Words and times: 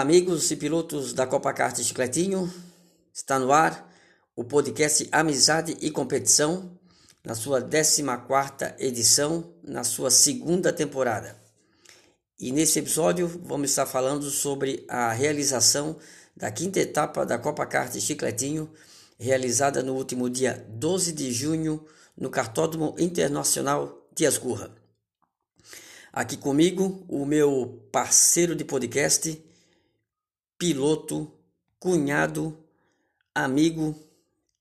Fala 0.00 0.08
amigos 0.08 0.50
e 0.50 0.56
pilotos 0.56 1.12
da 1.12 1.26
Copa 1.26 1.52
Kart 1.52 1.78
Chicletinho, 1.78 2.50
está 3.12 3.38
no 3.38 3.52
ar 3.52 3.86
o 4.34 4.42
podcast 4.42 5.06
Amizade 5.12 5.76
e 5.78 5.90
Competição, 5.90 6.70
na 7.22 7.34
sua 7.34 7.60
14ª 7.60 8.76
edição, 8.78 9.52
na 9.62 9.84
sua 9.84 10.10
segunda 10.10 10.72
temporada. 10.72 11.36
E 12.38 12.50
nesse 12.50 12.78
episódio 12.78 13.28
vamos 13.44 13.68
estar 13.68 13.84
falando 13.84 14.30
sobre 14.30 14.86
a 14.88 15.12
realização 15.12 15.98
da 16.34 16.50
quinta 16.50 16.80
etapa 16.80 17.26
da 17.26 17.38
Copa 17.38 17.66
Kart 17.66 17.94
Chicletinho, 18.00 18.72
realizada 19.18 19.82
no 19.82 19.94
último 19.94 20.30
dia 20.30 20.64
12 20.70 21.12
de 21.12 21.30
junho 21.30 21.84
no 22.16 22.30
Cartódromo 22.30 22.94
Internacional 22.98 24.08
de 24.14 24.24
Ascurra. 24.24 24.74
Aqui 26.10 26.38
comigo 26.38 27.04
o 27.06 27.26
meu 27.26 27.86
parceiro 27.92 28.56
de 28.56 28.64
podcast, 28.64 29.49
piloto, 30.60 31.32
cunhado, 31.78 32.54
amigo, 33.34 33.98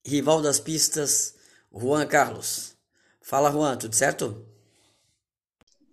rival 0.05 0.41
das 0.41 0.57
pistas, 0.57 1.35
Juan 1.73 2.07
Carlos. 2.07 2.77
Fala, 3.21 3.51
Juan, 3.51 3.75
tudo 3.75 3.93
certo? 3.93 4.45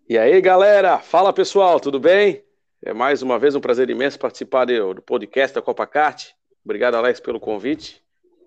E 0.09 0.17
aí, 0.17 0.41
galera? 0.41 1.01
Fala, 1.01 1.33
pessoal, 1.33 1.81
tudo 1.81 1.99
bem? 1.99 2.45
É 2.85 2.95
mais 2.95 3.21
uma 3.21 3.37
vez 3.37 3.57
um 3.57 3.61
prazer 3.61 3.91
imenso 3.91 4.17
participar 4.17 4.67
do 4.67 5.03
podcast 5.03 5.57
da 5.57 5.61
Copa 5.61 5.85
Kart. 5.89 6.29
Obrigado, 6.65 6.95
Alex, 6.95 7.19
pelo 7.19 7.41
convite. 7.41 8.01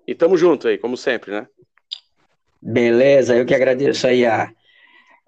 E 0.07 0.16
tamo 0.16 0.38
junto 0.38 0.66
aí, 0.66 0.77
como 0.77 0.95
sempre, 0.95 1.31
né? 1.31 1.45
Beleza, 2.61 3.35
eu 3.35 3.45
que 3.45 3.53
agradeço 3.53 4.07
aí 4.07 4.25
a, 4.25 4.49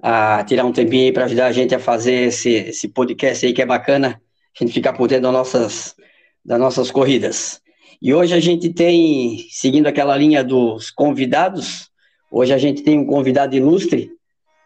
a 0.01 0.45
tirar 0.45 0.63
um 0.63 0.71
tempinho 0.71 1.07
aí 1.07 1.11
para 1.11 1.25
ajudar 1.25 1.47
a 1.47 1.51
gente 1.51 1.75
a 1.75 1.79
fazer 1.79 2.27
esse, 2.27 2.53
esse 2.53 2.87
podcast 2.87 3.45
aí 3.45 3.51
que 3.51 3.61
é 3.61 3.65
bacana, 3.65 4.21
a 4.55 4.63
gente 4.63 4.73
ficar 4.73 4.93
por 4.93 5.09
dentro 5.09 5.23
das 5.23 5.33
nossas 5.33 5.95
das 6.43 6.59
nossas 6.59 6.91
corridas. 6.91 7.61
E 8.01 8.13
hoje 8.13 8.33
a 8.33 8.39
gente 8.39 8.73
tem, 8.73 9.45
seguindo 9.51 9.87
aquela 9.87 10.15
linha 10.17 10.43
dos 10.43 10.89
convidados, 10.89 11.89
hoje 12.31 12.53
a 12.53 12.57
gente 12.57 12.81
tem 12.81 12.99
um 12.99 13.05
convidado 13.05 13.55
ilustre. 13.55 14.11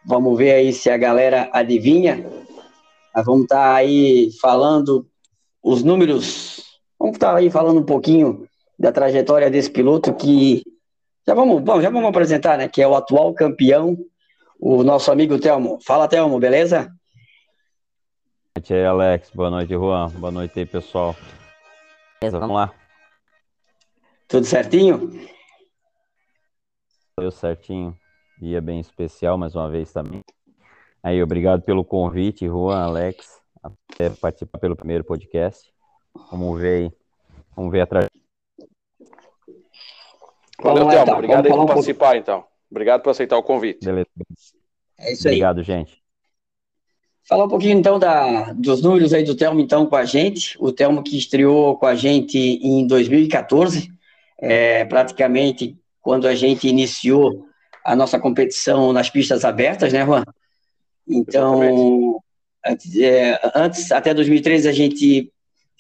Vamos 0.06 0.38
ver 0.38 0.54
aí 0.54 0.72
se 0.72 0.90
a 0.90 0.98
galera 0.98 1.50
adivinha. 1.52 2.26
Nós 3.14 3.26
vamos 3.26 3.44
estar 3.44 3.56
tá 3.56 3.76
aí 3.76 4.30
falando 4.42 5.06
os 5.62 5.84
números, 5.84 6.64
vamos 7.00 7.16
estar 7.16 7.32
tá 7.32 7.38
aí 7.40 7.50
falando 7.50 7.80
um 7.80 7.86
pouquinho 7.86 8.48
da 8.78 8.92
trajetória 8.92 9.50
desse 9.50 9.70
piloto 9.70 10.14
que 10.14 10.64
já 11.28 11.34
vamos, 11.34 11.62
bom, 11.62 11.82
já 11.82 11.90
vamos 11.90 12.08
apresentar, 12.08 12.58
né? 12.58 12.68
Que 12.68 12.82
é 12.82 12.88
o 12.88 12.96
atual 12.96 13.34
campeão, 13.34 13.98
o 14.60 14.84
nosso 14.84 15.12
amigo 15.12 15.40
Telmo. 15.40 15.80
Fala, 15.84 16.08
Telmo, 16.08 16.40
beleza? 16.40 16.82
Boa 16.82 16.92
noite 18.58 18.74
aí, 18.74 18.86
Alex. 18.86 19.32
Boa 19.34 19.50
noite, 19.50 19.74
Juan. 19.74 20.10
Boa 20.12 20.32
noite 20.32 20.60
aí, 20.60 20.66
pessoal. 20.66 21.16
Beleza, 22.22 22.40
vamos 22.40 22.56
lá. 22.56 22.74
Tudo 24.28 24.46
certinho? 24.46 25.12
Tudo 27.16 27.32
certinho. 27.32 27.98
Dia 28.40 28.62
bem 28.62 28.80
especial 28.80 29.38
mais 29.38 29.56
uma 29.56 29.70
vez 29.70 29.92
também. 29.92 30.22
Aí, 31.04 31.22
obrigado 31.22 31.62
pelo 31.62 31.86
convite, 31.86 32.48
Juan, 32.48 32.84
Alex, 32.84 33.40
até 33.62 34.10
participar 34.10 34.60
pelo 34.60 34.76
primeiro 34.76 35.04
podcast. 35.04 35.72
Vamos 36.32 36.60
ver 36.60 36.86
aí. 36.86 36.92
Vamos 37.56 37.72
ver 37.72 37.82
atrás. 37.82 38.08
Valeu, 40.62 40.88
Thelma. 40.88 41.04
Então. 41.04 41.14
Obrigado 41.16 41.46
aí 41.46 41.52
por 41.52 41.66
participar, 41.66 42.18
então. 42.18 42.46
Obrigado 42.72 43.02
por 43.02 43.12
aceitar 43.12 43.38
o 43.38 43.44
convite. 43.44 43.86
Beleza. 43.86 44.08
É 44.98 45.14
isso 45.14 45.28
aí. 45.28 45.36
Obrigado, 45.36 45.64
gente. 45.64 46.05
Falar 47.28 47.46
um 47.46 47.50
pouquinho 47.50 47.78
então 47.78 47.98
da, 47.98 48.54
dos 48.54 48.84
números 48.84 49.12
aí 49.12 49.24
do 49.24 49.36
Telmo 49.36 49.60
então 49.60 49.88
com 49.88 49.96
a 49.96 50.06
gente. 50.06 50.56
O 50.60 50.72
Telmo 50.72 51.02
que 51.02 51.18
estreou 51.18 51.76
com 51.76 51.88
a 51.88 51.96
gente 51.96 52.38
em 52.38 52.86
2014, 52.86 53.92
é, 54.40 54.86
praticamente 54.86 55.76
quando 56.02 56.28
a 56.28 56.36
gente 56.36 56.68
iniciou 56.68 57.48
a 57.84 57.96
nossa 57.96 58.20
competição 58.20 58.94
nas 58.94 59.10
pistas 59.10 59.44
abertas, 59.44 59.92
né, 59.92 60.06
Juan? 60.06 60.24
Então, 61.08 62.22
antes, 62.64 62.96
é, 62.96 63.40
antes, 63.56 63.92
até 63.92 64.14
2013 64.14 64.68
a 64.68 64.72
gente 64.72 65.32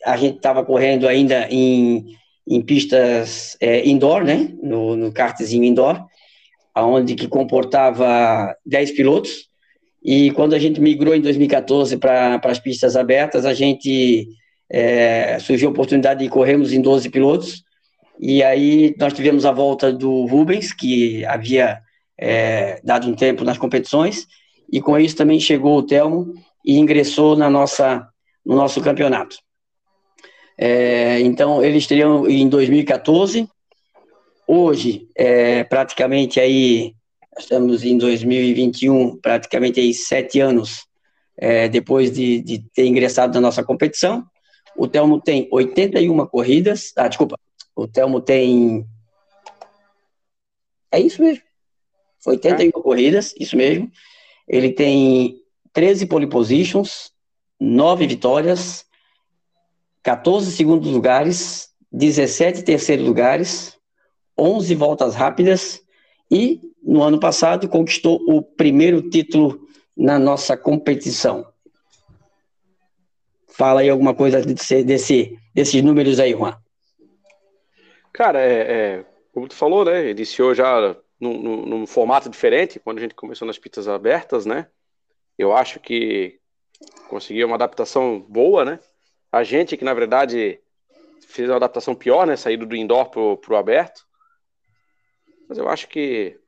a 0.04 0.18
gente 0.18 0.38
estava 0.38 0.64
correndo 0.64 1.08
ainda 1.08 1.48
em, 1.50 2.16
em 2.48 2.62
pistas 2.62 3.56
é, 3.60 3.88
indoor, 3.88 4.24
né, 4.24 4.52
no, 4.62 4.96
no 4.96 5.12
kartzinho 5.12 5.64
indoor, 5.64 6.06
aonde 6.74 7.16
que 7.16 7.28
comportava 7.28 8.56
10 8.66 8.92
pilotos. 8.92 9.50
E 10.06 10.30
quando 10.32 10.54
a 10.54 10.60
gente 10.60 10.80
migrou 10.80 11.16
em 11.16 11.22
2014 11.22 11.98
para 11.98 12.40
as 12.44 12.60
pistas 12.60 12.96
abertas, 12.96 13.44
a 13.44 13.56
gente 13.56 14.28
é, 14.70 15.40
surgiu 15.40 15.68
a 15.68 15.72
oportunidade 15.72 16.24
de 16.24 16.30
corrermos 16.30 16.72
em 16.72 16.80
12 16.80 17.10
pilotos. 17.10 17.64
E 18.20 18.44
aí 18.44 18.94
nós 19.00 19.14
tivemos 19.14 19.48
a 19.48 19.52
volta 19.52 19.92
do 19.92 20.28
Rubens, 20.28 20.72
que 20.72 21.26
havia 21.26 21.80
é, 22.20 22.80
dado 22.84 23.08
um 23.10 23.16
tempo 23.16 23.44
nas 23.44 23.58
competições, 23.58 24.28
e 24.72 24.80
com 24.80 24.96
isso 25.00 25.16
também 25.16 25.40
chegou 25.40 25.80
o 25.80 25.84
Telmo 25.84 26.36
e 26.64 26.78
ingressou 26.78 27.36
na 27.36 27.50
nossa, 27.50 28.08
no 28.46 28.56
nosso 28.56 28.80
campeonato. 28.82 29.38
É, 30.56 31.20
então, 31.22 31.64
eles 31.64 31.88
teriam 31.88 32.30
em 32.30 32.48
2014. 32.48 33.50
Hoje, 34.48 35.08
é, 35.18 35.64
praticamente 35.64 36.40
aí 36.40 36.94
estamos 37.38 37.84
em 37.84 37.98
2021, 37.98 39.18
praticamente 39.18 39.80
aí 39.80 39.94
sete 39.94 40.40
anos 40.40 40.86
é, 41.38 41.68
depois 41.68 42.12
de, 42.12 42.42
de, 42.42 42.60
ter 42.74 42.86
ingressado 42.86 43.34
na 43.34 43.42
nossa 43.42 43.64
competição. 43.64 44.26
O 44.76 44.88
Telmo 44.88 45.22
tem 45.22 45.48
81 45.52 46.26
corridas. 46.28 46.92
Ah, 46.96 47.08
desculpa. 47.08 47.38
O 47.76 47.88
Telmo 47.88 48.22
tem. 48.22 48.86
É 50.92 51.00
isso 51.00 51.22
mesmo. 51.22 51.44
81 52.26 52.68
é. 52.68 52.72
corridas, 52.72 53.34
isso 53.40 53.56
mesmo. 53.56 53.92
Ele 54.48 54.72
tem 54.72 55.42
13 55.74 56.06
pole 56.06 56.28
positions, 56.28 57.12
9 57.60 58.08
vitórias, 58.08 58.86
14 60.04 60.52
segundos 60.52 60.90
lugares, 60.90 61.70
17 61.92 62.64
terceiros 62.64 63.06
lugares, 63.06 63.78
11 64.38 64.76
voltas 64.76 65.16
rápidas 65.16 65.82
e 66.32 66.62
no 66.86 67.02
ano 67.02 67.20
passado, 67.20 67.68
conquistou 67.68 68.22
o 68.28 68.42
primeiro 68.42 69.10
título 69.10 69.68
na 69.98 70.20
nossa 70.20 70.56
competição. 70.56 71.52
Fala 73.48 73.82
aí 73.82 73.90
alguma 73.90 74.14
coisa 74.14 74.42
desse, 74.42 74.84
desse, 74.84 75.40
desses 75.54 75.82
números 75.82 76.20
aí, 76.20 76.32
Juan. 76.32 76.56
Cara, 78.14 78.40
é, 78.40 78.60
é, 78.60 79.06
como 79.34 79.48
tu 79.48 79.56
falou, 79.56 79.84
né? 79.84 80.10
Iniciou 80.12 80.54
já 80.54 80.96
num, 81.20 81.42
num, 81.42 81.66
num, 81.66 81.88
formato 81.88 82.30
diferente, 82.30 82.80
quando 82.80 83.00
a 83.00 83.02
gente 83.02 83.16
começou 83.16 83.48
nas 83.48 83.58
pistas 83.58 83.88
abertas, 83.88 84.46
né? 84.46 84.68
Eu 85.38 85.56
acho 85.56 85.80
que 85.80 86.40
conseguiu 87.10 87.48
uma 87.48 87.56
adaptação 87.56 88.20
boa, 88.20 88.64
né? 88.64 88.80
A 89.32 89.44
gente 89.44 89.76
que, 89.76 89.84
na 89.84 89.94
verdade, 89.94 90.60
fez 91.28 91.50
uma 91.50 91.56
adaptação 91.56 91.96
pior, 91.96 92.28
né? 92.28 92.36
Saído 92.36 92.66
do 92.66 92.76
indoor 92.76 93.10
pro, 93.10 93.38
pro 93.38 93.56
aberto. 93.56 94.06
Mas 95.48 95.58
eu 95.58 95.68
acho 95.68 95.88
que 95.88 96.40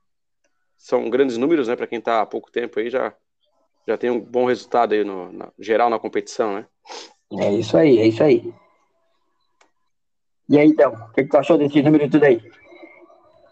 são 0.78 1.10
grandes 1.10 1.38
números, 1.38 1.68
né? 1.68 1.76
Para 1.76 1.88
quem 1.88 2.00
está 2.00 2.22
há 2.22 2.26
pouco 2.26 2.52
tempo 2.52 2.80
aí, 2.80 2.90
já, 2.90 3.14
já 3.88 3.98
tem 3.98 4.10
um 4.10 4.20
bom 4.20 4.46
resultado 4.46 4.94
aí 4.94 5.04
no 5.04 5.32
na, 5.32 5.52
geral 5.60 5.90
na 5.90 6.00
competição, 6.00 6.54
né? 6.54 6.68
É 7.40 7.52
isso 7.52 7.76
aí, 7.76 8.00
é 8.00 8.08
isso 8.08 8.24
aí. 8.24 8.54
E 10.50 10.58
aí, 10.58 10.68
então, 10.68 10.94
o 10.94 11.12
que, 11.12 11.24
que 11.24 11.30
tu 11.30 11.38
achou 11.38 11.58
desse 11.58 11.82
número 11.82 12.10
tudo 12.10 12.24
aí? 12.24 12.42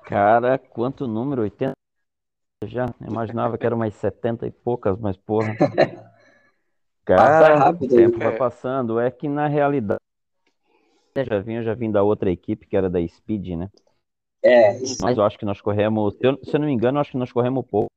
Cara, 0.05 0.57
quanto 0.57 1.07
número? 1.07 1.41
80 1.41 1.73
já? 2.63 2.85
imaginava 3.01 3.57
que 3.57 3.65
era 3.65 3.75
umas 3.75 3.93
70 3.95 4.47
e 4.47 4.51
poucas, 4.51 4.97
mas 4.97 5.17
porra. 5.17 5.55
Cara, 7.03 7.55
rápido, 7.55 7.93
o 7.93 7.95
tempo 7.95 8.21
é. 8.21 8.29
vai 8.29 8.37
passando. 8.37 8.99
É 8.99 9.11
que 9.11 9.27
na 9.27 9.47
realidade 9.47 9.99
já 11.23 11.39
vim, 11.39 11.61
já 11.61 11.73
vim 11.73 11.91
da 11.91 12.01
outra 12.01 12.31
equipe 12.31 12.65
que 12.65 12.75
era 12.75 12.89
da 12.89 13.05
Speed, 13.07 13.49
né? 13.57 13.69
É, 14.45 14.77
isso. 14.77 14.97
Mas 15.01 15.17
eu 15.17 15.23
acho 15.23 15.39
que 15.39 15.45
nós 15.45 15.59
corremos, 15.59 16.13
se 16.15 16.27
eu, 16.27 16.37
se 16.43 16.55
eu 16.55 16.59
não 16.59 16.67
me 16.67 16.73
engano, 16.73 16.97
eu 16.97 17.01
acho 17.01 17.11
que 17.11 17.17
nós 17.17 17.31
corremos 17.31 17.65
pouco. 17.65 17.89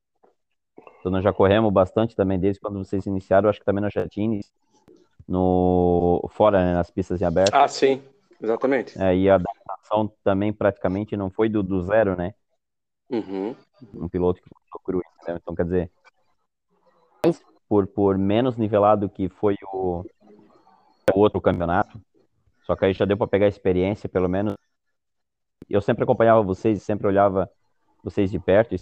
Então 0.99 1.11
nós 1.11 1.23
já 1.23 1.31
corremos 1.31 1.71
bastante 1.71 2.15
também 2.15 2.39
desde 2.39 2.59
quando 2.59 2.83
vocês 2.83 3.05
iniciaram, 3.05 3.45
eu 3.45 3.49
acho 3.51 3.59
que 3.59 3.65
também 3.65 3.83
nós 3.83 3.93
já 3.93 4.07
tínhamos 4.09 4.51
no 5.27 6.27
fora, 6.31 6.59
né, 6.59 6.73
nas 6.73 6.89
pistas 6.89 7.21
em 7.21 7.25
aberto. 7.25 7.53
Ah, 7.53 7.67
sim, 7.67 8.01
exatamente. 8.41 8.99
É, 8.99 9.15
e 9.15 9.29
a 9.29 9.35
adaptação 9.35 10.11
também 10.23 10.51
praticamente 10.51 11.15
não 11.15 11.29
foi 11.29 11.49
do, 11.49 11.61
do 11.61 11.83
zero, 11.83 12.15
né? 12.15 12.33
Uhum. 13.11 13.55
Um 13.93 14.09
piloto 14.09 14.41
que 14.41 14.49
procurou 14.71 15.03
né? 15.27 15.37
Então, 15.39 15.53
quer 15.53 15.65
dizer, 15.65 15.91
por, 17.67 17.85
por 17.85 18.17
menos 18.17 18.57
nivelado 18.57 19.07
que 19.07 19.29
foi 19.29 19.55
o, 19.71 20.03
o 21.13 21.19
outro 21.19 21.39
campeonato, 21.39 22.01
só 22.65 22.75
que 22.75 22.85
aí 22.85 22.93
já 22.93 23.05
deu 23.05 23.17
para 23.17 23.27
pegar 23.27 23.47
experiência, 23.47 24.09
pelo 24.09 24.27
menos 24.27 24.55
eu 25.69 25.81
sempre 25.81 26.03
acompanhava 26.03 26.41
vocês 26.41 26.77
e 26.77 26.81
sempre 26.81 27.07
olhava 27.07 27.49
vocês 28.03 28.31
de 28.31 28.39
perto, 28.39 28.75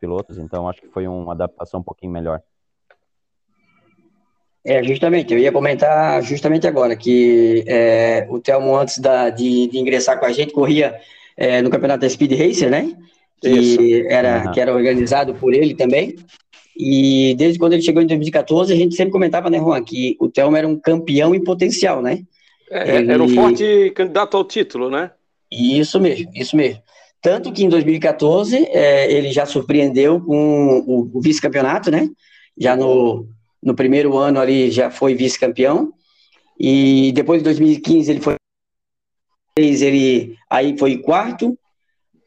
pilotos, 0.00 0.38
então 0.38 0.68
acho 0.68 0.80
que 0.80 0.88
foi 0.88 1.06
uma 1.06 1.32
adaptação 1.32 1.80
um 1.80 1.82
pouquinho 1.82 2.12
melhor. 2.12 2.40
É, 4.64 4.82
justamente, 4.82 5.32
eu 5.32 5.38
ia 5.38 5.52
comentar 5.52 6.22
justamente 6.22 6.66
agora 6.66 6.94
que 6.94 7.64
é, 7.66 8.26
o 8.28 8.38
Telmo, 8.38 8.76
antes 8.76 8.98
da, 8.98 9.30
de, 9.30 9.68
de, 9.68 9.78
ingressar 9.78 10.18
com 10.18 10.26
a 10.26 10.32
gente, 10.32 10.52
corria 10.52 10.98
é, 11.36 11.62
no 11.62 11.70
campeonato 11.70 12.00
da 12.00 12.08
Speed 12.08 12.32
Racer, 12.32 12.70
né? 12.70 12.94
Que 13.40 14.06
era, 14.08 14.44
uhum. 14.44 14.52
que 14.52 14.60
era 14.60 14.74
organizado 14.74 15.34
por 15.34 15.54
ele 15.54 15.74
também. 15.74 16.14
E 16.76 17.34
desde 17.38 17.58
quando 17.58 17.72
ele 17.72 17.82
chegou 17.82 18.02
em 18.02 18.06
2014, 18.06 18.72
a 18.72 18.76
gente 18.76 18.94
sempre 18.94 19.12
comentava, 19.12 19.48
né, 19.48 19.58
Juan, 19.58 19.82
que 19.82 20.16
o 20.20 20.28
Telmo 20.28 20.56
era 20.56 20.68
um 20.68 20.78
campeão 20.78 21.34
em 21.34 21.42
potencial, 21.42 22.02
né? 22.02 22.22
É, 22.70 22.96
ele... 22.96 23.12
Era 23.12 23.22
um 23.22 23.28
forte 23.28 23.90
candidato 23.94 24.36
ao 24.36 24.44
título, 24.44 24.90
né? 24.90 25.10
Isso 25.50 26.00
mesmo, 26.00 26.30
isso 26.34 26.56
mesmo. 26.56 26.82
Tanto 27.22 27.52
que 27.52 27.64
em 27.64 27.68
2014 27.68 28.56
é, 28.70 29.12
ele 29.12 29.30
já 29.30 29.44
surpreendeu 29.44 30.20
com 30.20 30.78
o, 30.86 31.10
o 31.18 31.20
vice-campeonato, 31.20 31.90
né? 31.90 32.08
Já 32.58 32.76
no, 32.76 33.28
no 33.62 33.74
primeiro 33.74 34.16
ano 34.16 34.40
ali 34.40 34.70
já 34.70 34.90
foi 34.90 35.14
vice-campeão. 35.14 35.92
E 36.58 37.12
depois 37.12 37.40
de 37.40 37.44
2015 37.44 38.10
ele 38.10 38.20
foi 38.20 38.36
ele 39.56 40.36
aí 40.48 40.78
foi 40.78 40.98
quarto. 40.98 41.58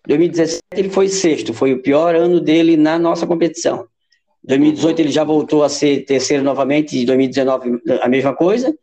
2017 0.07 0.61
ele 0.75 0.89
foi 0.89 1.07
sexto, 1.07 1.53
foi 1.53 1.73
o 1.73 1.81
pior 1.81 2.13
ano 2.13 2.39
dele 2.39 2.75
na 2.75 2.99
nossa 2.99 3.25
competição. 3.25 3.87
2018 4.43 4.99
ele 4.99 5.11
já 5.11 5.23
voltou 5.23 5.63
a 5.63 5.69
ser 5.69 6.03
terceiro 6.03 6.43
novamente, 6.43 6.97
em 6.97 7.05
2019 7.05 7.81
a 8.01 8.09
mesma 8.09 8.35
coisa. 8.35 8.75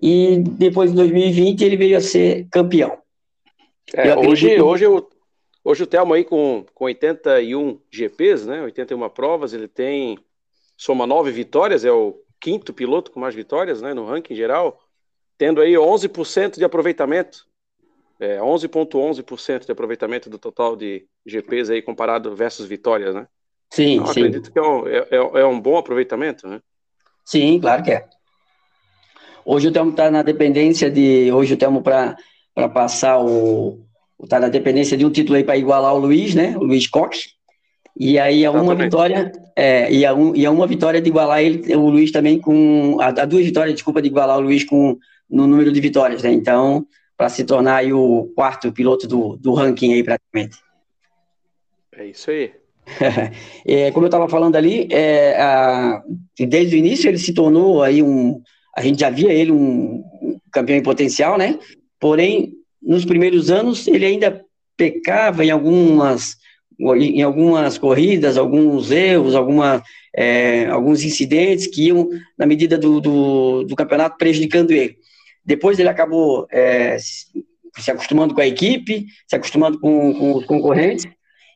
E 0.00 0.38
depois 0.38 0.90
em 0.90 0.94
2020 0.94 1.64
ele 1.64 1.76
veio 1.76 1.96
a 1.96 2.00
ser 2.00 2.46
campeão. 2.50 3.01
É, 3.94 4.16
hoje, 4.16 4.60
hoje, 4.60 4.86
o, 4.86 5.08
hoje 5.64 5.82
o 5.82 5.86
Telmo 5.86 6.14
aí 6.14 6.24
com, 6.24 6.64
com 6.74 6.84
81 6.84 7.80
GPs, 7.90 8.46
né? 8.46 8.62
81 8.62 9.08
provas, 9.10 9.52
ele 9.52 9.68
tem 9.68 10.18
soma 10.76 11.06
nove 11.06 11.30
vitórias, 11.30 11.84
é 11.84 11.92
o 11.92 12.20
quinto 12.40 12.72
piloto 12.72 13.12
com 13.12 13.20
mais 13.20 13.34
vitórias, 13.34 13.80
né, 13.80 13.94
no 13.94 14.04
ranking 14.04 14.34
geral, 14.34 14.80
tendo 15.38 15.60
aí 15.60 15.74
11% 15.74 16.56
de 16.56 16.64
aproveitamento, 16.64 17.46
é, 18.18 18.38
11,11% 18.38 19.64
de 19.64 19.70
aproveitamento 19.70 20.28
do 20.28 20.38
total 20.38 20.74
de 20.74 21.06
GPs 21.24 21.70
aí 21.70 21.80
comparado 21.80 22.34
versus 22.34 22.66
vitórias, 22.66 23.14
né? 23.14 23.28
Sim, 23.70 23.94
então, 23.94 24.06
sim. 24.08 24.20
Acredito 24.20 24.52
que 24.52 24.58
é 24.58 24.62
um, 24.62 24.86
é, 24.88 24.98
é, 25.10 25.16
é 25.16 25.46
um 25.46 25.60
bom 25.60 25.76
aproveitamento, 25.76 26.48
né? 26.48 26.60
Sim, 27.24 27.60
claro 27.60 27.82
que 27.84 27.92
é. 27.92 28.08
Hoje 29.44 29.68
o 29.68 29.72
Telmo 29.72 29.92
está 29.92 30.10
na 30.10 30.22
dependência 30.22 30.90
de. 30.90 31.32
Hoje 31.32 31.54
o 31.54 31.56
Telmo 31.56 31.82
para 31.82 32.16
passar 32.72 33.18
o. 33.20 33.80
Está 34.22 34.38
na 34.38 34.48
dependência 34.48 34.96
de 34.96 35.04
um 35.04 35.10
título 35.10 35.36
aí 35.36 35.44
para 35.44 35.56
igualar 35.56 35.94
o 35.94 35.98
Luiz, 35.98 36.34
né? 36.34 36.56
O 36.56 36.64
Luiz 36.64 36.86
Cox. 36.86 37.30
E 37.98 38.18
aí 38.18 38.44
a 38.44 38.50
uma 38.50 38.74
vitória, 38.74 39.30
é, 39.54 39.92
e, 39.92 40.06
a 40.06 40.14
um, 40.14 40.34
e 40.34 40.46
a 40.46 40.50
uma 40.50 40.66
vitória 40.66 41.00
de 41.00 41.08
igualar 41.08 41.42
ele, 41.42 41.74
o 41.74 41.88
Luiz 41.88 42.10
também 42.10 42.40
com. 42.40 42.98
A, 43.00 43.08
a 43.08 43.24
duas 43.24 43.44
vitórias, 43.44 43.74
desculpa, 43.74 44.00
de 44.00 44.08
igualar 44.08 44.38
o 44.38 44.42
Luiz 44.42 44.64
com 44.64 44.96
no 45.28 45.46
número 45.46 45.72
de 45.72 45.80
vitórias, 45.80 46.22
né? 46.22 46.32
Então, 46.32 46.86
para 47.16 47.28
se 47.28 47.44
tornar 47.44 47.76
aí 47.76 47.92
o 47.92 48.30
quarto 48.34 48.72
piloto 48.72 49.06
do, 49.06 49.36
do 49.36 49.54
ranking 49.54 49.92
aí, 49.92 50.02
praticamente. 50.02 50.58
É 51.96 52.06
isso 52.06 52.30
aí. 52.30 52.52
é, 53.66 53.90
como 53.92 54.06
eu 54.06 54.08
estava 54.08 54.28
falando 54.28 54.56
ali, 54.56 54.88
é, 54.90 55.40
a, 55.40 56.02
desde 56.38 56.76
o 56.76 56.78
início 56.78 57.08
ele 57.08 57.18
se 57.18 57.32
tornou 57.32 57.82
aí 57.82 58.02
um. 58.02 58.40
A 58.76 58.82
gente 58.82 59.00
já 59.00 59.10
via 59.10 59.32
ele 59.32 59.52
um 59.52 60.02
campeão 60.50 60.78
em 60.78 60.82
potencial, 60.82 61.36
né? 61.36 61.58
Porém, 62.02 62.54
nos 62.82 63.04
primeiros 63.04 63.48
anos 63.48 63.86
ele 63.86 64.04
ainda 64.04 64.44
pecava 64.76 65.44
em 65.44 65.52
algumas 65.52 66.36
em 66.96 67.22
algumas 67.22 67.78
corridas, 67.78 68.36
alguns 68.36 68.90
erros, 68.90 69.36
alguma, 69.36 69.80
é, 70.12 70.66
alguns 70.66 71.04
incidentes 71.04 71.68
que 71.68 71.86
iam, 71.86 72.08
na 72.36 72.44
medida 72.44 72.76
do, 72.76 73.00
do, 73.00 73.62
do, 73.62 73.76
campeonato, 73.76 74.18
prejudicando 74.18 74.72
ele. 74.72 74.96
Depois 75.44 75.78
ele 75.78 75.88
acabou 75.88 76.48
é, 76.50 76.96
se 76.98 77.88
acostumando 77.88 78.34
com 78.34 78.40
a 78.40 78.46
equipe, 78.48 79.06
se 79.28 79.36
acostumando 79.36 79.78
com, 79.78 80.12
com, 80.14 80.32
os 80.38 80.44
concorrentes, 80.44 81.06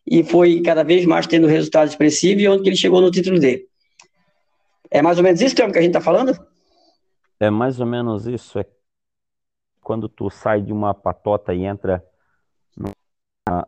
e 0.07 0.23
foi 0.23 0.61
cada 0.61 0.85
vez 0.85 1.05
mais 1.05 1.27
tendo 1.27 1.49
resultados 1.49 1.95
expressivos, 1.95 2.45
e 2.45 2.47
onde 2.47 2.69
ele 2.69 2.77
chegou 2.77 3.01
no 3.01 3.11
título 3.11 3.41
dele. 3.41 3.65
É 4.93 5.03
mais 5.03 5.19
ou 5.19 5.25
menos 5.25 5.41
isso, 5.41 5.57
Tiago, 5.57 5.73
que 5.73 5.79
a 5.79 5.83
gente 5.83 5.91
está 5.91 6.01
falando? 6.01 6.39
É 7.41 7.51
mais 7.51 7.81
ou 7.81 7.87
menos 7.87 8.29
isso. 8.29 8.61
É 8.61 8.76
quando 9.87 10.09
tu 10.09 10.29
sai 10.29 10.61
de 10.61 10.73
uma 10.73 10.93
patota 10.93 11.55
e 11.55 11.65
entra 11.65 12.05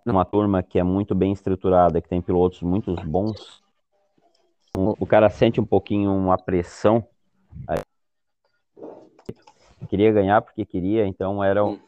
numa 0.05 0.25
turma 0.25 0.65
que 0.65 0.77
é 0.77 0.83
muito 0.83 1.15
bem 1.15 1.31
estruturada, 1.31 2.01
que 2.01 2.09
tem 2.09 2.21
pilotos 2.21 2.61
muito 2.61 2.93
bons, 3.07 3.63
o 4.75 5.07
cara 5.07 5.31
sente 5.31 5.61
um 5.61 5.65
pouquinho 5.65 6.13
uma 6.13 6.37
pressão. 6.37 7.07
Queria 9.89 10.11
ganhar 10.11 10.43
porque 10.43 10.67
queria, 10.67 11.07
então 11.07 11.43
era 11.43 11.65
um, 11.65 11.79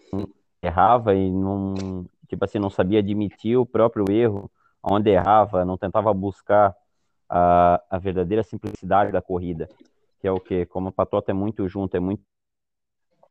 errava 0.62 1.12
e 1.12 1.28
não, 1.28 2.06
tipo 2.28 2.44
assim, 2.44 2.60
não 2.60 2.70
sabia 2.70 3.00
admitir 3.00 3.56
o 3.56 3.66
próprio 3.66 4.04
erro, 4.12 4.48
onde 4.80 5.10
errava, 5.10 5.64
não 5.64 5.76
tentava 5.76 6.14
buscar 6.14 6.72
a, 7.28 7.82
a 7.90 7.98
verdadeira 7.98 8.44
simplicidade 8.44 9.10
da 9.10 9.20
corrida, 9.20 9.68
que 10.20 10.28
é 10.28 10.30
o 10.30 10.38
que, 10.38 10.66
como 10.66 10.90
a 10.90 10.92
patota 10.92 11.32
é 11.32 11.34
muito 11.34 11.66
junto, 11.66 11.96
é 11.96 12.00
muito 12.00 12.22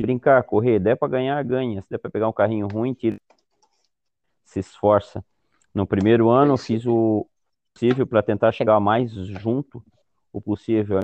brincar, 0.01 0.43
correr, 0.43 0.79
der 0.79 0.95
para 0.95 1.07
ganhar, 1.07 1.43
ganha, 1.43 1.81
se 1.81 1.89
der 1.89 1.97
para 1.97 2.09
pegar 2.09 2.27
um 2.27 2.33
carrinho 2.33 2.67
ruim, 2.67 2.93
tira 2.93 3.17
se 4.45 4.59
esforça. 4.59 5.23
No 5.73 5.85
primeiro 5.85 6.29
ano, 6.29 6.57
fiz 6.57 6.85
o 6.87 7.27
possível 7.73 8.07
para 8.07 8.23
tentar 8.23 8.51
chegar 8.51 8.79
mais 8.79 9.11
junto 9.11 9.83
o 10.33 10.41
possível, 10.41 10.99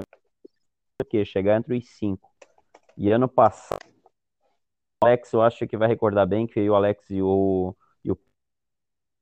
porque 0.97 1.23
chegar 1.23 1.57
entre 1.57 1.77
os 1.77 1.87
cinco. 1.89 2.33
E 2.97 3.11
ano 3.11 3.27
passado, 3.27 3.79
o 5.03 5.05
Alex, 5.05 5.31
eu 5.31 5.41
acho 5.41 5.67
que 5.67 5.77
vai 5.77 5.87
recordar 5.87 6.25
bem 6.25 6.47
que 6.47 6.67
o 6.67 6.73
Alex 6.73 7.09
e 7.11 7.21
o, 7.21 7.75
e 8.03 8.11
o 8.11 8.17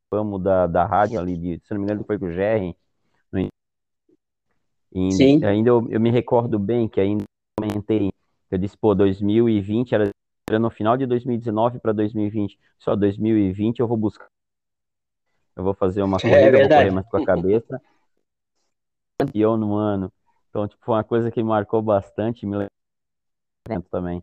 Pamo 0.10 0.40
da, 0.40 0.68
da 0.68 0.86
rádio 0.86 1.20
ali, 1.20 1.36
de, 1.36 1.62
se 1.66 1.74
não 1.74 1.82
me 1.82 1.86
engano, 1.86 2.06
foi 2.06 2.18
com 2.18 2.28
o 2.28 2.32
Gerry. 2.32 2.78
Sim. 5.12 5.44
Ainda 5.44 5.70
eu, 5.70 5.88
eu 5.90 6.00
me 6.00 6.12
recordo 6.12 6.60
bem 6.60 6.88
que 6.88 7.02
ainda 7.02 7.24
comentei, 7.58 8.13
eu 8.54 8.58
disse, 8.60 8.78
pô, 8.78 8.94
2020 8.94 9.96
era 9.96 10.60
no 10.60 10.70
final 10.70 10.96
de 10.96 11.06
2019 11.08 11.80
para 11.80 11.92
2020. 11.92 12.60
Só 12.78 12.96
2020 12.96 13.80
eu 13.80 13.88
vou 13.88 13.98
buscar. 13.98 14.28
Eu 15.56 15.64
vou 15.64 15.74
fazer 15.74 16.04
uma 16.04 16.18
é 16.18 16.22
corrida, 16.22 16.58
é 16.58 16.62
vou 16.62 16.70
correr 16.70 16.92
mais 16.92 17.08
com 17.08 17.18
a 17.18 17.26
cabeça. 17.26 17.82
E 19.34 19.40
eu 19.40 19.56
no 19.56 19.76
ano. 19.76 20.12
Então, 20.50 20.68
tipo, 20.68 20.84
foi 20.84 20.96
uma 20.96 21.04
coisa 21.04 21.32
que 21.32 21.42
marcou 21.42 21.82
bastante, 21.82 22.46
me 22.46 22.68
lembro 23.70 23.88
também. 23.90 24.22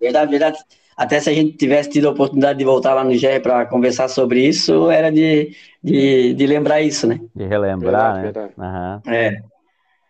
Verdade, 0.00 0.30
verdade. 0.30 0.58
Até 0.96 1.20
se 1.20 1.28
a 1.28 1.34
gente 1.34 1.56
tivesse 1.58 1.90
tido 1.90 2.08
a 2.08 2.12
oportunidade 2.12 2.58
de 2.58 2.64
voltar 2.64 2.94
lá 2.94 3.04
no 3.04 3.14
GE 3.14 3.40
para 3.40 3.66
conversar 3.66 4.08
sobre 4.08 4.46
isso, 4.46 4.90
era 4.90 5.10
de, 5.10 5.54
de, 5.82 6.32
de, 6.32 6.46
lembrar 6.46 6.80
isso, 6.80 7.06
né? 7.06 7.20
De 7.34 7.44
relembrar, 7.44 8.22
verdade, 8.22 8.54
né? 8.54 8.54
Verdade. 8.56 9.02
Uhum. 9.06 9.12
É. 9.12 9.42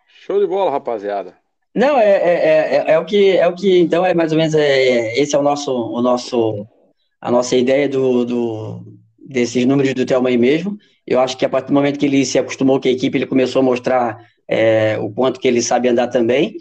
Show 0.07 0.39
de 0.39 0.47
bola, 0.47 0.71
rapaziada. 0.71 1.35
Não, 1.77 1.99
é, 1.99 2.09
é, 2.09 2.85
é, 2.89 2.93
é, 2.93 2.99
o 2.99 3.05
que 3.05 3.37
é 3.37 3.47
o 3.47 3.55
que 3.55 3.79
então 3.79 4.05
é 4.05 4.15
mais 4.15 4.33
ou 4.33 4.39
menos 4.39 4.55
é, 4.55 5.21
esse 5.21 5.37
é 5.37 5.39
o 5.39 5.43
nosso 5.43 5.71
o 5.71 6.01
nosso 6.01 6.67
a 7.21 7.31
nossa 7.31 7.55
ideia 7.55 7.87
do, 7.87 8.25
do 8.25 8.83
desses 9.19 9.67
números 9.67 9.93
do 9.93 10.07
Thelma 10.07 10.31
aí 10.31 10.39
mesmo. 10.39 10.79
Eu 11.07 11.21
acho 11.21 11.37
que 11.37 11.45
a 11.45 11.49
partir 11.51 11.69
do 11.69 11.75
momento 11.75 11.99
que 11.99 12.07
ele 12.07 12.25
se 12.25 12.39
acostumou 12.39 12.81
com 12.81 12.89
a 12.89 12.91
equipe, 12.91 13.19
ele 13.19 13.27
começou 13.27 13.61
a 13.61 13.63
mostrar 13.63 14.19
é, 14.49 14.97
o 14.99 15.11
quanto 15.11 15.39
que 15.39 15.47
ele 15.47 15.61
sabe 15.61 15.87
andar 15.87 16.09
também. 16.09 16.57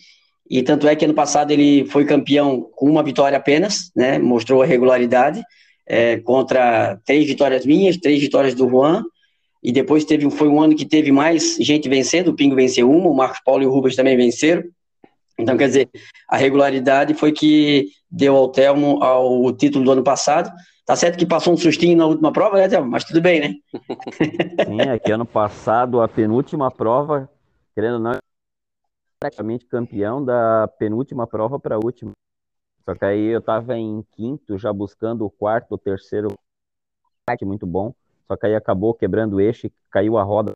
E 0.50 0.62
tanto 0.62 0.86
é 0.86 0.96
que 0.98 1.06
ano 1.06 1.14
passado 1.14 1.52
ele 1.52 1.86
foi 1.86 2.04
campeão 2.04 2.70
com 2.76 2.90
uma 2.90 3.02
vitória 3.02 3.38
apenas, 3.38 3.92
né? 3.96 4.20
Mostrou 4.20 4.64
a 4.64 4.66
regularidade 4.66 5.42
é, 5.88 6.18
contra 6.18 7.00
três 7.06 7.26
vitórias 7.26 7.66
minhas, 7.66 7.96
três 7.96 8.20
vitórias 8.20 8.54
do 8.54 8.70
Juan. 8.70 9.02
E 9.64 9.72
depois 9.72 10.04
teve 10.04 10.30
foi 10.30 10.50
um 10.50 10.62
ano 10.62 10.76
que 10.76 10.86
teve 10.86 11.10
mais 11.10 11.56
gente 11.56 11.88
vencendo. 11.88 12.30
O 12.30 12.36
Pingo 12.36 12.56
venceu 12.56 12.92
uma, 12.92 13.10
o 13.10 13.16
Marcos 13.16 13.40
Paulo 13.46 13.64
e 13.64 13.66
o 13.66 13.72
Rubens 13.72 13.96
também 13.96 14.18
venceram. 14.18 14.62
Então, 15.38 15.58
quer 15.58 15.68
dizer, 15.68 15.90
a 16.30 16.38
regularidade 16.38 17.14
foi 17.14 17.32
que 17.32 17.90
deu 18.10 18.36
ao 18.36 18.50
Telmo 18.50 19.04
ao 19.04 19.52
título 19.54 19.84
do 19.84 19.92
ano 19.92 20.04
passado. 20.04 20.52
Tá 20.86 20.96
certo 20.96 21.18
que 21.18 21.26
passou 21.26 21.54
um 21.54 21.58
sustinho 21.58 21.98
na 21.98 22.06
última 22.06 22.32
prova, 22.32 22.58
né, 22.58 22.70
Telmo? 22.70 22.90
Mas 22.90 23.04
tudo 23.04 23.22
bem, 23.22 23.42
né? 23.42 23.56
Sim, 24.66 24.82
é 24.82 25.00
que 25.00 25.12
ano 25.12 25.26
passado, 25.26 26.02
a 26.02 26.08
penúltima 26.08 26.72
prova, 26.72 27.30
querendo 27.74 27.96
ou 27.96 28.00
não, 28.00 28.18
praticamente 29.20 29.66
campeão 29.66 30.24
da 30.24 30.68
penúltima 30.80 31.28
prova 31.28 31.60
para 31.60 31.76
a 31.76 31.80
última. 31.80 32.12
Só 32.86 32.94
que 32.94 33.04
aí 33.04 33.26
eu 33.26 33.42
tava 33.42 33.76
em 33.76 34.06
quinto, 34.12 34.58
já 34.58 34.72
buscando 34.72 35.26
o 35.26 35.30
quarto, 35.30 35.74
o 35.74 35.78
terceiro, 35.78 36.34
muito 37.42 37.66
bom. 37.66 37.94
Só 38.28 38.38
que 38.38 38.46
aí 38.46 38.56
acabou 38.56 38.94
quebrando 38.94 39.38
o 39.38 39.42
eixo, 39.42 39.70
caiu 39.90 40.18
a 40.18 40.24
roda. 40.24 40.54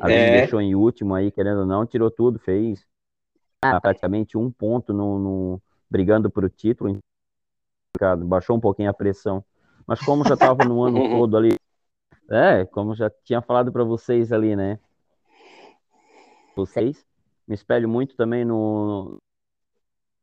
A 0.00 0.10
é. 0.10 0.40
deixou 0.40 0.60
em 0.60 0.74
último 0.74 1.14
aí, 1.14 1.30
querendo 1.30 1.60
ou 1.60 1.66
não, 1.66 1.86
tirou 1.86 2.10
tudo, 2.10 2.38
fez 2.38 2.84
praticamente 3.80 4.36
um 4.36 4.50
ponto 4.50 4.92
no, 4.92 5.18
no 5.18 5.62
brigando 5.90 6.30
por 6.30 6.44
o 6.44 6.50
título, 6.50 6.98
baixou 8.26 8.56
um 8.56 8.60
pouquinho 8.60 8.90
a 8.90 8.94
pressão. 8.94 9.44
Mas 9.86 10.00
como 10.00 10.24
já 10.24 10.34
estava 10.34 10.64
no 10.64 10.82
ano 10.82 10.98
todo 11.18 11.36
ali, 11.36 11.56
é, 12.30 12.64
como 12.64 12.94
já 12.94 13.10
tinha 13.10 13.42
falado 13.42 13.70
para 13.70 13.84
vocês 13.84 14.32
ali, 14.32 14.56
né? 14.56 14.78
Vocês, 16.56 17.04
me 17.46 17.54
espelho 17.54 17.88
muito 17.88 18.16
também 18.16 18.44
no, 18.44 19.18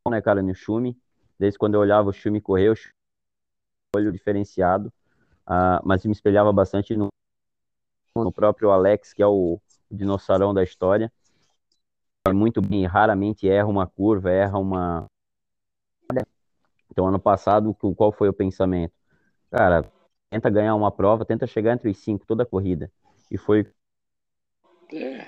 né, 0.10 0.22
cara, 0.22 0.42
no 0.42 0.56
Schumi. 0.56 0.98
Desde 1.38 1.58
quando 1.58 1.76
eu 1.76 1.82
olhava 1.82 2.10
o 2.10 2.14
Schumi 2.14 2.42
correr, 2.42 2.72
o 2.72 2.76
olho 3.96 4.12
diferenciado, 4.12 4.92
uh, 5.48 5.82
mas 5.84 6.06
me 6.06 6.12
espelhava 6.12 6.52
bastante 6.52 6.96
no, 6.96 7.10
no 8.16 8.32
próprio 8.32 8.72
Alex, 8.72 9.14
que 9.14 9.22
é 9.22 9.28
o, 9.28 9.60
o 9.90 9.96
dinossaurão 9.96 10.54
da 10.54 10.64
história. 10.64 11.12
Muito 12.30 12.62
bem, 12.62 12.86
raramente 12.86 13.50
erra 13.50 13.68
uma 13.68 13.88
curva, 13.88 14.30
erra 14.30 14.60
uma. 14.60 15.08
Então, 16.92 17.08
ano 17.08 17.20
passado, 17.20 17.76
qual 17.96 18.12
foi 18.12 18.30
o 18.30 18.34
pensamento? 18.34 18.94
Cara, 19.50 19.92
tenta 20.30 20.50
ganhar 20.50 20.76
uma 20.76 20.92
prova, 20.92 21.26
tenta 21.26 21.48
chegar 21.48 21.74
entre 21.74 21.90
os 21.90 21.98
cinco 21.98 22.26
toda 22.28 22.44
a 22.44 22.46
corrida. 22.46 22.92
E 23.32 23.38
foi. 23.38 23.68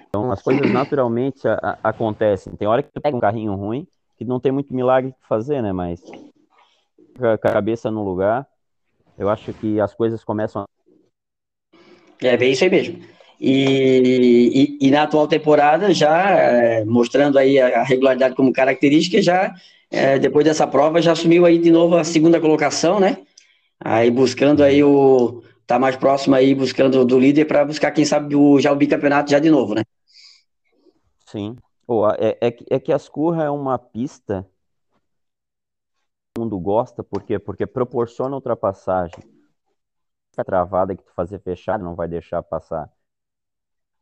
Então, 0.08 0.32
as 0.32 0.44
coisas 0.44 0.72
naturalmente 0.72 1.48
a, 1.48 1.56
a, 1.56 1.90
acontecem. 1.90 2.56
Tem 2.56 2.68
hora 2.68 2.84
que 2.84 2.92
tu 2.92 3.02
pega 3.02 3.18
um 3.18 3.20
carrinho 3.20 3.56
ruim, 3.56 3.88
que 4.16 4.24
não 4.24 4.40
tem 4.40 4.52
muito 4.52 4.74
milagre 4.74 5.14
que 5.14 5.28
fazer, 5.28 5.64
né? 5.64 5.74
Mas 5.74 6.00
a 7.20 7.38
cabeça 7.38 7.90
no 7.90 8.04
lugar, 8.04 8.48
eu 9.18 9.30
acho 9.30 9.52
que 9.54 9.80
as 9.80 9.96
coisas 9.96 10.24
começam 10.24 10.62
a. 10.62 10.66
É 12.22 12.38
bem 12.38 12.52
isso 12.52 12.64
aí 12.64 12.70
mesmo. 12.70 13.23
E, 13.46 14.78
e, 14.80 14.90
na 14.90 15.04
atual 15.04 15.28
temporada, 15.28 15.94
já 15.94 16.30
é, 16.30 16.86
mostrando 16.86 17.38
aí 17.38 17.60
a, 17.60 17.84
regularidade 17.84 18.36
como 18.36 18.54
característica, 18.54 19.22
já 19.22 19.54
é, 19.92 20.18
depois 20.18 20.46
dessa 20.46 20.66
prova, 20.66 21.02
já 21.02 21.12
assumiu 21.12 21.46
aí 21.46 21.58
de 21.58 21.70
novo 21.70 21.98
a 21.98 22.06
segunda 22.06 22.40
colocação, 22.40 23.02
né? 23.02 23.18
Aí 23.84 24.10
buscando 24.10 24.64
aí 24.64 24.82
o. 24.82 25.44
Tá 25.68 25.78
mais 25.78 25.98
próximo 25.98 26.36
aí, 26.36 26.56
buscando 26.56 27.04
do 27.04 27.20
líder 27.20 27.46
para 27.46 27.66
buscar, 27.66 27.92
quem 27.92 28.06
sabe, 28.06 28.34
o, 28.34 28.60
já 28.60 28.72
o 28.72 28.76
bicampeonato 28.76 29.32
já 29.32 29.40
de 29.40 29.50
novo, 29.50 29.76
né? 29.76 29.84
Sim. 31.26 31.58
Oh, 31.86 32.08
é, 32.10 32.38
é, 32.42 32.56
é 32.70 32.80
que 32.80 32.94
Ascurra 32.94 33.44
é 33.44 33.50
uma 33.50 33.78
pista 33.78 34.48
mundo 36.38 36.58
gosta, 36.60 37.04
por 37.04 37.24
quê? 37.24 37.38
Porque 37.38 37.68
proporciona 37.68 38.36
ultrapassagem. 38.36 39.24
Travada 40.46 40.96
que 40.96 41.04
tu 41.04 41.14
fazer 41.14 41.40
fechar 41.40 41.78
não 41.78 41.94
vai 41.94 42.08
deixar 42.08 42.42
passar. 42.42 42.90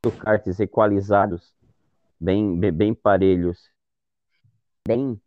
Karts 0.09 0.59
equalizados, 0.59 1.53
bem, 2.19 2.57
bem, 2.57 2.71
bem 2.71 2.93
parelhos. 2.93 3.69
Bem, 4.87 5.21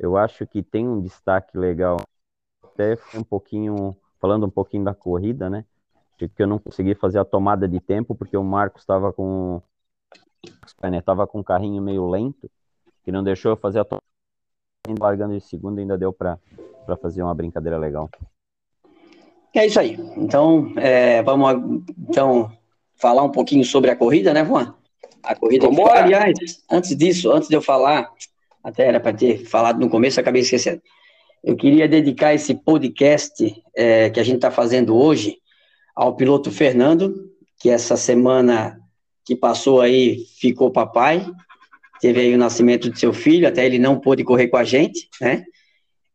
eu 0.00 0.16
acho 0.16 0.44
que 0.44 0.64
tem 0.64 0.88
um 0.88 1.00
destaque 1.00 1.56
legal. 1.56 1.98
Até 2.60 2.98
um 3.14 3.22
pouquinho, 3.22 3.96
falando 4.20 4.44
um 4.44 4.50
pouquinho 4.50 4.82
da 4.82 4.92
corrida, 4.92 5.48
né? 5.48 5.64
Que 6.18 6.28
eu 6.38 6.46
não 6.48 6.58
consegui 6.58 6.94
fazer 6.96 7.20
a 7.20 7.24
tomada 7.24 7.68
de 7.68 7.78
tempo 7.78 8.16
porque 8.16 8.36
o 8.36 8.42
Marcos 8.42 8.82
estava 8.82 9.12
com 9.12 9.62
né, 10.82 11.02
com 11.28 11.38
um 11.38 11.42
carrinho 11.42 11.80
meio 11.80 12.08
lento, 12.08 12.50
que 13.04 13.12
não 13.12 13.22
deixou 13.22 13.52
eu 13.52 13.56
fazer 13.56 13.80
a 13.80 13.84
tomada, 13.84 14.02
largando 14.98 15.34
de 15.34 15.40
segundo, 15.40 15.78
ainda 15.78 15.96
deu 15.96 16.12
para 16.12 16.38
fazer 17.00 17.22
uma 17.22 17.34
brincadeira 17.34 17.78
legal. 17.78 18.10
É 19.54 19.66
isso 19.66 19.78
aí. 19.78 19.96
Então, 20.16 20.72
é, 20.76 21.22
vamos 21.22 21.82
então 21.96 22.50
falar 22.96 23.22
um 23.22 23.30
pouquinho 23.30 23.64
sobre 23.64 23.90
a 23.90 23.96
corrida, 23.96 24.32
né, 24.32 24.44
Juan? 24.44 24.74
A 25.22 25.34
corrida. 25.34 25.66
Vamos 25.66 25.90
Aliás, 25.90 26.62
antes 26.70 26.96
disso, 26.96 27.30
antes 27.32 27.48
de 27.48 27.54
eu 27.54 27.62
falar, 27.62 28.08
até 28.62 28.86
era 28.86 29.00
para 29.00 29.12
ter 29.12 29.44
falado 29.44 29.78
no 29.78 29.88
começo, 29.88 30.18
acabei 30.18 30.42
esquecendo. 30.42 30.80
Eu 31.42 31.56
queria 31.56 31.88
dedicar 31.88 32.34
esse 32.34 32.54
podcast 32.54 33.54
é, 33.74 34.10
que 34.10 34.18
a 34.18 34.22
gente 34.24 34.36
está 34.36 34.50
fazendo 34.50 34.96
hoje 34.96 35.38
ao 35.94 36.16
piloto 36.16 36.50
Fernando, 36.50 37.30
que 37.58 37.70
essa 37.70 37.96
semana 37.96 38.78
que 39.24 39.34
passou 39.34 39.80
aí 39.80 40.24
ficou 40.38 40.70
papai, 40.70 41.26
teve 42.00 42.20
aí 42.20 42.34
o 42.34 42.38
nascimento 42.38 42.90
de 42.90 42.98
seu 42.98 43.12
filho, 43.12 43.48
até 43.48 43.64
ele 43.64 43.78
não 43.78 43.98
pôde 43.98 44.24
correr 44.24 44.48
com 44.48 44.56
a 44.56 44.64
gente, 44.64 45.08
né? 45.20 45.44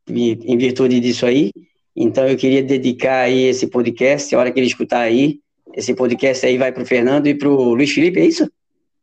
Em 0.07 0.57
virtude 0.57 0.99
disso 0.99 1.25
aí. 1.25 1.51
Então 1.95 2.27
eu 2.27 2.37
queria 2.37 2.63
dedicar 2.63 3.21
aí 3.21 3.43
esse 3.43 3.67
podcast, 3.67 4.33
a 4.33 4.39
hora 4.39 4.51
que 4.51 4.59
ele 4.59 4.67
escutar 4.67 4.99
aí, 4.99 5.39
esse 5.73 5.93
podcast 5.93 6.45
aí 6.45 6.57
vai 6.57 6.71
para 6.71 6.83
o 6.83 6.85
Fernando 6.85 7.27
e 7.27 7.35
para 7.35 7.47
o 7.47 7.73
Luiz 7.73 7.91
Felipe, 7.91 8.19
é 8.19 8.25
isso? 8.25 8.51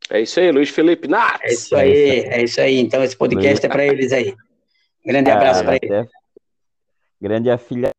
É 0.09 0.21
isso 0.21 0.39
aí, 0.39 0.51
Luiz 0.51 0.69
Felipe 0.69 1.07
Nats. 1.07 1.41
É 1.43 1.53
isso 1.53 1.75
aí, 1.75 2.19
é 2.21 2.43
isso 2.43 2.61
aí. 2.61 2.79
Então 2.79 3.03
esse 3.03 3.15
podcast 3.15 3.63
é 3.63 3.69
para 3.69 3.85
eles 3.85 4.11
aí. 4.11 4.35
Grande 5.05 5.29
abraço 5.29 5.63
para 5.63 5.75
eles. 5.75 6.09
Grande 7.21 7.49
afilhado. 7.49 7.93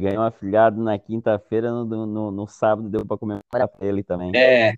Ganhou 0.00 0.22
um 0.22 0.26
afilhado 0.26 0.82
na 0.82 0.98
quinta-feira, 0.98 1.70
no, 1.70 1.84
no, 1.84 2.30
no, 2.30 2.46
sábado 2.48 2.88
deu 2.88 3.04
para 3.04 3.18
comemorar 3.18 3.68
para 3.68 3.86
ele 3.86 4.02
também. 4.02 4.32
É, 4.34 4.74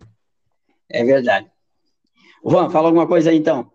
é 0.91 1.05
verdade. 1.05 1.51
Juan, 2.45 2.69
fala 2.69 2.89
alguma 2.89 3.07
coisa 3.07 3.31
aí 3.31 3.37
então. 3.37 3.71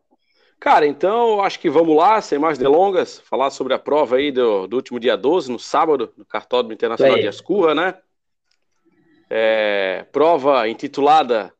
Cara, 0.60 0.86
então 0.86 1.42
acho 1.42 1.60
que 1.60 1.70
vamos 1.70 1.96
lá, 1.96 2.22
sem 2.22 2.38
mais 2.38 2.58
delongas, 2.58 3.20
falar 3.22 3.50
sobre 3.50 3.74
a 3.74 3.80
prova 3.80 4.18
aí 4.18 4.32
do, 4.32 4.68
do 4.68 4.76
último 4.76 5.00
dia 5.00 5.16
12, 5.16 5.50
no 5.50 5.58
sábado, 5.58 6.14
no 6.18 6.26
Cartódromo 6.26 6.74
Internacional 6.74 7.18
de 7.18 7.28
Ascurra, 7.28 7.74
né? 7.74 7.96
É, 9.30 10.06
prova 10.12 10.68
intitulada 10.68 11.54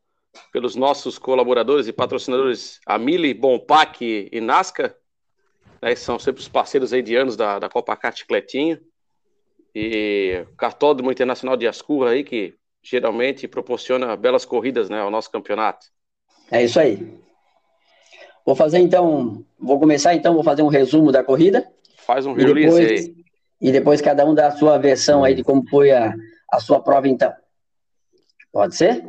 pelos 0.52 0.76
nossos 0.76 1.20
colaboradores 1.20 1.88
e 1.88 1.94
patrocinadores 1.94 2.80
Amili, 2.86 3.34
Bompac 3.34 4.02
e 4.02 4.42
Nasca, 4.42 4.96
né, 5.82 5.96
são 5.96 6.18
sempre 6.20 6.42
os 6.42 6.48
parceiros 6.48 6.94
aí 6.94 7.02
de 7.02 7.16
anos 7.16 7.36
da, 7.36 7.60
da 7.60 7.70
Copa 7.70 7.98
Chicletinho, 8.14 8.80
e 9.74 10.46
Cartódromo 10.58 11.12
Internacional 11.12 11.56
de 11.56 11.68
Ascurra 11.68 12.12
aí, 12.12 12.24
que 12.24 12.56
geralmente 12.82 13.48
proporciona 13.48 14.16
belas 14.16 14.46
corridas 14.46 14.90
né, 14.90 15.00
ao 15.00 15.12
nosso 15.12 15.32
campeonato. 15.32 15.88
É 16.52 16.64
isso 16.64 16.80
aí. 16.80 17.20
Vou 18.46 18.56
fazer 18.56 18.80
então, 18.80 19.46
vou 19.60 19.80
começar 19.80 20.16
então, 20.16 20.34
vou 20.34 20.44
fazer 20.44 20.64
um 20.64 20.68
resumo 20.68 21.12
da 21.12 21.24
corrida. 21.24 21.68
Faz 21.98 22.26
um 22.26 22.34
release 22.34 22.80
aí. 22.80 23.16
E 23.62 23.72
depois 23.72 24.02
cada 24.02 24.26
um 24.26 24.34
dá 24.34 24.48
a 24.48 24.52
sua 24.52 24.78
versão 24.78 25.24
aí 25.24 25.36
de 25.36 25.44
como 25.44 25.68
foi 25.70 25.92
a, 25.92 26.14
a 26.52 26.60
sua 26.60 26.80
prova 26.80 27.08
então. 27.08 27.32
Pode 28.52 28.76
ser? 28.76 29.04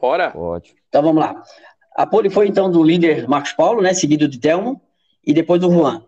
Bora. 0.00 0.30
Pode. 0.30 0.74
Então 0.88 1.02
vamos 1.02 1.22
lá. 1.22 1.42
A 1.96 2.06
pole 2.06 2.30
foi 2.30 2.46
então 2.46 2.70
do 2.70 2.82
líder 2.82 3.28
Marcos 3.28 3.52
Paulo, 3.52 3.82
né, 3.82 3.92
seguido 3.92 4.28
de 4.28 4.38
Telmo, 4.38 4.80
e 5.26 5.32
depois 5.32 5.60
do 5.60 5.70
Juan. 5.70 6.04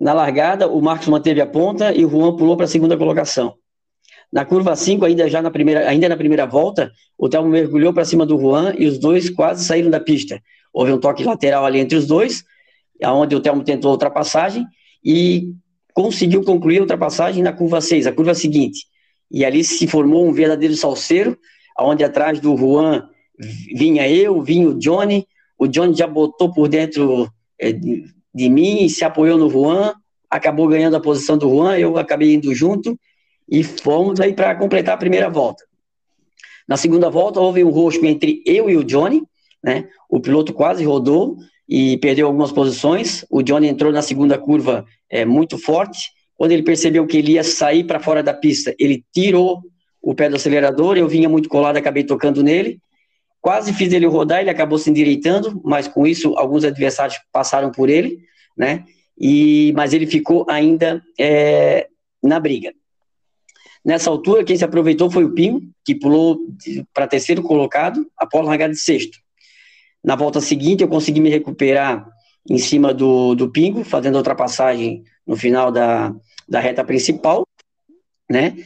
Na 0.00 0.14
largada, 0.14 0.66
o 0.66 0.80
Marcos 0.80 1.08
manteve 1.08 1.42
a 1.42 1.46
ponta 1.46 1.92
e 1.92 2.04
o 2.06 2.08
Juan 2.08 2.34
pulou 2.36 2.56
para 2.56 2.64
a 2.64 2.68
segunda 2.68 2.96
colocação. 2.96 3.54
Na 4.32 4.44
curva 4.44 4.74
5, 4.74 5.04
ainda 5.04 5.28
já 5.28 5.42
na 5.42 5.50
primeira, 5.50 5.88
ainda 5.88 6.08
na 6.08 6.16
primeira 6.16 6.46
volta, 6.46 6.90
o 7.18 7.28
Telmo 7.28 7.50
mergulhou 7.50 7.92
para 7.92 8.04
cima 8.04 8.24
do 8.24 8.38
Juan 8.38 8.74
e 8.78 8.86
os 8.86 8.98
dois 8.98 9.28
quase 9.28 9.64
saíram 9.64 9.90
da 9.90 10.00
pista. 10.00 10.40
Houve 10.72 10.92
um 10.92 10.98
toque 10.98 11.24
lateral 11.24 11.66
ali 11.66 11.80
entre 11.80 11.98
os 11.98 12.06
dois, 12.06 12.44
onde 13.04 13.36
o 13.36 13.40
Telmo 13.40 13.62
tentou 13.62 13.90
a 13.90 13.92
ultrapassagem 13.92 14.64
e 15.04 15.52
conseguiu 15.92 16.42
concluir 16.44 16.78
a 16.78 16.82
ultrapassagem 16.82 17.42
na 17.42 17.52
curva 17.52 17.80
6, 17.80 18.06
a 18.06 18.12
curva 18.12 18.34
seguinte. 18.34 18.86
E 19.30 19.44
ali 19.44 19.62
se 19.62 19.86
formou 19.86 20.26
um 20.26 20.32
verdadeiro 20.32 20.74
salseiro, 20.74 21.38
onde 21.78 22.04
atrás 22.04 22.40
do 22.40 22.56
Juan 22.56 23.08
vinha 23.74 24.08
eu, 24.08 24.42
vinha 24.42 24.68
o 24.68 24.78
Johnny, 24.78 25.26
o 25.58 25.66
Johnny 25.66 25.94
já 25.94 26.06
botou 26.06 26.52
por 26.52 26.68
dentro 26.68 27.30
é, 27.58 27.72
de, 27.72 28.48
mim 28.48 28.88
se 28.88 29.04
apoiou 29.04 29.38
no 29.38 29.50
Juan, 29.50 29.94
acabou 30.28 30.66
ganhando 30.68 30.96
a 30.96 31.00
posição 31.00 31.36
do 31.36 31.48
Juan, 31.48 31.78
eu 31.78 31.98
acabei 31.98 32.34
indo 32.34 32.54
junto, 32.54 32.98
e 33.48 33.62
fomos 33.62 34.20
aí 34.20 34.32
para 34.32 34.54
completar 34.54 34.94
a 34.94 34.98
primeira 34.98 35.28
volta. 35.28 35.64
Na 36.66 36.76
segunda 36.76 37.10
volta, 37.10 37.40
houve 37.40 37.64
um 37.64 37.70
roxo 37.70 38.04
entre 38.06 38.42
eu 38.46 38.70
e 38.70 38.76
o 38.76 38.84
Johnny, 38.84 39.22
né? 39.62 39.88
O 40.08 40.20
piloto 40.20 40.52
quase 40.52 40.84
rodou 40.84 41.36
e 41.68 41.98
perdeu 41.98 42.26
algumas 42.26 42.52
posições. 42.52 43.24
O 43.28 43.42
Johnny 43.42 43.68
entrou 43.68 43.92
na 43.92 44.02
segunda 44.02 44.38
curva 44.38 44.84
é, 45.10 45.24
muito 45.24 45.58
forte. 45.58 46.10
Quando 46.40 46.52
ele 46.52 46.62
percebeu 46.62 47.06
que 47.06 47.18
ele 47.18 47.32
ia 47.32 47.44
sair 47.44 47.84
para 47.84 48.00
fora 48.00 48.22
da 48.22 48.32
pista, 48.32 48.74
ele 48.78 49.04
tirou 49.12 49.60
o 50.00 50.14
pé 50.14 50.26
do 50.26 50.36
acelerador. 50.36 50.96
Eu 50.96 51.06
vinha 51.06 51.28
muito 51.28 51.50
colado, 51.50 51.76
acabei 51.76 52.02
tocando 52.02 52.42
nele. 52.42 52.80
Quase 53.42 53.74
fiz 53.74 53.92
ele 53.92 54.06
rodar, 54.06 54.40
ele 54.40 54.48
acabou 54.48 54.78
se 54.78 54.88
endireitando, 54.88 55.60
mas 55.62 55.86
com 55.86 56.06
isso 56.06 56.32
alguns 56.38 56.64
adversários 56.64 57.18
passaram 57.30 57.70
por 57.70 57.90
ele, 57.90 58.20
né? 58.56 58.86
E, 59.20 59.74
mas 59.76 59.92
ele 59.92 60.06
ficou 60.06 60.46
ainda 60.48 61.02
é, 61.20 61.88
na 62.22 62.40
briga. 62.40 62.72
Nessa 63.84 64.08
altura, 64.08 64.42
quem 64.42 64.56
se 64.56 64.64
aproveitou 64.64 65.10
foi 65.10 65.24
o 65.24 65.34
Pinho, 65.34 65.60
que 65.84 65.94
pulou 65.94 66.38
para 66.94 67.06
terceiro 67.06 67.42
colocado, 67.42 68.10
após 68.16 68.46
largar 68.46 68.70
de 68.70 68.76
sexto. 68.76 69.18
Na 70.02 70.16
volta 70.16 70.40
seguinte, 70.40 70.82
eu 70.82 70.88
consegui 70.88 71.20
me 71.20 71.28
recuperar 71.28 72.08
em 72.48 72.56
cima 72.56 72.94
do, 72.94 73.34
do 73.34 73.50
Pingo, 73.50 73.84
fazendo 73.84 74.14
a 74.14 74.18
ultrapassagem 74.20 75.04
no 75.26 75.36
final 75.36 75.70
da, 75.70 76.14
da 76.50 76.58
reta 76.58 76.84
principal, 76.84 77.46
né? 78.28 78.56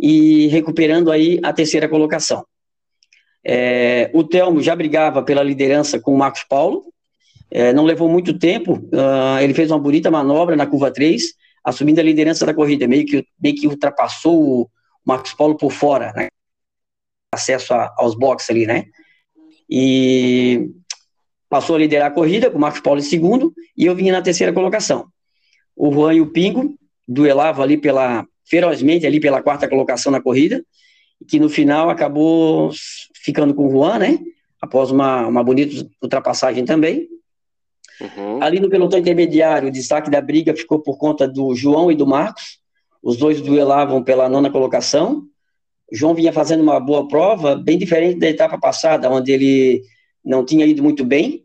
E 0.00 0.46
recuperando 0.48 1.12
aí 1.12 1.38
a 1.42 1.52
terceira 1.52 1.88
colocação. 1.88 2.44
É, 3.44 4.10
o 4.14 4.24
Telmo 4.24 4.62
já 4.62 4.74
brigava 4.74 5.22
pela 5.22 5.42
liderança 5.42 6.00
com 6.00 6.14
o 6.14 6.18
Marcos 6.18 6.44
Paulo, 6.44 6.82
é, 7.50 7.72
não 7.74 7.84
levou 7.84 8.08
muito 8.08 8.38
tempo, 8.38 8.76
uh, 8.76 9.38
ele 9.40 9.52
fez 9.52 9.70
uma 9.70 9.78
bonita 9.78 10.10
manobra 10.10 10.56
na 10.56 10.66
curva 10.66 10.90
3, 10.90 11.22
assumindo 11.62 12.00
a 12.00 12.04
liderança 12.04 12.46
da 12.46 12.54
corrida, 12.54 12.88
meio 12.88 13.04
que, 13.04 13.24
meio 13.40 13.54
que 13.54 13.66
ultrapassou 13.66 14.42
o 14.42 14.70
Marcos 15.04 15.34
Paulo 15.34 15.56
por 15.56 15.70
fora, 15.70 16.12
né? 16.16 16.28
acesso 17.34 17.74
a, 17.74 17.92
aos 17.98 18.14
boxes 18.14 18.48
ali, 18.50 18.66
né? 18.66 18.86
E 19.68 20.70
passou 21.48 21.76
a 21.76 21.78
liderar 21.78 22.08
a 22.08 22.14
corrida, 22.14 22.50
com 22.50 22.56
o 22.56 22.60
Marcos 22.60 22.80
Paulo 22.80 23.00
em 23.00 23.04
segundo, 23.04 23.52
e 23.76 23.84
eu 23.86 23.94
vinha 23.94 24.12
na 24.12 24.22
terceira 24.22 24.52
colocação. 24.52 25.06
O 25.76 25.92
Juan 25.92 26.14
e 26.14 26.20
o 26.20 26.32
Pingo 26.32 26.74
duelavam 27.06 27.62
ali 27.62 27.76
pela, 27.76 28.26
ferozmente 28.44 29.06
ali 29.06 29.20
pela 29.20 29.42
quarta 29.42 29.68
colocação 29.68 30.12
na 30.12 30.20
corrida, 30.20 30.64
que 31.28 31.38
no 31.38 31.48
final 31.48 31.90
acabou 31.90 32.70
ficando 33.14 33.54
com 33.54 33.66
o 33.66 33.70
Juan, 33.70 33.98
né? 33.98 34.18
Após 34.60 34.90
uma, 34.90 35.26
uma 35.26 35.42
bonita 35.42 35.86
ultrapassagem 36.02 36.64
também. 36.64 37.08
Uhum. 38.00 38.42
Ali 38.42 38.60
no 38.60 38.68
pelotão 38.68 38.98
intermediário, 38.98 39.68
o 39.68 39.72
destaque 39.72 40.10
da 40.10 40.20
briga 40.20 40.54
ficou 40.54 40.80
por 40.80 40.98
conta 40.98 41.28
do 41.28 41.54
João 41.54 41.90
e 41.90 41.94
do 41.94 42.06
Marcos. 42.06 42.58
Os 43.02 43.16
dois 43.16 43.40
duelavam 43.40 44.02
pela 44.02 44.28
nona 44.28 44.50
colocação. 44.50 45.24
O 45.92 45.96
João 45.96 46.14
vinha 46.14 46.32
fazendo 46.32 46.62
uma 46.62 46.80
boa 46.80 47.06
prova, 47.06 47.54
bem 47.54 47.78
diferente 47.78 48.18
da 48.18 48.28
etapa 48.28 48.58
passada, 48.58 49.10
onde 49.10 49.30
ele 49.30 49.82
não 50.24 50.44
tinha 50.44 50.64
ido 50.66 50.82
muito 50.82 51.04
bem, 51.04 51.44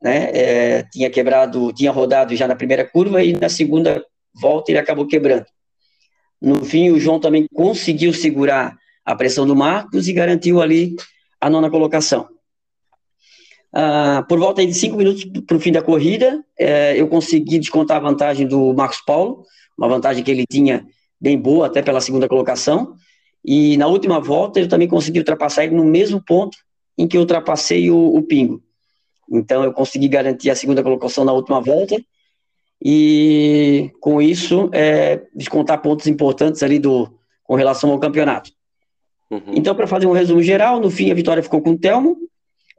né? 0.00 0.30
É, 0.32 0.82
tinha 0.92 1.10
quebrado, 1.10 1.72
tinha 1.72 1.90
rodado 1.90 2.36
já 2.36 2.46
na 2.46 2.54
primeira 2.54 2.84
curva 2.84 3.22
e 3.22 3.32
na 3.32 3.48
segunda 3.48 4.04
volta 4.40 4.70
ele 4.70 4.78
acabou 4.78 5.06
quebrando. 5.06 5.46
No 6.40 6.64
fim, 6.64 6.90
o 6.90 7.00
João 7.00 7.18
também 7.18 7.46
conseguiu 7.52 8.12
segurar 8.12 8.76
a 9.04 9.14
pressão 9.14 9.46
do 9.46 9.56
Marcos 9.56 10.06
e 10.06 10.12
garantiu 10.12 10.60
ali 10.60 10.94
a 11.40 11.50
nona 11.50 11.70
colocação. 11.70 12.28
Ah, 13.72 14.24
por 14.28 14.38
volta 14.38 14.64
de 14.64 14.72
cinco 14.72 14.96
minutos 14.96 15.24
para 15.46 15.56
o 15.56 15.60
fim 15.60 15.72
da 15.72 15.82
corrida, 15.82 16.42
eh, 16.58 16.94
eu 16.96 17.06
consegui 17.08 17.58
descontar 17.58 17.98
a 17.98 18.00
vantagem 18.00 18.46
do 18.46 18.72
Marcos 18.72 19.00
Paulo, 19.02 19.44
uma 19.76 19.88
vantagem 19.88 20.24
que 20.24 20.30
ele 20.30 20.44
tinha 20.50 20.86
bem 21.20 21.38
boa, 21.38 21.66
até 21.66 21.82
pela 21.82 22.00
segunda 22.00 22.28
colocação, 22.28 22.94
e 23.44 23.76
na 23.76 23.86
última 23.86 24.20
volta 24.20 24.58
eu 24.58 24.68
também 24.68 24.88
consegui 24.88 25.18
ultrapassar 25.18 25.64
ele 25.64 25.74
no 25.74 25.84
mesmo 25.84 26.22
ponto 26.22 26.56
em 26.96 27.06
que 27.06 27.16
eu 27.16 27.20
ultrapassei 27.20 27.90
o, 27.90 28.16
o 28.16 28.22
Pingo. 28.22 28.62
Então 29.30 29.62
eu 29.62 29.72
consegui 29.72 30.08
garantir 30.08 30.50
a 30.50 30.54
segunda 30.54 30.82
colocação 30.82 31.24
na 31.24 31.32
última 31.32 31.60
volta, 31.60 32.00
e 32.82 33.90
com 34.00 34.22
isso 34.22 34.70
é, 34.72 35.22
descontar 35.34 35.82
pontos 35.82 36.06
importantes 36.06 36.62
ali 36.62 36.78
do, 36.78 37.12
com 37.44 37.54
relação 37.54 37.90
ao 37.90 37.98
campeonato. 37.98 38.50
Uhum. 39.30 39.40
Então, 39.48 39.74
para 39.74 39.86
fazer 39.86 40.06
um 40.06 40.12
resumo 40.12 40.42
geral, 40.42 40.80
no 40.80 40.90
fim 40.90 41.10
a 41.10 41.14
vitória 41.14 41.42
ficou 41.42 41.60
com 41.60 41.72
o 41.72 41.78
Telmo, 41.78 42.16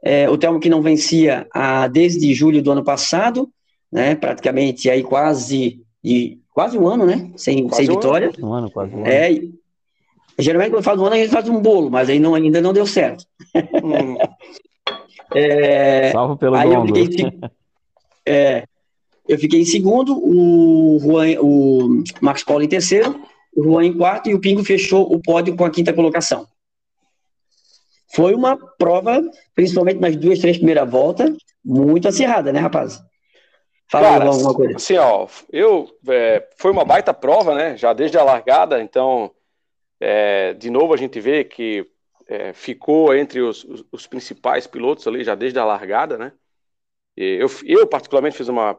é, 0.02 0.28
o 0.28 0.38
Telmo 0.38 0.58
que 0.58 0.70
não 0.70 0.82
vencia 0.82 1.46
a, 1.52 1.86
desde 1.86 2.32
julho 2.34 2.62
do 2.62 2.72
ano 2.72 2.82
passado, 2.82 3.48
né, 3.92 4.14
praticamente 4.14 4.88
aí 4.88 5.02
quase, 5.02 5.80
de, 6.02 6.38
quase 6.52 6.78
um 6.78 6.88
ano, 6.88 7.04
né, 7.04 7.30
sem, 7.36 7.68
sem 7.70 7.90
um 7.90 7.94
vitória. 7.94 8.32
Ano. 8.36 8.48
Um 8.48 8.52
ano, 8.52 8.70
quase 8.70 8.94
um 8.94 9.00
ano. 9.00 9.06
É, 9.06 9.30
geralmente 10.38 10.70
quando 10.70 10.84
faz 10.84 10.98
um 10.98 11.04
ano 11.04 11.14
a 11.14 11.18
gente 11.18 11.30
faz 11.30 11.48
um 11.48 11.60
bolo, 11.60 11.90
mas 11.90 12.08
aí 12.08 12.18
não, 12.18 12.34
ainda 12.34 12.60
não 12.60 12.72
deu 12.72 12.86
certo. 12.86 13.24
Hum. 13.84 14.16
é, 15.34 16.10
Salvo 16.10 16.36
pelo 16.36 16.56
aí 16.56 16.72
eu 16.72 16.86
fiquei, 16.86 17.30
é, 18.26 18.64
eu 19.30 19.38
fiquei 19.38 19.60
em 19.60 19.64
segundo, 19.64 20.18
o, 20.18 20.98
Juan, 20.98 21.40
o 21.40 22.02
Max 22.20 22.42
Paulo 22.42 22.64
em 22.64 22.68
terceiro, 22.68 23.22
o 23.56 23.62
Juan 23.62 23.86
em 23.86 23.96
quarto 23.96 24.28
e 24.28 24.34
o 24.34 24.40
Pingo 24.40 24.64
fechou 24.64 25.02
o 25.14 25.22
pódio 25.22 25.54
com 25.54 25.64
a 25.64 25.70
quinta 25.70 25.92
colocação. 25.92 26.48
Foi 28.12 28.34
uma 28.34 28.56
prova, 28.76 29.22
principalmente 29.54 30.00
nas 30.00 30.16
duas, 30.16 30.40
três 30.40 30.56
primeiras 30.56 30.90
voltas, 30.90 31.30
muito 31.64 32.08
acirrada, 32.08 32.52
né, 32.52 32.58
rapaz? 32.58 33.00
Fala 33.88 34.08
Cara, 34.08 34.24
alguma 34.26 34.52
coisa. 34.52 34.74
Assim, 34.74 34.96
ó, 34.96 35.28
eu, 35.52 35.88
é, 36.08 36.48
foi 36.56 36.72
uma 36.72 36.84
baita 36.84 37.14
prova, 37.14 37.54
né, 37.54 37.76
já 37.76 37.92
desde 37.92 38.18
a 38.18 38.24
largada, 38.24 38.82
então, 38.82 39.30
é, 40.00 40.54
de 40.54 40.70
novo 40.70 40.92
a 40.92 40.96
gente 40.96 41.20
vê 41.20 41.44
que 41.44 41.86
é, 42.26 42.52
ficou 42.52 43.14
entre 43.14 43.40
os, 43.40 43.62
os, 43.62 43.84
os, 43.92 44.06
principais 44.08 44.66
pilotos 44.66 45.06
ali 45.06 45.22
já 45.22 45.36
desde 45.36 45.60
a 45.60 45.64
largada, 45.64 46.18
né, 46.18 46.32
eu, 47.16 47.48
eu 47.64 47.86
particularmente 47.86 48.36
fiz 48.36 48.48
uma 48.48 48.76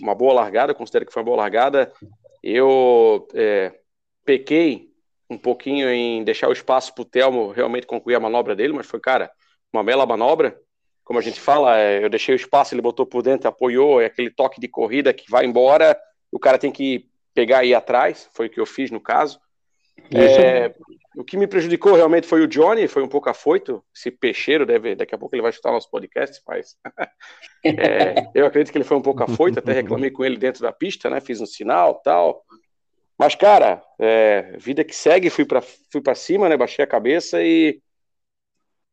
uma 0.00 0.14
boa 0.14 0.32
largada, 0.32 0.74
considero 0.74 1.06
que 1.06 1.12
foi 1.12 1.20
uma 1.20 1.26
boa 1.26 1.38
largada. 1.38 1.92
Eu 2.42 3.26
é, 3.34 3.72
pequei 4.24 4.90
um 5.28 5.38
pouquinho 5.38 5.88
em 5.88 6.22
deixar 6.22 6.48
o 6.48 6.52
espaço 6.52 6.94
para 6.94 7.02
o 7.02 7.06
Telmo 7.06 7.50
realmente 7.50 7.86
concluir 7.86 8.14
a 8.14 8.20
manobra 8.20 8.54
dele, 8.54 8.72
mas 8.72 8.86
foi, 8.86 9.00
cara, 9.00 9.30
uma 9.72 9.82
bela 9.82 10.06
manobra. 10.06 10.58
Como 11.02 11.18
a 11.18 11.22
gente 11.22 11.40
fala, 11.40 11.78
é, 11.78 12.02
eu 12.02 12.08
deixei 12.08 12.34
o 12.34 12.36
espaço, 12.36 12.74
ele 12.74 12.82
botou 12.82 13.04
por 13.04 13.22
dentro, 13.22 13.48
apoiou, 13.48 14.00
é 14.00 14.06
aquele 14.06 14.30
toque 14.30 14.60
de 14.60 14.68
corrida 14.68 15.12
que 15.12 15.30
vai 15.30 15.44
embora, 15.44 15.98
o 16.32 16.38
cara 16.38 16.58
tem 16.58 16.70
que 16.70 17.08
pegar 17.34 17.64
e 17.64 17.68
ir 17.68 17.74
atrás, 17.74 18.28
foi 18.32 18.46
o 18.46 18.50
que 18.50 18.60
eu 18.60 18.66
fiz 18.66 18.90
no 18.90 19.00
caso. 19.00 19.38
É, 20.10 20.74
o 21.16 21.24
que 21.24 21.36
me 21.36 21.46
prejudicou 21.46 21.94
realmente 21.94 22.26
foi 22.26 22.42
o 22.42 22.48
Johnny, 22.48 22.88
foi 22.88 23.02
um 23.02 23.08
pouco 23.08 23.30
afoito. 23.30 23.82
Esse 23.94 24.10
peixeiro 24.10 24.66
deve, 24.66 24.94
daqui 24.94 25.14
a 25.14 25.18
pouco 25.18 25.34
ele 25.34 25.42
vai 25.42 25.52
chutar 25.52 25.72
nosso 25.72 25.90
podcast, 25.90 26.42
mas 26.46 26.76
é, 27.64 28.28
eu 28.34 28.46
acredito 28.46 28.72
que 28.72 28.78
ele 28.78 28.84
foi 28.84 28.96
um 28.96 29.02
pouco 29.02 29.22
afoito. 29.22 29.58
Até 29.58 29.72
reclamei 29.72 30.10
com 30.10 30.24
ele 30.24 30.36
dentro 30.36 30.62
da 30.62 30.72
pista, 30.72 31.08
né? 31.08 31.20
Fiz 31.20 31.40
um 31.40 31.46
sinal, 31.46 32.00
tal. 32.02 32.44
Mas 33.18 33.34
cara, 33.34 33.82
é, 33.98 34.56
vida 34.58 34.82
que 34.82 34.94
segue, 34.94 35.30
fui 35.30 35.44
para 35.44 35.62
fui 35.62 36.02
cima, 36.14 36.48
né? 36.48 36.56
Baixei 36.56 36.84
a 36.84 36.88
cabeça 36.88 37.42
e 37.42 37.80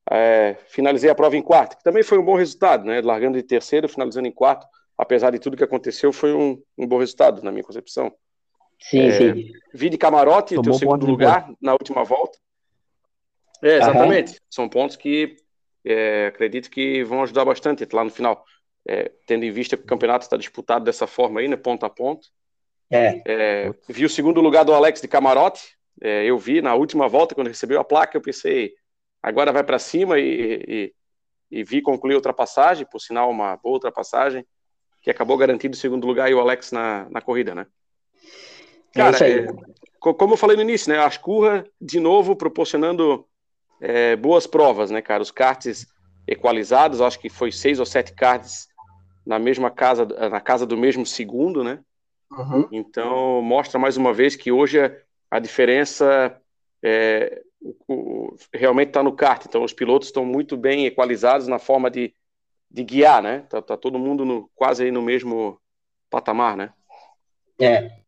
é, 0.10 0.58
finalizei 0.68 1.10
a 1.10 1.16
prova 1.16 1.36
em 1.36 1.42
quarto, 1.42 1.78
que 1.78 1.84
também 1.84 2.04
foi 2.04 2.18
um 2.18 2.26
bom 2.26 2.36
resultado, 2.36 2.86
né? 2.86 3.02
Largando 3.02 3.38
de 3.38 3.44
terceiro, 3.44 3.90
finalizando 3.90 4.28
em 4.28 4.32
quarto, 4.32 4.68
apesar 4.98 5.32
de 5.32 5.40
tudo 5.40 5.58
que 5.58 5.64
aconteceu, 5.64 6.14
foi 6.14 6.34
um, 6.34 6.62
um 6.78 6.88
bom 6.88 7.00
resultado 7.00 7.42
na 7.42 7.52
minha 7.52 7.64
concepção. 7.64 8.14
Sim, 8.82 9.02
é, 9.02 9.12
sim. 9.12 9.52
Vi 9.74 9.90
de 9.90 9.98
camarote, 9.98 10.56
Tomou 10.56 10.64
teu 10.64 10.74
segundo 10.74 11.06
lugar 11.06 11.52
na 11.62 11.74
última 11.74 12.04
volta. 12.04 12.38
É, 13.62 13.78
exatamente. 13.78 14.32
Aham. 14.32 14.40
São 14.50 14.70
pontos 14.70 14.96
que 14.96 15.36
é, 15.86 16.28
acredito 16.28 16.70
que 16.70 17.04
vão 17.04 17.24
ajudar 17.24 17.46
bastante 17.46 17.88
lá 17.94 18.04
no 18.04 18.10
final. 18.10 18.44
É, 18.88 19.12
tendo 19.28 19.46
em 19.46 19.52
vista 19.52 19.78
que 19.78 19.84
o 19.84 19.88
campeonato 19.88 20.24
está 20.24 20.36
disputado 20.36 20.84
dessa 20.84 21.06
forma 21.06 21.40
aí, 21.40 21.48
né, 21.48 21.56
ponto 21.56 21.86
a 21.86 21.90
ponto. 21.90 22.28
É. 22.90 23.22
é 23.26 23.74
vi 23.88 24.04
o 24.04 24.10
segundo 24.10 24.42
lugar 24.42 24.66
do 24.66 24.74
Alex 24.74 25.00
de 25.00 25.08
camarote. 25.08 25.78
É, 26.02 26.26
eu 26.26 26.38
vi 26.38 26.62
na 26.62 26.74
última 26.74 27.08
volta, 27.08 27.36
quando 27.36 27.48
recebeu 27.48 27.80
a 27.80 27.84
placa, 27.84 28.18
eu 28.18 28.22
pensei, 28.22 28.74
agora 29.22 29.52
vai 29.52 29.64
para 29.64 29.78
cima 29.78 30.18
e, 30.18 30.64
e, 30.68 30.94
e, 31.52 31.64
vi 31.64 31.82
concluir 31.82 32.14
a 32.14 32.18
ultrapassagem, 32.18 32.88
por 32.90 33.00
sinal, 33.00 33.30
uma 33.30 33.56
boa 33.58 33.76
ultrapassagem, 33.76 34.44
que 35.02 35.12
acabou 35.12 35.38
garantindo 35.38 35.76
o 35.76 35.80
segundo 35.80 36.08
lugar 36.08 36.32
e 36.32 36.34
o 36.34 36.40
Alex 36.40 36.72
na, 36.72 37.08
na 37.12 37.22
corrida, 37.22 37.54
né? 37.54 37.68
É 38.96 39.00
Cara, 39.00 39.28
é, 39.28 39.48
como 40.00 40.34
eu 40.34 40.38
falei 40.38 40.56
no 40.56 40.64
início, 40.64 40.92
né? 40.92 41.00
A 41.00 41.06
Ascurra, 41.06 41.66
de 41.80 42.00
novo, 42.00 42.36
proporcionando 42.36 43.26
é, 43.80 44.16
boas 44.16 44.46
provas, 44.46 44.92
né, 44.92 45.02
cara? 45.02 45.24
Os 45.24 45.32
karts 45.32 45.88
equalizados, 46.28 47.02
acho 47.02 47.20
que 47.20 47.30
foi 47.30 47.52
seis 47.52 47.80
ou 47.80 47.86
sete 47.86 48.14
karts 48.14 48.68
na 49.26 49.38
mesma 49.38 49.70
casa, 49.70 50.06
na 50.06 50.42
casa 50.42 50.66
do 50.66 50.78
mesmo 50.78 51.06
segundo, 51.06 51.64
né? 51.64 51.80
Uhum. 52.32 52.68
Então, 52.72 53.42
mostra 53.42 53.80
mais 53.80 53.98
uma 53.98 54.14
vez 54.14 54.36
que 54.36 54.52
hoje 54.52 54.80
a 55.30 55.40
diferença 55.40 56.40
é, 56.84 57.42
o, 57.62 57.76
o, 57.94 58.36
realmente 58.54 58.90
está 58.90 59.04
no 59.04 59.14
kart. 59.14 59.46
Então, 59.46 59.64
os 59.64 59.74
pilotos 59.74 60.08
estão 60.08 60.26
muito 60.26 60.58
bem 60.58 60.86
equalizados 60.86 61.48
na 61.48 61.60
forma 61.60 61.92
de, 61.92 62.14
de 62.70 62.84
guiar, 62.84 63.22
né? 63.22 63.46
Tá, 63.50 63.62
tá 63.62 63.78
todo 63.78 64.00
mundo 64.00 64.26
no, 64.26 64.50
quase 64.56 64.84
aí 64.84 64.92
no 64.92 65.02
mesmo 65.02 65.60
patamar, 66.10 66.58
né? 66.58 66.74
É, 67.60 68.01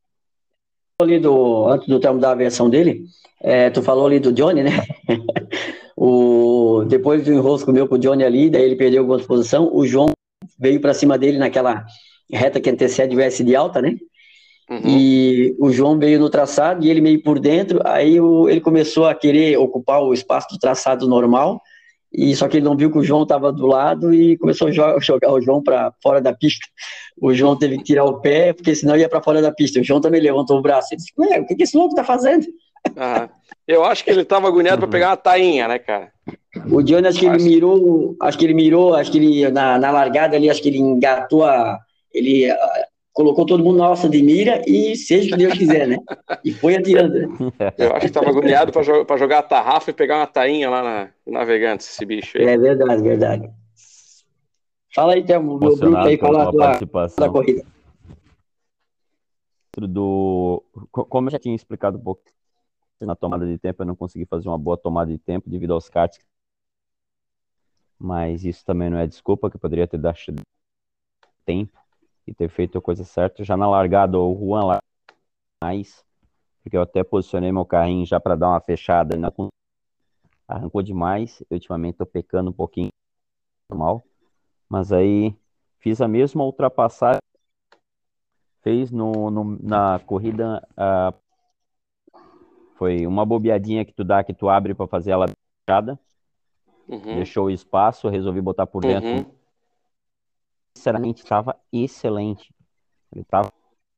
ali 1.02 1.20
do, 1.20 1.68
antes 1.68 1.88
do 1.88 2.00
termo 2.00 2.20
da 2.20 2.32
aviação 2.32 2.70
dele, 2.70 3.06
é, 3.42 3.70
tu 3.70 3.82
falou 3.82 4.06
ali 4.06 4.20
do 4.20 4.32
Johnny, 4.32 4.64
né? 4.64 4.72
o, 5.98 6.86
depois 6.88 7.24
do 7.24 7.34
enrosco 7.34 7.72
meu 7.72 7.88
com 7.88 7.96
o 7.96 8.00
Johnny 8.00 8.24
ali, 8.24 8.50
daí 8.50 8.64
ele 8.64 8.76
perdeu 8.76 9.02
alguma 9.02 9.20
posição, 9.20 9.70
o 9.74 9.86
João 9.86 10.12
veio 10.60 10.80
para 10.80 10.94
cima 10.94 11.18
dele 11.18 11.38
naquela 11.38 11.86
reta 12.32 12.60
que 12.60 12.70
antecede 12.70 13.16
o 13.16 13.20
S 13.20 13.44
de 13.44 13.56
alta, 13.56 13.82
né? 13.82 13.98
Uhum. 14.70 14.82
E 14.86 15.56
o 15.60 15.72
João 15.72 16.00
veio 16.00 16.20
no 16.20 16.30
traçado 16.30 16.86
e 16.86 16.90
ele 16.90 17.02
meio 17.02 17.22
por 17.22 17.40
dentro, 17.40 17.82
aí 17.86 18.20
o, 18.20 18.50
ele 18.50 18.62
começou 18.62 19.06
a 19.06 19.14
querer 19.14 19.58
ocupar 19.58 20.02
o 20.02 20.14
espaço 20.14 20.48
do 20.50 20.60
traçado 20.60 21.08
normal, 21.08 21.62
e 22.14 22.36
só 22.36 22.48
que 22.48 22.58
ele 22.58 22.66
não 22.66 22.78
viu 22.78 22.92
que 22.92 22.98
o 23.00 23.04
João 23.04 23.24
estava 23.24 23.52
do 23.52 23.66
lado 23.66 24.14
e 24.14 24.38
começou 24.38 24.68
a 24.68 24.72
jogar, 24.72 25.32
o 25.32 25.42
João 25.42 25.64
para 25.64 25.92
fora 26.02 26.22
da 26.22 26.32
pista. 26.32 26.68
O 27.20 27.34
João 27.34 27.58
teve 27.58 27.78
que 27.78 27.84
tirar 27.84 28.06
o 28.06 28.20
pé, 28.20 28.54
porque 28.54 28.76
senão 28.76 28.96
ia 28.96 29.10
para 29.10 29.24
fora 29.24 29.42
da 29.42 29.52
pista. 29.52 29.80
O 29.80 29.84
João 29.84 30.00
também 30.00 30.22
levantou 30.22 30.60
o 30.60 30.62
braço 30.62 30.94
e 30.94 30.98
disse: 30.98 31.12
Ué, 31.18 31.40
o 31.40 31.48
que, 31.48 31.56
que 31.56 31.64
esse 31.64 31.76
louco 31.76 31.94
está 31.94 32.04
fazendo? 32.04 32.46
Ah, 32.96 33.30
eu 33.68 33.84
acho 33.84 34.04
que 34.04 34.12
ele 34.12 34.22
estava 34.22 34.48
agoniado 34.48 34.78
para 34.78 34.88
pegar 34.88 35.10
uma 35.10 35.18
tainha, 35.18 35.68
né, 35.68 35.80
cara? 35.80 36.12
O 36.70 36.84
Johnny, 36.84 37.08
acho 37.08 37.20
que 37.20 37.26
ele 37.26 37.42
mirou, 37.42 38.16
acho 38.22 38.38
que 38.38 38.46
ele 38.46 38.54
mirou, 38.54 38.94
acho 38.94 39.12
que 39.12 39.18
ele 39.18 39.50
na, 39.50 39.80
na 39.80 39.90
largada 39.90 40.36
ali, 40.36 40.50
acho 40.50 40.62
que 40.62 40.70
ele 40.70 40.80
engatou 40.80 41.44
a. 41.44 41.80
Ele 42.14 42.48
colocou 43.14 43.46
todo 43.46 43.64
mundo 43.64 43.78
na 43.78 43.86
alça 43.86 44.10
de 44.10 44.22
mira 44.22 44.62
e 44.68 44.96
seja 44.98 45.28
o 45.28 45.30
que 45.32 45.38
Deus 45.38 45.58
quiser, 45.58 45.88
né? 45.88 45.98
E 46.44 46.52
foi 46.52 46.76
atirando. 46.76 47.16
Eu 47.78 47.92
acho 47.92 48.00
que 48.02 48.06
estava 48.08 48.30
agoniado 48.30 48.72
para 48.72 48.84
jogar, 48.84 49.18
jogar 49.18 49.40
a 49.40 49.44
tarrafa 49.44 49.92
e 49.92 49.94
pegar 49.94 50.18
uma 50.18 50.28
tainha 50.28 50.70
lá 50.70 50.84
na 50.84 51.10
Navegantes, 51.26 51.90
esse 51.90 52.06
bicho 52.06 52.38
aí. 52.38 52.46
É 52.46 52.58
verdade, 52.58 53.02
verdade. 53.02 53.52
Fala 54.94 55.14
aí, 55.14 55.24
Thelmo, 55.24 55.60
meu 55.60 55.76
grupo 55.76 55.98
aí, 55.98 56.18
fala 56.18 56.52
da, 56.52 56.80
da 57.18 57.30
corrida. 57.30 57.64
Do, 59.78 60.64
como 60.92 61.28
eu 61.28 61.32
já 61.32 61.40
tinha 61.40 61.56
explicado 61.56 61.98
um 61.98 62.02
pouco 62.02 62.22
na 63.02 63.16
tomada 63.16 63.46
de 63.46 63.58
tempo, 63.58 63.82
eu 63.82 63.88
não 63.88 63.96
consegui 63.96 64.26
fazer 64.26 64.48
uma 64.48 64.58
boa 64.58 64.78
tomada 64.78 65.12
de 65.12 65.18
tempo 65.18 65.50
devido 65.50 65.74
aos 65.74 65.90
karts 65.90 66.20
mas 68.04 68.44
isso 68.44 68.66
também 68.66 68.90
não 68.90 68.98
é 68.98 69.08
desculpa, 69.08 69.50
que 69.50 69.56
eu 69.56 69.60
poderia 69.62 69.88
ter 69.88 69.98
dado 69.98 70.18
tempo 71.46 71.80
e 72.26 72.34
ter 72.34 72.50
feito 72.50 72.78
a 72.78 72.82
coisa 72.82 73.04
certa. 73.04 73.44
Já 73.44 73.58
na 73.58 73.70
largada, 73.70 74.18
o 74.18 74.38
Juan 74.38 74.66
lá 74.66 74.80
mais, 75.64 76.04
porque 76.62 76.78
eu 76.78 76.82
até 76.82 77.04
posicionei 77.04 77.52
meu 77.52 77.66
carrinho 77.66 78.06
já 78.06 78.20
para 78.20 78.36
dar 78.36 78.50
uma 78.50 78.62
fechada, 78.62 79.18
né? 79.18 79.30
arrancou 80.48 80.82
demais. 80.82 81.42
Eu, 81.50 81.56
ultimamente 81.56 81.94
estou 81.94 82.08
pecando 82.08 82.50
um 82.50 82.54
pouquinho 82.54 82.90
mal, 83.74 84.04
mas 84.70 84.92
aí 84.92 85.36
fiz 85.80 86.00
a 86.00 86.08
mesma 86.08 86.44
ultrapassagem 86.44 87.20
fez 88.62 88.90
no, 88.92 89.30
no 89.30 89.44
na 89.62 90.00
corrida 90.00 90.66
foi 92.76 93.06
uma 93.06 93.26
bobeadinha 93.26 93.84
que 93.84 93.94
tu 93.94 94.04
dá 94.04 94.24
que 94.24 94.34
tu 94.34 94.48
abre 94.48 94.74
para 94.74 94.88
fazer 94.88 95.12
ela 95.12 95.26
fechada 95.66 96.00
uhum. 96.88 97.16
deixou 97.16 97.48
o 97.48 97.52
espaço 97.52 98.08
resolvi 98.08 98.42
botar 98.42 98.66
por 98.66 98.82
dentro 98.82 99.10
uhum. 99.10 99.26
Sinceramente 100.84 101.24
estava 101.24 101.56
excelente 101.72 102.54
ele 103.12 103.22
estava 103.22 103.52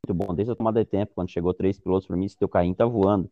muito 0.08 0.26
bom 0.26 0.34
desde 0.34 0.52
a 0.52 0.56
tomada 0.56 0.84
de 0.84 0.90
tempo 0.90 1.14
quando 1.16 1.32
chegou 1.32 1.54
três 1.54 1.80
pilotos 1.80 2.08
para 2.08 2.16
mim 2.16 2.26
esse 2.26 2.38
teu 2.38 2.48
carrinho 2.48 2.76
tá 2.76 2.86
voando 2.86 3.30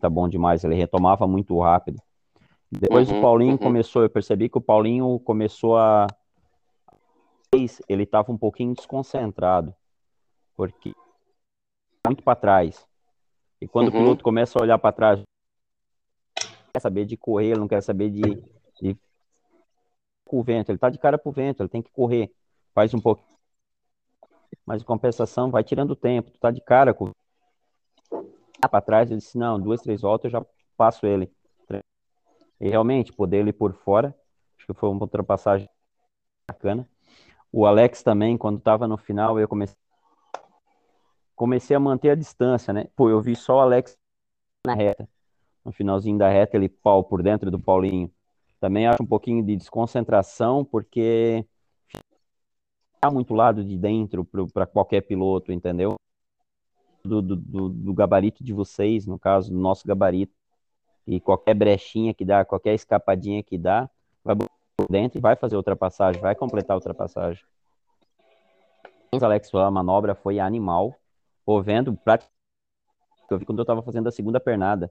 tá 0.00 0.08
bom 0.08 0.28
demais 0.28 0.64
ele 0.64 0.74
retomava 0.74 1.26
muito 1.26 1.58
rápido 1.58 2.00
depois 2.70 3.10
uhum, 3.10 3.18
o 3.18 3.22
Paulinho 3.22 3.52
uhum. 3.52 3.58
começou 3.58 4.02
eu 4.02 4.10
percebi 4.10 4.48
que 4.48 4.58
o 4.58 4.60
Paulinho 4.60 5.18
começou 5.20 5.76
a 5.76 6.06
ele 7.88 8.02
estava 8.02 8.30
um 8.30 8.36
pouquinho 8.36 8.74
desconcentrado, 8.74 9.74
porque 10.54 10.92
muito 12.06 12.22
para 12.22 12.36
trás. 12.36 12.86
E 13.60 13.66
quando 13.66 13.88
uhum. 13.88 13.94
o 13.94 13.98
piloto 13.98 14.24
começa 14.24 14.58
a 14.58 14.62
olhar 14.62 14.78
para 14.78 14.92
trás, 14.92 15.18
não 15.18 15.26
quer 16.72 16.80
saber 16.80 17.06
de 17.06 17.16
correr, 17.16 17.50
ele 17.50 17.60
não 17.60 17.68
quer 17.68 17.82
saber 17.82 18.10
de, 18.10 18.20
de 18.80 18.96
com 20.28 20.38
o 20.38 20.42
vento, 20.42 20.70
ele 20.70 20.76
está 20.76 20.90
de 20.90 20.98
cara 20.98 21.18
pro 21.18 21.32
vento, 21.32 21.62
ele 21.62 21.68
tem 21.68 21.82
que 21.82 21.90
correr, 21.90 22.32
faz 22.74 22.94
um 22.94 23.00
pouco. 23.00 23.24
Mas 24.64 24.82
em 24.82 24.84
compensação, 24.84 25.50
vai 25.50 25.64
tirando 25.64 25.96
tempo, 25.96 26.30
tu 26.30 26.38
tá 26.38 26.50
de 26.50 26.60
cara 26.60 26.94
com 26.94 27.10
para 28.70 28.80
trás, 28.80 29.10
ele 29.10 29.18
disse, 29.20 29.38
não, 29.38 29.58
duas, 29.58 29.80
três 29.80 30.02
voltas 30.02 30.32
eu 30.32 30.40
já 30.40 30.46
passo 30.76 31.06
ele. 31.06 31.32
E 32.60 32.68
realmente, 32.68 33.12
poder 33.12 33.38
ele 33.38 33.52
por 33.52 33.72
fora, 33.72 34.14
acho 34.56 34.66
que 34.66 34.74
foi 34.74 34.88
uma 34.88 35.02
ultrapassagem 35.02 35.68
bacana. 36.46 36.88
O 37.52 37.66
Alex 37.66 38.02
também, 38.02 38.36
quando 38.36 38.58
estava 38.58 38.88
no 38.88 38.96
final, 38.96 39.38
eu 39.38 39.46
comecei, 39.46 39.76
comecei 41.36 41.76
a 41.76 41.80
manter 41.80 42.10
a 42.10 42.14
distância, 42.16 42.72
né? 42.72 42.88
Pô, 42.96 43.08
eu 43.08 43.20
vi 43.20 43.36
só 43.36 43.58
o 43.58 43.60
Alex 43.60 43.96
na 44.66 44.74
reta. 44.74 45.08
No 45.64 45.72
finalzinho 45.72 46.18
da 46.18 46.28
reta, 46.28 46.56
ele 46.56 46.68
pau 46.68 47.04
por 47.04 47.22
dentro 47.22 47.50
do 47.50 47.60
Paulinho. 47.60 48.12
Também 48.60 48.86
acho 48.86 49.02
um 49.02 49.06
pouquinho 49.06 49.44
de 49.44 49.56
desconcentração, 49.56 50.64
porque 50.64 51.44
tá 53.00 53.10
muito 53.10 53.34
lado 53.34 53.64
de 53.64 53.76
dentro 53.76 54.24
para 54.24 54.66
qualquer 54.66 55.02
piloto, 55.02 55.52
entendeu? 55.52 55.96
Do, 57.04 57.22
do, 57.22 57.68
do, 57.68 57.94
gabarito 57.94 58.42
de 58.42 58.52
vocês, 58.52 59.06
no 59.06 59.18
caso, 59.18 59.52
do 59.52 59.58
nosso 59.58 59.86
gabarito. 59.86 60.34
E 61.06 61.20
qualquer 61.20 61.54
brechinha 61.54 62.12
que 62.12 62.24
dá, 62.24 62.44
qualquer 62.44 62.74
escapadinha 62.74 63.42
que 63.42 63.56
dá, 63.56 63.88
vai 64.22 64.36
dentro 64.90 65.18
e 65.18 65.20
vai 65.20 65.36
fazer 65.36 65.56
ultrapassagem, 65.56 66.20
vai 66.20 66.34
completar 66.34 66.74
a 66.74 66.78
ultrapassagem. 66.78 67.42
Alex, 69.22 69.54
a 69.54 69.70
manobra 69.70 70.14
foi 70.14 70.38
animal, 70.38 70.94
pô, 71.46 71.62
vendo 71.62 71.96
praticamente 71.96 72.38
eu 73.30 73.38
vi 73.38 73.44
quando 73.44 73.58
eu 73.58 73.62
estava 73.62 73.82
fazendo 73.82 74.08
a 74.08 74.12
segunda 74.12 74.40
pernada. 74.40 74.90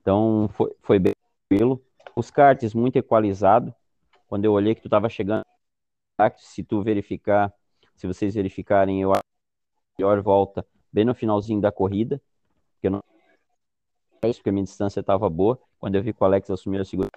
Então, 0.00 0.48
foi, 0.52 0.74
foi 0.82 0.98
bem 0.98 1.12
tranquilo. 1.48 1.84
Os 2.14 2.30
karts 2.30 2.74
muito 2.74 2.96
equalizado. 2.96 3.74
Quando 4.28 4.44
eu 4.44 4.52
olhei 4.52 4.74
que 4.74 4.80
tu 4.80 4.88
estava 4.88 5.08
chegando, 5.08 5.44
se 6.36 6.64
tu 6.64 6.82
verificar, 6.82 7.52
se 7.94 8.06
vocês 8.06 8.34
verificarem, 8.34 9.02
eu 9.02 9.12
acho 9.12 9.22
melhor 9.98 10.20
volta 10.20 10.66
bem 10.92 11.04
no 11.04 11.14
finalzinho 11.14 11.60
da 11.60 11.70
corrida, 11.70 12.20
porque 12.74 12.88
não 12.88 13.02
é 14.22 14.28
isso 14.28 14.40
porque 14.40 14.50
a 14.50 14.52
minha 14.52 14.64
distância 14.64 15.00
estava 15.00 15.28
boa. 15.28 15.60
Quando 15.78 15.94
eu 15.94 16.02
vi 16.02 16.12
que 16.12 16.22
o 16.22 16.26
Alex 16.26 16.50
assumiu 16.50 16.80
a 16.80 16.84
segunda 16.84 17.10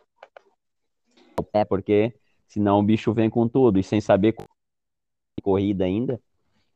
é 1.54 1.64
porque 1.64 2.14
senão 2.48 2.80
o 2.80 2.84
bicho 2.84 3.14
vem 3.14 3.30
com 3.30 3.48
tudo 3.48 3.80
e 3.80 3.84
sem 3.84 4.02
saber 4.02 4.36
corrida 5.42 5.86
ainda. 5.86 6.22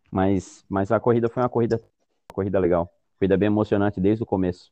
Mas, 0.10 0.63
mas 0.69 0.91
a 0.91 0.99
corrida 0.99 1.30
foi 1.30 1.43
uma 1.43 1.49
corrida, 1.49 1.78
uma 1.78 2.36
corrida 2.36 2.60
legal. 2.60 2.91
Corrida 3.19 3.38
bem 3.38 3.47
emocionante 3.47 3.99
desde 3.99 4.23
o 4.23 4.26
começo. 4.26 4.71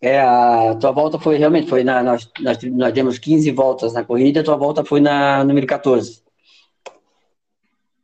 É, 0.00 0.20
a 0.20 0.76
tua 0.76 0.92
volta 0.92 1.18
foi 1.18 1.36
realmente, 1.36 1.68
foi 1.68 1.82
na, 1.82 2.02
nós, 2.02 2.30
nós, 2.40 2.58
nós 2.62 2.92
demos 2.92 3.18
15 3.18 3.50
voltas 3.50 3.92
na 3.92 4.04
corrida, 4.04 4.40
a 4.40 4.44
tua 4.44 4.56
volta 4.56 4.84
foi 4.84 5.00
na 5.00 5.42
número 5.42 5.66
14. 5.66 6.22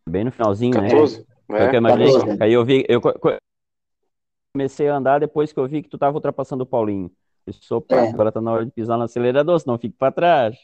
Bem 0.09 0.25
no 0.25 0.33
finalzinho, 0.33 0.73
14? 0.73 1.19
né? 1.19 1.25
14. 1.49 1.73
É. 1.73 1.77
Eu 1.77 1.79
imaginei, 1.79 2.13
14. 2.13 2.43
Aí 2.43 2.53
eu 2.53 2.65
vi, 2.65 2.85
eu 2.89 3.01
comecei 4.53 4.89
a 4.89 4.97
andar 4.97 5.21
depois 5.21 5.53
que 5.53 5.59
eu 5.59 5.69
vi 5.69 5.83
que 5.83 5.89
tu 5.89 5.97
tava 5.97 6.17
ultrapassando 6.17 6.65
o 6.65 6.67
Paulinho. 6.67 7.11
Sou 7.61 7.85
é. 7.91 8.09
agora 8.09 8.33
tá 8.33 8.41
na 8.41 8.53
hora 8.53 8.65
de 8.65 8.73
pisar 8.73 8.97
no 8.97 9.05
acelerador, 9.05 9.59
senão 9.61 9.79
fico 9.79 9.95
para 9.99 10.11
trás. 10.11 10.57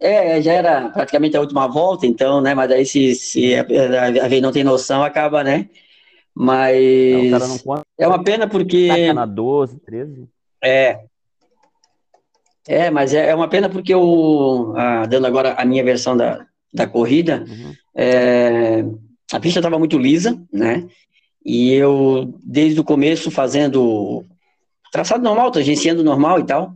É, 0.00 0.42
já 0.42 0.52
era 0.52 0.88
praticamente 0.88 1.36
a 1.36 1.40
última 1.40 1.68
volta, 1.68 2.06
então, 2.06 2.40
né? 2.40 2.54
Mas 2.54 2.70
aí 2.72 2.84
se, 2.84 3.14
se 3.14 3.54
a, 3.54 3.60
a, 3.60 4.26
a 4.26 4.40
não 4.40 4.50
tem 4.50 4.64
noção, 4.64 5.04
acaba, 5.04 5.44
né? 5.44 5.68
Mas 6.34 7.30
não, 7.30 7.74
não 7.76 7.82
é 7.98 8.06
uma 8.06 8.22
pena 8.22 8.48
porque. 8.48 8.88
Tá 8.88 9.14
na 9.14 9.26
12, 9.26 9.78
13. 9.80 10.28
É. 10.62 11.00
É, 12.66 12.90
mas 12.90 13.12
é, 13.12 13.30
é 13.30 13.34
uma 13.34 13.48
pena 13.48 13.68
porque 13.68 13.94
o. 13.94 14.72
dando 15.08 15.26
agora 15.26 15.54
a 15.54 15.64
minha 15.64 15.84
versão 15.84 16.16
da, 16.16 16.46
da 16.72 16.86
corrida, 16.86 17.44
uhum. 17.46 17.72
é, 17.94 18.84
a 19.32 19.40
pista 19.40 19.58
estava 19.58 19.78
muito 19.78 19.98
lisa, 19.98 20.40
né? 20.52 20.86
E 21.44 21.72
eu, 21.72 22.32
desde 22.42 22.80
o 22.80 22.84
começo, 22.84 23.30
fazendo 23.30 24.24
traçado 24.92 25.24
normal, 25.24 25.50
tangenciando 25.50 26.04
normal 26.04 26.40
e 26.40 26.44
tal. 26.44 26.72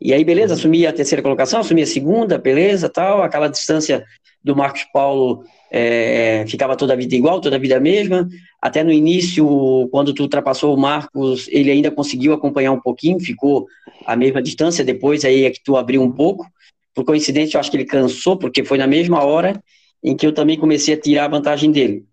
E 0.00 0.14
aí, 0.14 0.24
beleza, 0.24 0.54
uhum. 0.54 0.58
assumi 0.58 0.86
a 0.86 0.92
terceira 0.92 1.22
colocação, 1.22 1.60
assumi 1.60 1.82
a 1.82 1.86
segunda, 1.86 2.38
beleza, 2.38 2.88
tal. 2.88 3.22
Aquela 3.22 3.48
distância 3.48 4.04
do 4.42 4.56
Marcos 4.56 4.84
Paulo 4.92 5.44
é, 5.70 6.44
ficava 6.46 6.76
toda 6.76 6.92
a 6.92 6.96
vida 6.96 7.14
igual, 7.14 7.40
toda 7.40 7.56
a 7.56 7.58
vida 7.58 7.78
mesma. 7.78 8.28
Até 8.60 8.82
no 8.82 8.92
início, 8.92 9.88
quando 9.90 10.12
tu 10.12 10.22
ultrapassou 10.22 10.74
o 10.74 10.80
Marcos, 10.80 11.48
ele 11.48 11.70
ainda 11.70 11.90
conseguiu 11.90 12.32
acompanhar 12.32 12.72
um 12.72 12.80
pouquinho, 12.80 13.20
ficou 13.20 13.66
a 14.06 14.16
mesma 14.16 14.42
distância. 14.42 14.84
Depois 14.84 15.24
aí 15.24 15.44
é 15.44 15.50
que 15.50 15.62
tu 15.62 15.76
abriu 15.76 16.02
um 16.02 16.10
pouco. 16.10 16.46
Por 16.94 17.04
coincidência, 17.04 17.56
eu 17.56 17.60
acho 17.60 17.70
que 17.70 17.76
ele 17.76 17.84
cansou, 17.84 18.36
porque 18.36 18.64
foi 18.64 18.78
na 18.78 18.86
mesma 18.86 19.22
hora 19.24 19.62
em 20.02 20.16
que 20.16 20.26
eu 20.26 20.32
também 20.32 20.58
comecei 20.58 20.94
a 20.94 21.00
tirar 21.00 21.26
a 21.26 21.28
vantagem 21.28 21.70
dele. 21.70 22.04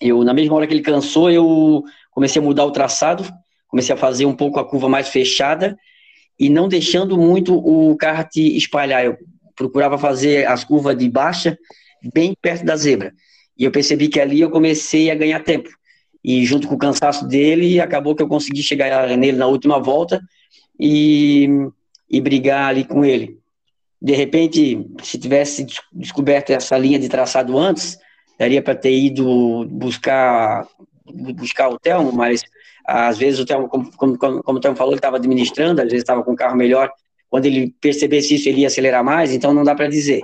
Eu, 0.00 0.24
na 0.24 0.32
mesma 0.32 0.54
hora 0.54 0.66
que 0.66 0.74
ele 0.74 0.82
cansou, 0.82 1.30
eu 1.30 1.82
comecei 2.10 2.40
a 2.40 2.44
mudar 2.44 2.64
o 2.64 2.70
traçado 2.70 3.24
comecei 3.68 3.94
a 3.94 3.98
fazer 3.98 4.26
um 4.26 4.34
pouco 4.34 4.58
a 4.58 4.64
curva 4.64 4.88
mais 4.88 5.08
fechada 5.08 5.78
e 6.38 6.48
não 6.48 6.68
deixando 6.68 7.16
muito 7.16 7.54
o 7.54 7.96
kart 7.96 8.34
espalhar. 8.36 9.04
Eu 9.04 9.16
procurava 9.54 9.98
fazer 9.98 10.46
as 10.46 10.64
curvas 10.64 10.96
de 10.96 11.08
baixa 11.08 11.56
bem 12.12 12.34
perto 12.40 12.64
da 12.64 12.76
zebra. 12.76 13.12
E 13.58 13.64
eu 13.64 13.70
percebi 13.70 14.08
que 14.08 14.20
ali 14.20 14.40
eu 14.40 14.50
comecei 14.50 15.10
a 15.10 15.14
ganhar 15.14 15.40
tempo. 15.40 15.68
E 16.22 16.44
junto 16.44 16.68
com 16.68 16.74
o 16.74 16.78
cansaço 16.78 17.26
dele, 17.26 17.80
acabou 17.80 18.14
que 18.14 18.22
eu 18.22 18.28
consegui 18.28 18.62
chegar 18.62 19.08
nele 19.16 19.38
na 19.38 19.46
última 19.46 19.78
volta 19.78 20.20
e, 20.78 21.48
e 22.10 22.20
brigar 22.20 22.68
ali 22.68 22.84
com 22.84 23.04
ele. 23.04 23.38
De 24.00 24.14
repente, 24.14 24.86
se 25.02 25.18
tivesse 25.18 25.66
descoberto 25.92 26.50
essa 26.50 26.78
linha 26.78 26.98
de 26.98 27.08
traçado 27.08 27.58
antes, 27.58 27.98
daria 28.38 28.62
para 28.62 28.76
ter 28.76 28.96
ido 28.96 29.66
buscar 29.70 30.66
buscar 31.34 31.68
o 31.70 31.78
Telmo, 31.78 32.12
mas 32.12 32.42
às 32.86 33.18
vezes 33.18 33.40
o 33.40 33.46
Telmo, 33.46 33.68
como, 33.68 33.90
como, 34.18 34.42
como 34.42 34.58
o 34.58 34.60
Telmo 34.60 34.76
falou, 34.76 34.92
ele 34.92 34.98
estava 34.98 35.16
administrando, 35.16 35.80
às 35.80 35.88
vezes 35.88 36.02
estava 36.02 36.22
com 36.22 36.32
um 36.32 36.36
carro 36.36 36.56
melhor. 36.56 36.90
Quando 37.28 37.46
ele 37.46 37.74
percebesse 37.80 38.34
isso, 38.34 38.48
ele 38.48 38.60
ia 38.60 38.68
acelerar 38.68 39.04
mais, 39.04 39.32
então 39.32 39.52
não 39.52 39.64
dá 39.64 39.74
para 39.74 39.88
dizer. 39.88 40.22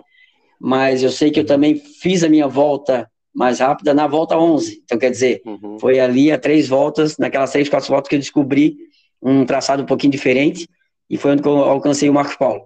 Mas 0.60 1.02
eu 1.02 1.10
sei 1.10 1.30
que 1.30 1.40
eu 1.40 1.46
também 1.46 1.76
fiz 1.76 2.22
a 2.22 2.28
minha 2.28 2.48
volta 2.48 3.08
mais 3.34 3.58
rápida 3.58 3.92
na 3.92 4.06
volta 4.06 4.38
11. 4.38 4.82
Então, 4.84 4.98
quer 4.98 5.10
dizer, 5.10 5.42
uhum. 5.44 5.78
foi 5.78 5.98
ali 5.98 6.30
a 6.30 6.38
três 6.38 6.68
voltas, 6.68 7.18
naquelas 7.18 7.50
três, 7.50 7.68
quatro 7.68 7.88
voltas 7.88 8.08
que 8.08 8.14
eu 8.14 8.20
descobri 8.20 8.76
um 9.20 9.44
traçado 9.44 9.82
um 9.82 9.86
pouquinho 9.86 10.12
diferente 10.12 10.68
e 11.10 11.16
foi 11.16 11.32
onde 11.32 11.46
eu 11.46 11.56
alcancei 11.58 12.08
o 12.08 12.14
Marcos 12.14 12.36
Paulo. 12.36 12.62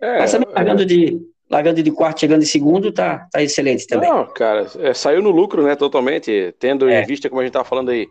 É, 0.00 0.18
Mas 0.18 0.32
também 0.32 0.48
largando, 0.52 0.82
é... 0.82 0.84
de, 0.84 1.20
largando 1.48 1.82
de 1.82 1.90
quarto, 1.90 2.20
chegando 2.20 2.42
em 2.42 2.46
segundo, 2.46 2.92
tá, 2.92 3.26
tá 3.30 3.42
excelente 3.42 3.86
também. 3.86 4.10
Não, 4.10 4.26
cara, 4.26 4.66
é, 4.78 4.92
saiu 4.92 5.22
no 5.22 5.30
lucro, 5.30 5.62
né, 5.62 5.74
totalmente, 5.74 6.54
tendo 6.58 6.88
é. 6.88 7.02
em 7.02 7.06
vista, 7.06 7.28
como 7.28 7.40
a 7.40 7.44
gente 7.44 7.52
tava 7.52 7.64
falando 7.64 7.90
aí, 7.90 8.08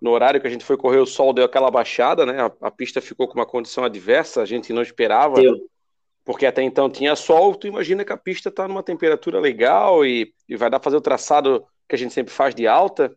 no 0.00 0.10
horário 0.10 0.40
que 0.40 0.46
a 0.46 0.50
gente 0.50 0.64
foi 0.64 0.76
correr, 0.76 0.98
o 0.98 1.06
sol 1.06 1.32
deu 1.32 1.44
aquela 1.44 1.70
baixada, 1.70 2.24
né? 2.24 2.40
A, 2.40 2.68
a 2.68 2.70
pista 2.70 3.02
ficou 3.02 3.28
com 3.28 3.34
uma 3.34 3.44
condição 3.44 3.84
adversa, 3.84 4.40
a 4.40 4.46
gente 4.46 4.72
não 4.72 4.80
esperava. 4.80 5.40
Deu. 5.40 5.58
Porque 6.24 6.46
até 6.46 6.62
então 6.62 6.90
tinha 6.90 7.16
sol, 7.16 7.54
tu 7.54 7.66
imagina 7.66 8.04
que 8.04 8.12
a 8.12 8.16
pista 8.16 8.48
está 8.48 8.68
numa 8.68 8.82
temperatura 8.82 9.40
legal 9.40 10.04
e, 10.04 10.32
e 10.48 10.56
vai 10.56 10.70
dar 10.70 10.78
para 10.78 10.84
fazer 10.84 10.96
o 10.96 11.00
traçado 11.00 11.64
que 11.88 11.94
a 11.94 11.98
gente 11.98 12.14
sempre 12.14 12.32
faz 12.32 12.54
de 12.54 12.66
alta. 12.66 13.14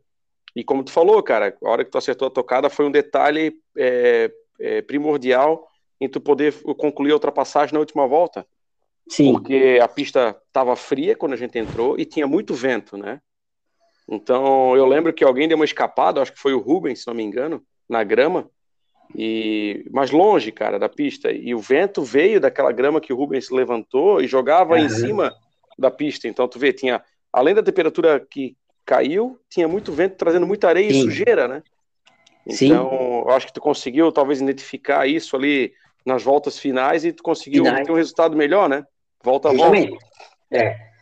E 0.55 0.63
como 0.63 0.83
tu 0.83 0.91
falou, 0.91 1.21
cara, 1.21 1.55
a 1.63 1.69
hora 1.69 1.83
que 1.83 1.91
tu 1.91 1.97
acertou 1.97 2.27
a 2.27 2.31
tocada 2.31 2.69
foi 2.69 2.85
um 2.85 2.91
detalhe 2.91 3.55
é, 3.77 4.31
é, 4.59 4.81
primordial 4.81 5.67
em 5.99 6.07
tu 6.07 6.19
poder 6.19 6.53
concluir 6.77 7.11
a 7.11 7.15
ultrapassagem 7.15 7.73
na 7.73 7.79
última 7.79 8.07
volta. 8.07 8.45
Sim. 9.07 9.33
Porque 9.33 9.79
a 9.81 9.87
pista 9.87 10.35
estava 10.47 10.75
fria 10.75 11.15
quando 11.15 11.33
a 11.33 11.37
gente 11.37 11.57
entrou 11.57 11.99
e 11.99 12.05
tinha 12.05 12.25
muito 12.25 12.53
vento, 12.53 12.97
né? 12.97 13.21
Então 14.07 14.75
eu 14.75 14.85
lembro 14.85 15.13
que 15.13 15.23
alguém 15.23 15.47
deu 15.47 15.57
uma 15.57 15.65
escapada, 15.65 16.21
acho 16.21 16.33
que 16.33 16.39
foi 16.39 16.53
o 16.53 16.59
Rubens, 16.59 17.01
se 17.01 17.07
não 17.07 17.13
me 17.13 17.23
engano, 17.23 17.63
na 17.87 18.03
grama, 18.03 18.49
e 19.15 19.85
mais 19.91 20.11
longe, 20.11 20.51
cara, 20.51 20.79
da 20.79 20.89
pista. 20.89 21.31
E 21.31 21.53
o 21.53 21.59
vento 21.59 22.01
veio 22.01 22.39
daquela 22.39 22.71
grama 22.71 23.01
que 23.01 23.13
o 23.13 23.15
Rubens 23.15 23.49
levantou 23.49 24.21
e 24.21 24.27
jogava 24.27 24.79
em 24.79 24.89
cima 24.89 25.33
da 25.77 25.91
pista. 25.91 26.27
Então 26.27 26.47
tu 26.47 26.57
vê, 26.57 26.73
tinha 26.73 27.01
além 27.31 27.53
da 27.53 27.63
temperatura 27.63 28.19
que 28.19 28.55
caiu, 28.85 29.39
tinha 29.49 29.67
muito 29.67 29.91
vento 29.91 30.15
trazendo 30.17 30.45
muita 30.45 30.67
areia 30.67 30.91
Sim. 30.91 30.99
e 30.99 31.01
sujeira, 31.01 31.47
né? 31.47 31.63
Então, 32.45 32.89
Sim. 32.89 33.23
eu 33.25 33.29
acho 33.29 33.47
que 33.47 33.53
tu 33.53 33.61
conseguiu 33.61 34.11
talvez 34.11 34.41
identificar 34.41 35.07
isso 35.07 35.35
ali 35.35 35.73
nas 36.05 36.21
voltas 36.21 36.59
finais 36.59 37.05
e 37.05 37.13
tu 37.13 37.23
conseguiu 37.23 37.63
ter 37.63 37.91
um 37.91 37.95
resultado 37.95 38.35
melhor, 38.35 38.67
né? 38.67 38.85
Volta 39.23 39.49
a 39.49 39.53
volta. 39.53 39.77
É. 40.51 40.92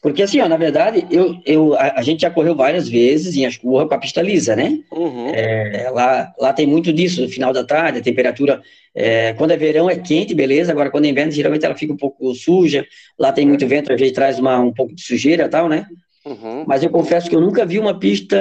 Porque 0.00 0.22
assim, 0.22 0.40
ó, 0.40 0.48
na 0.48 0.56
verdade, 0.56 1.06
eu, 1.10 1.36
eu, 1.44 1.74
a, 1.74 1.98
a, 1.98 2.02
gente 2.02 2.20
já 2.20 2.30
correu 2.30 2.54
várias 2.54 2.88
vezes 2.88 3.36
em 3.36 3.46
Ascurra 3.46 3.86
com 3.86 3.94
a 3.94 3.98
pista 3.98 4.22
lisa, 4.22 4.54
né? 4.54 4.78
Uhum. 4.92 5.30
É, 5.30 5.90
lá, 5.90 6.32
lá 6.38 6.52
tem 6.52 6.66
muito 6.66 6.92
disso, 6.92 7.22
no 7.22 7.28
final 7.28 7.52
da 7.52 7.64
tarde, 7.64 7.98
a 7.98 8.02
temperatura, 8.02 8.62
é, 8.94 9.32
quando 9.34 9.50
é 9.50 9.56
verão 9.56 9.90
é 9.90 9.96
quente, 9.96 10.34
beleza, 10.34 10.70
agora 10.70 10.90
quando 10.90 11.06
é 11.06 11.08
inverno, 11.08 11.32
geralmente 11.32 11.64
ela 11.64 11.74
fica 11.74 11.92
um 11.92 11.96
pouco 11.96 12.32
suja, 12.34 12.86
lá 13.18 13.32
tem 13.32 13.46
muito 13.46 13.66
vento, 13.66 13.92
às 13.92 13.98
vezes 13.98 14.14
traz 14.14 14.38
uma, 14.38 14.58
um 14.60 14.72
pouco 14.72 14.94
de 14.94 15.02
sujeira 15.02 15.44
e 15.44 15.48
tal, 15.48 15.68
né? 15.68 15.86
Uhum. 16.24 16.64
Mas 16.66 16.82
eu 16.82 16.90
confesso 16.90 17.28
que 17.28 17.34
eu 17.34 17.40
nunca 17.40 17.66
vi 17.66 17.78
uma 17.78 17.98
pista 17.98 18.36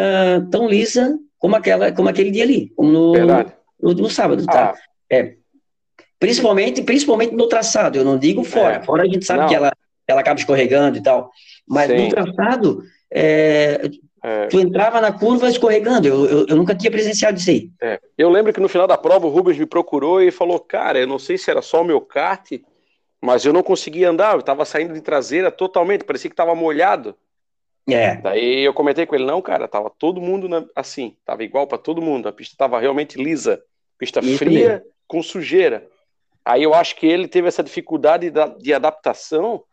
tão 0.51 0.67
lisa 0.67 1.17
como, 1.39 1.55
aquela, 1.55 1.91
como 1.91 2.09
aquele 2.09 2.29
dia 2.29 2.43
ali, 2.43 2.71
como 2.75 2.91
no, 2.91 3.13
no, 3.81 3.93
no, 3.93 4.09
sábado, 4.09 4.45
tá? 4.45 4.73
Ah. 4.75 4.79
É, 5.09 5.33
principalmente, 6.19 6.83
principalmente 6.83 7.33
no 7.33 7.47
traçado, 7.47 7.97
eu 7.97 8.05
não 8.05 8.17
digo 8.17 8.43
fora, 8.43 8.75
é. 8.75 8.83
fora 8.83 9.03
a 9.03 9.07
gente 9.07 9.25
sabe 9.25 9.41
não. 9.41 9.47
que 9.47 9.55
ela 9.55 9.71
ela 10.07 10.21
acaba 10.21 10.39
escorregando 10.39 10.97
e 10.97 11.03
tal. 11.03 11.31
Mas 11.67 11.91
Sim. 11.91 11.97
no 11.97 12.09
traçado, 12.09 12.83
é, 13.11 13.89
é. 14.23 14.47
tu 14.47 14.59
entrava 14.59 15.01
na 15.01 15.11
curva 15.11 15.49
escorregando. 15.49 16.07
Eu, 16.07 16.25
eu, 16.25 16.45
eu, 16.47 16.55
nunca 16.55 16.73
tinha 16.73 16.91
presenciado 16.91 17.37
isso 17.37 17.49
aí. 17.49 17.71
É. 17.81 17.99
Eu 18.17 18.29
lembro 18.29 18.53
que 18.53 18.59
no 18.59 18.69
final 18.69 18.87
da 18.87 18.97
prova 18.97 19.27
o 19.27 19.29
Rubens 19.29 19.57
me 19.57 19.65
procurou 19.65 20.21
e 20.21 20.31
falou: 20.31 20.59
Cara, 20.59 20.99
eu 20.99 21.07
não 21.07 21.19
sei 21.19 21.37
se 21.37 21.51
era 21.51 21.61
só 21.61 21.81
o 21.81 21.85
meu 21.85 22.01
kart, 22.01 22.51
mas 23.21 23.45
eu 23.45 23.53
não 23.53 23.61
conseguia 23.61 24.09
andar. 24.09 24.33
Eu 24.33 24.39
estava 24.39 24.65
saindo 24.65 24.93
de 24.93 25.01
traseira 25.01 25.51
totalmente, 25.51 26.03
parecia 26.03 26.29
que 26.29 26.33
estava 26.33 26.55
molhado. 26.55 27.15
É. 27.89 28.15
Daí 28.15 28.63
eu 28.63 28.73
comentei 28.73 29.05
com 29.05 29.15
ele: 29.15 29.25
Não, 29.25 29.41
cara, 29.41 29.67
tava 29.67 29.89
todo 29.89 30.21
mundo 30.21 30.47
na, 30.47 30.65
assim, 30.75 31.15
tava 31.25 31.43
igual 31.43 31.67
para 31.67 31.77
todo 31.77 32.01
mundo. 32.01 32.27
A 32.27 32.33
pista 32.33 32.53
estava 32.53 32.79
realmente 32.79 33.21
lisa, 33.21 33.61
pista 33.97 34.19
isso 34.19 34.37
fria 34.37 34.69
mesmo. 34.69 34.85
com 35.07 35.21
sujeira. 35.21 35.87
Aí 36.43 36.63
eu 36.63 36.73
acho 36.73 36.95
que 36.95 37.05
ele 37.05 37.27
teve 37.27 37.49
essa 37.49 37.61
dificuldade 37.61 38.31
de 38.59 38.73
adaptação 38.73 39.63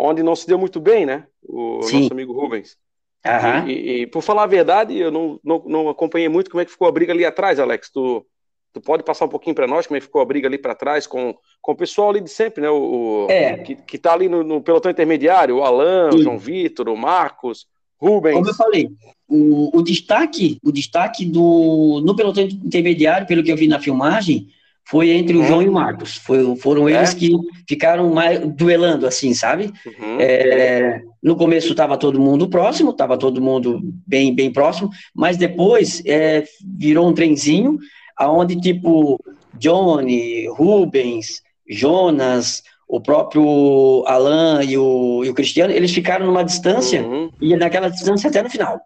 onde 0.00 0.22
não 0.22 0.34
se 0.34 0.46
deu 0.46 0.58
muito 0.58 0.80
bem, 0.80 1.04
né? 1.04 1.26
O 1.46 1.82
Sim. 1.82 2.00
nosso 2.00 2.12
amigo 2.12 2.32
Rubens. 2.32 2.76
Uhum. 3.24 3.68
E, 3.68 4.02
e, 4.02 4.06
por 4.06 4.22
falar 4.22 4.44
a 4.44 4.46
verdade, 4.46 4.96
eu 4.96 5.10
não, 5.10 5.38
não, 5.44 5.62
não, 5.66 5.88
acompanhei 5.90 6.28
muito 6.28 6.50
como 6.50 6.62
é 6.62 6.64
que 6.64 6.70
ficou 6.70 6.88
a 6.88 6.92
briga 6.92 7.12
ali 7.12 7.24
atrás, 7.24 7.60
Alex. 7.60 7.90
Tu, 7.90 8.26
tu 8.72 8.80
pode 8.80 9.02
passar 9.02 9.26
um 9.26 9.28
pouquinho 9.28 9.54
para 9.54 9.66
nós 9.66 9.86
como 9.86 9.98
é 9.98 10.00
que 10.00 10.06
ficou 10.06 10.22
a 10.22 10.24
briga 10.24 10.48
ali 10.48 10.56
para 10.56 10.74
trás 10.74 11.06
com, 11.06 11.34
com 11.60 11.72
o 11.72 11.76
pessoal 11.76 12.10
ali 12.10 12.20
de 12.22 12.30
sempre, 12.30 12.62
né? 12.62 12.70
O, 12.70 13.26
é. 13.28 13.58
que, 13.58 13.76
que 13.76 13.98
tá 13.98 14.14
ali 14.14 14.26
no, 14.26 14.42
no 14.42 14.62
pelotão 14.62 14.90
intermediário, 14.90 15.56
o 15.56 15.62
Alan, 15.62 16.10
Sim. 16.12 16.18
o 16.18 16.22
João 16.22 16.38
Vitor, 16.38 16.88
o 16.88 16.96
Marcos, 16.96 17.66
Rubens. 17.98 18.34
Como 18.36 18.48
eu 18.48 18.54
falei, 18.54 18.90
o, 19.28 19.78
o 19.78 19.82
destaque, 19.82 20.58
o 20.64 20.72
destaque 20.72 21.26
do 21.26 22.00
no 22.02 22.16
pelotão 22.16 22.42
intermediário, 22.42 23.26
pelo 23.26 23.42
que 23.42 23.52
eu 23.52 23.56
vi 23.56 23.68
na 23.68 23.78
filmagem, 23.78 24.48
foi 24.84 25.10
entre 25.10 25.36
o 25.36 25.40
uhum. 25.40 25.46
João 25.46 25.62
e 25.62 25.68
o 25.68 25.72
Marcos. 25.72 26.16
Foi, 26.16 26.56
foram 26.56 26.88
é? 26.88 26.92
eles 26.92 27.14
que 27.14 27.30
ficaram 27.68 28.12
mais 28.12 28.40
duelando, 28.40 29.06
assim, 29.06 29.32
sabe? 29.34 29.72
Uhum. 29.86 30.20
É, 30.20 31.02
no 31.22 31.36
começo 31.36 31.70
estava 31.70 31.96
todo 31.96 32.20
mundo 32.20 32.48
próximo, 32.48 32.90
estava 32.90 33.16
todo 33.16 33.40
mundo 33.40 33.80
bem, 34.06 34.34
bem 34.34 34.52
próximo, 34.52 34.90
mas 35.14 35.36
depois 35.36 36.02
é, 36.04 36.44
virou 36.76 37.08
um 37.08 37.14
trenzinho, 37.14 37.78
aonde 38.16 38.60
tipo 38.60 39.18
Johnny, 39.56 40.48
Rubens, 40.48 41.42
Jonas, 41.68 42.62
o 42.88 43.00
próprio 43.00 44.02
Alan 44.06 44.64
e 44.64 44.76
o, 44.76 45.24
e 45.24 45.30
o 45.30 45.34
Cristiano, 45.34 45.72
eles 45.72 45.92
ficaram 45.92 46.26
numa 46.26 46.42
distância 46.42 47.02
uhum. 47.02 47.30
e 47.40 47.54
naquela 47.56 47.88
distância 47.88 48.28
até 48.28 48.42
no 48.42 48.50
final. 48.50 48.80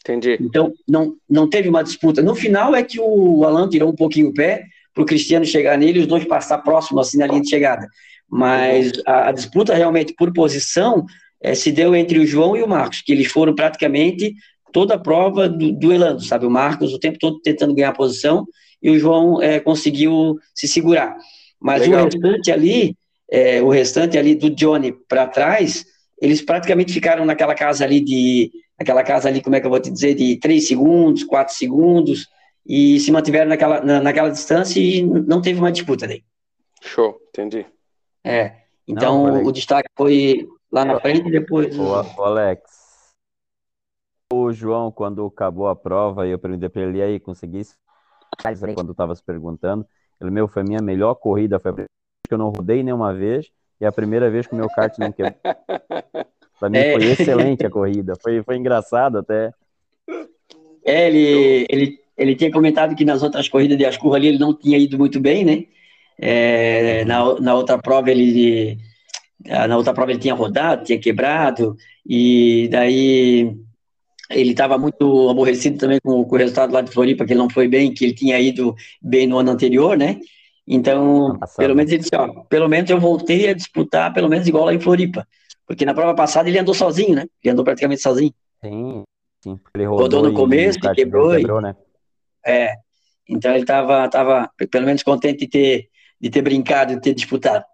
Entendi. 0.00 0.38
Então, 0.40 0.72
não, 0.88 1.16
não 1.28 1.50
teve 1.50 1.68
uma 1.68 1.82
disputa. 1.82 2.22
No 2.22 2.36
final 2.36 2.76
é 2.76 2.84
que 2.84 3.00
o 3.00 3.44
Alan 3.44 3.68
tirou 3.68 3.90
um 3.90 3.94
pouquinho 3.96 4.28
o 4.28 4.34
pé, 4.34 4.62
para 4.96 5.02
o 5.02 5.06
Cristiano 5.06 5.44
chegar 5.44 5.76
nele 5.76 5.98
e 5.98 6.02
os 6.02 6.06
dois 6.06 6.24
passar 6.24 6.56
próximo 6.58 6.98
assim 6.98 7.18
na 7.18 7.26
linha 7.26 7.42
de 7.42 7.50
chegada. 7.50 7.86
Mas 8.26 8.92
a, 9.06 9.28
a 9.28 9.32
disputa 9.32 9.74
realmente 9.74 10.14
por 10.14 10.32
posição 10.32 11.04
é, 11.38 11.54
se 11.54 11.70
deu 11.70 11.94
entre 11.94 12.18
o 12.18 12.26
João 12.26 12.56
e 12.56 12.62
o 12.62 12.66
Marcos, 12.66 13.02
que 13.02 13.12
eles 13.12 13.26
foram 13.26 13.54
praticamente 13.54 14.34
toda 14.72 14.94
a 14.94 14.98
prova 14.98 15.50
do, 15.50 15.70
duelando, 15.70 16.24
sabe? 16.24 16.46
O 16.46 16.50
Marcos 16.50 16.94
o 16.94 16.98
tempo 16.98 17.18
todo 17.18 17.38
tentando 17.40 17.74
ganhar 17.74 17.92
posição 17.92 18.46
e 18.82 18.90
o 18.90 18.98
João 18.98 19.42
é, 19.42 19.60
conseguiu 19.60 20.38
se 20.54 20.66
segurar. 20.66 21.14
Mas 21.60 21.82
Legal. 21.82 22.00
o 22.00 22.04
restante 22.04 22.50
ali, 22.50 22.96
é, 23.30 23.60
o 23.60 23.68
restante 23.68 24.16
ali 24.16 24.34
do 24.34 24.48
Johnny 24.48 24.94
para 25.06 25.26
trás, 25.26 25.84
eles 26.22 26.40
praticamente 26.40 26.90
ficaram 26.90 27.26
naquela 27.26 27.54
casa 27.54 27.84
ali 27.84 28.00
de, 28.00 28.50
aquela 28.78 29.02
casa 29.02 29.28
ali, 29.28 29.42
como 29.42 29.56
é 29.56 29.60
que 29.60 29.66
eu 29.66 29.70
vou 29.70 29.80
te 29.80 29.90
dizer, 29.90 30.14
de 30.14 30.36
3 30.36 30.66
segundos, 30.66 31.22
4 31.22 31.54
segundos, 31.54 32.26
e 32.68 32.98
se 33.00 33.12
mantiveram 33.12 33.48
naquela, 33.48 33.80
na, 33.80 34.00
naquela 34.00 34.30
distância 34.30 34.80
e 34.80 35.02
não 35.02 35.40
teve 35.40 35.58
uma 35.58 35.72
disputa 35.72 36.06
daí. 36.06 36.24
Show, 36.82 37.20
entendi. 37.28 37.64
É, 38.24 38.62
então 38.86 39.26
não, 39.26 39.44
o 39.44 39.52
destaque 39.52 39.88
foi 39.96 40.48
lá 40.70 40.84
na 40.84 40.98
frente 41.00 41.28
e 41.28 41.30
depois... 41.30 41.78
O, 41.78 41.84
o 41.84 42.24
Alex, 42.24 42.62
o 44.32 44.52
João, 44.52 44.90
quando 44.90 45.24
acabou 45.24 45.68
a 45.68 45.76
prova, 45.76 46.26
eu 46.26 46.38
perguntei 46.38 46.68
para 46.68 46.82
ele, 46.82 46.98
e 46.98 47.02
aí, 47.02 47.20
consegui 47.20 47.62
quando 48.74 48.90
estava 48.90 49.14
se 49.14 49.22
perguntando, 49.22 49.86
ele, 50.20 50.30
meu, 50.30 50.48
foi 50.48 50.62
a 50.62 50.64
minha 50.64 50.82
melhor 50.82 51.14
corrida, 51.14 51.60
foi 51.60 51.70
a 51.70 51.74
primeira 51.74 51.90
que 52.26 52.34
eu 52.34 52.38
não 52.38 52.50
rodei 52.50 52.82
nenhuma 52.82 53.14
vez, 53.14 53.50
e 53.80 53.86
a 53.86 53.92
primeira 53.92 54.28
vez 54.28 54.46
que 54.46 54.54
o 54.54 54.56
meu 54.56 54.68
kart 54.68 54.98
não 54.98 55.12
quebrou. 55.12 55.34
Para 56.58 56.70
mim 56.70 56.78
é. 56.78 56.92
foi 56.92 57.04
excelente 57.04 57.66
a 57.66 57.70
corrida, 57.70 58.14
foi, 58.20 58.42
foi 58.42 58.56
engraçado 58.56 59.18
até. 59.18 59.52
É, 60.84 61.06
ele, 61.06 61.66
ele 61.68 62.00
ele 62.16 62.34
tinha 62.34 62.50
comentado 62.50 62.94
que 62.94 63.04
nas 63.04 63.22
outras 63.22 63.48
corridas 63.48 63.76
de 63.76 63.84
Ascurra 63.84 64.16
ali 64.16 64.28
ele 64.28 64.38
não 64.38 64.54
tinha 64.54 64.78
ido 64.78 64.98
muito 64.98 65.20
bem, 65.20 65.44
né? 65.44 65.64
É, 66.18 67.04
na, 67.04 67.38
na 67.40 67.54
outra 67.54 67.78
prova 67.78 68.10
ele 68.10 68.78
na 69.68 69.76
outra 69.76 69.92
prova 69.92 70.10
ele 70.10 70.18
tinha 70.18 70.34
rodado, 70.34 70.84
tinha 70.84 70.98
quebrado 70.98 71.76
e 72.06 72.68
daí 72.70 73.54
ele 74.30 74.50
estava 74.50 74.78
muito 74.78 75.28
aborrecido 75.28 75.78
também 75.78 75.98
com, 76.02 76.24
com, 76.24 76.34
o 76.34 76.38
resultado 76.38 76.72
lá 76.72 76.80
de 76.80 76.90
Floripa, 76.90 77.24
que 77.24 77.32
ele 77.32 77.38
não 77.38 77.50
foi 77.50 77.68
bem, 77.68 77.92
que 77.92 78.04
ele 78.04 78.14
tinha 78.14 78.40
ido 78.40 78.74
bem 79.00 79.26
no 79.26 79.38
ano 79.38 79.50
anterior, 79.50 79.96
né? 79.96 80.18
Então, 80.66 81.38
pelo 81.56 81.76
menos 81.76 81.92
ele 81.92 82.02
disse, 82.02 82.16
ó, 82.16 82.28
pelo 82.48 82.68
menos 82.68 82.90
eu 82.90 82.98
voltei 82.98 83.48
a 83.48 83.54
disputar 83.54 84.12
pelo 84.12 84.28
menos 84.28 84.48
igual 84.48 84.64
lá 84.64 84.74
em 84.74 84.80
Floripa, 84.80 85.26
porque 85.64 85.84
na 85.84 85.94
prova 85.94 86.14
passada 86.14 86.48
ele 86.48 86.58
andou 86.58 86.74
sozinho, 86.74 87.14
né? 87.14 87.26
Ele 87.42 87.52
andou 87.52 87.64
praticamente 87.64 88.02
sozinho. 88.02 88.34
Sim, 88.64 89.04
sim. 89.44 89.60
Ele 89.74 89.84
rodou, 89.84 90.02
rodou 90.02 90.22
no 90.24 90.32
começo, 90.32 90.78
e 90.78 90.94
quebrou, 90.94 91.36
quebrou, 91.36 91.60
né? 91.60 91.76
É. 92.46 92.76
Então 93.28 93.50
ele 93.50 93.62
estava 93.62 94.08
tava, 94.08 94.50
pelo 94.70 94.86
menos 94.86 95.02
contente 95.02 95.40
de 95.40 95.48
ter, 95.48 95.90
de 96.20 96.30
ter 96.30 96.42
brincado, 96.42 96.94
de 96.94 97.00
ter 97.00 97.12
disputado. 97.12 97.64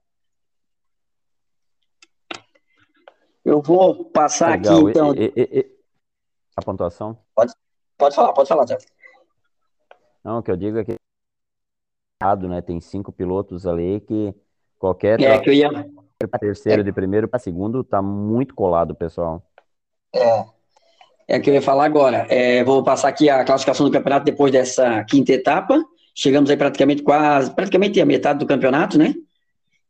Eu 3.44 3.60
vou 3.60 4.06
passar 4.06 4.52
Legal. 4.52 4.78
aqui, 4.78 4.90
então. 4.90 5.14
E, 5.14 5.32
e, 5.36 5.58
e, 5.58 5.78
a 6.56 6.62
pontuação? 6.62 7.18
Pode, 7.34 7.52
pode 7.98 8.14
falar, 8.14 8.32
pode 8.32 8.48
falar, 8.48 8.64
Tiago. 8.64 8.82
Não, 10.24 10.38
o 10.38 10.42
que 10.42 10.50
eu 10.50 10.56
digo 10.56 10.78
é 10.78 10.84
que 10.84 10.96
né? 12.48 12.62
Tem 12.62 12.80
cinco 12.80 13.10
pilotos 13.12 13.66
ali 13.66 14.00
que 14.00 14.32
qualquer 14.78 15.20
é, 15.20 15.40
que 15.40 15.50
eu 15.50 15.54
ia... 15.54 15.68
terceiro, 16.40 16.82
é. 16.82 16.84
de 16.84 16.92
primeiro 16.92 17.26
para 17.26 17.40
segundo, 17.40 17.82
tá 17.82 18.00
muito 18.00 18.54
colado, 18.54 18.94
pessoal. 18.94 19.44
É 20.14 20.51
é 21.32 21.40
que 21.40 21.48
eu 21.48 21.54
ia 21.54 21.62
falar 21.62 21.86
agora. 21.86 22.26
É, 22.28 22.62
vou 22.62 22.84
passar 22.84 23.08
aqui 23.08 23.30
a 23.30 23.42
classificação 23.42 23.86
do 23.86 23.92
campeonato 23.92 24.26
depois 24.26 24.52
dessa 24.52 25.02
quinta 25.04 25.32
etapa. 25.32 25.82
Chegamos 26.14 26.50
aí 26.50 26.58
praticamente 26.58 27.02
quase, 27.02 27.50
praticamente 27.54 27.98
a 28.02 28.04
metade 28.04 28.38
do 28.38 28.44
campeonato, 28.44 28.98
né? 28.98 29.14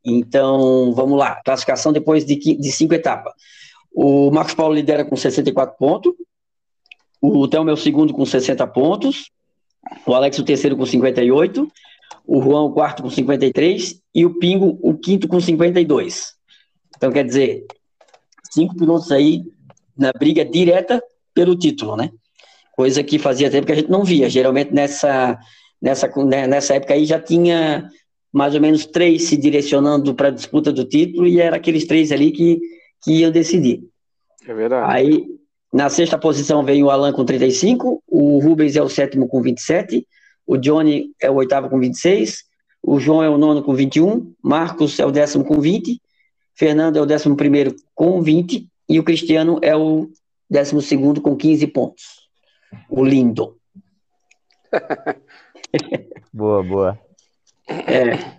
Então, 0.05 0.93
vamos 0.93 1.19
lá. 1.19 1.41
Classificação 1.43 1.91
depois 1.91 2.25
de, 2.25 2.37
de 2.37 2.71
cinco 2.71 2.93
etapas. 2.93 3.33
O 3.93 4.31
Marcos 4.31 4.53
Paulo 4.53 4.73
lidera 4.73 5.03
com 5.03 5.17
64 5.17 5.75
pontos. 5.77 6.13
O 7.21 7.45
Thelma 7.45 7.71
é 7.71 7.73
o 7.73 7.77
segundo 7.77 8.13
com 8.13 8.25
60 8.25 8.65
pontos. 8.67 9.29
O 10.07 10.13
Alex 10.13 10.39
o 10.39 10.45
terceiro 10.45 10.77
com 10.77 10.85
58. 10.85 11.69
O 12.25 12.41
Juan 12.41 12.61
o 12.61 12.71
quarto 12.71 13.03
com 13.03 13.09
53. 13.09 14.01
E 14.15 14.25
o 14.25 14.39
Pingo 14.39 14.79
o 14.81 14.97
quinto 14.97 15.27
com 15.27 15.41
52. 15.41 16.35
Então, 16.95 17.11
quer 17.11 17.25
dizer, 17.25 17.65
cinco 18.49 18.77
pilotos 18.77 19.11
aí 19.11 19.43
na 19.97 20.13
briga 20.13 20.45
direta 20.45 21.03
pelo 21.33 21.57
título, 21.57 21.95
né? 21.95 22.09
Coisa 22.75 23.03
que 23.03 23.19
fazia 23.19 23.49
tempo 23.49 23.67
que 23.67 23.73
a 23.73 23.75
gente 23.75 23.89
não 23.91 24.03
via. 24.03 24.29
Geralmente 24.29 24.73
nessa, 24.73 25.37
nessa, 25.81 26.07
né, 26.25 26.47
nessa 26.47 26.75
época 26.75 26.93
aí 26.93 27.05
já 27.05 27.19
tinha 27.19 27.89
mais 28.33 28.55
ou 28.55 28.61
menos 28.61 28.87
três 28.87 29.23
se 29.25 29.37
direcionando 29.37 30.15
para 30.15 30.29
a 30.29 30.31
disputa 30.31 30.71
do 30.71 30.83
título, 30.83 31.27
e 31.27 31.39
era 31.39 31.57
aqueles 31.57 31.85
três 31.85 32.11
ali 32.11 32.31
que, 32.31 32.59
que 33.03 33.19
iam 33.19 33.31
decidir. 33.31 33.83
É 34.47 34.53
verdade. 34.53 34.91
Aí, 34.91 35.27
na 35.71 35.87
sexta 35.87 36.17
posição 36.17 36.63
vem 36.65 36.83
o 36.83 36.89
Alan 36.89 37.13
com 37.13 37.23
35, 37.23 38.01
o 38.07 38.39
Rubens 38.39 38.75
é 38.75 38.81
o 38.81 38.89
sétimo 38.89 39.27
com 39.27 39.39
27, 39.39 40.05
o 40.47 40.57
Johnny 40.57 41.11
é 41.21 41.29
o 41.29 41.35
oitavo 41.35 41.69
com 41.69 41.79
26, 41.79 42.43
o 42.81 42.99
João 42.99 43.23
é 43.23 43.29
o 43.29 43.37
nono 43.37 43.61
com 43.61 43.73
21, 43.75 44.33
Marcos 44.43 44.99
é 44.99 45.05
o 45.05 45.11
décimo 45.11 45.45
com 45.45 45.61
20, 45.61 46.01
Fernando 46.55 46.97
é 46.97 47.01
o 47.01 47.05
décimo 47.05 47.37
primeiro 47.37 47.75
com 47.93 48.21
20 48.21 48.67
e 48.89 48.99
o 48.99 49.03
Cristiano 49.03 49.59
é 49.61 49.75
o 49.75 50.09
décimo 50.53 50.81
segundo 50.81 51.19
com 51.19 51.35
15 51.35 51.65
pontos. 51.67 52.29
O 52.87 53.03
lindo. 53.03 53.57
boa, 56.31 56.63
boa. 56.63 56.99
É, 57.67 58.37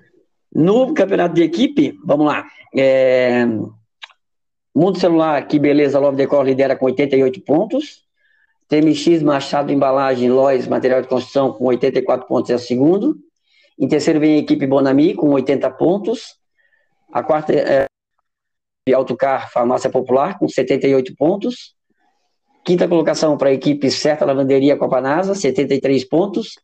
no 0.54 0.94
campeonato 0.94 1.34
de 1.34 1.42
equipe, 1.42 1.98
vamos 2.04 2.26
lá. 2.26 2.46
É, 2.72 3.44
Mundo 4.72 4.98
Celular, 5.00 5.44
que 5.48 5.58
beleza, 5.58 5.98
Love 5.98 6.16
Decor 6.16 6.44
lidera 6.44 6.76
com 6.76 6.86
88 6.86 7.40
pontos. 7.40 8.04
TMX, 8.68 9.20
Machado 9.22 9.72
Embalagem, 9.72 10.30
Lois, 10.30 10.68
Material 10.68 11.02
de 11.02 11.08
Construção, 11.08 11.52
com 11.52 11.64
84 11.64 12.28
pontos 12.28 12.50
é 12.50 12.54
o 12.54 12.58
segundo. 12.60 13.16
Em 13.76 13.88
terceiro 13.88 14.20
vem 14.20 14.36
a 14.36 14.38
equipe 14.38 14.66
Bonami, 14.68 15.14
com 15.14 15.30
80 15.30 15.68
pontos. 15.72 16.36
A 17.12 17.24
quarta 17.24 17.52
é 17.52 17.86
Autocar 18.94 19.50
Farmácia 19.50 19.90
Popular, 19.90 20.38
com 20.38 20.48
78 20.48 21.14
pontos. 21.16 21.74
Quinta 22.64 22.88
colocação 22.88 23.36
para 23.36 23.50
a 23.50 23.52
equipe 23.52 23.90
Certa 23.90 24.24
Lavanderia 24.24 24.76
Copanasa, 24.76 25.34
73 25.34 26.04
pontos. 26.04 26.54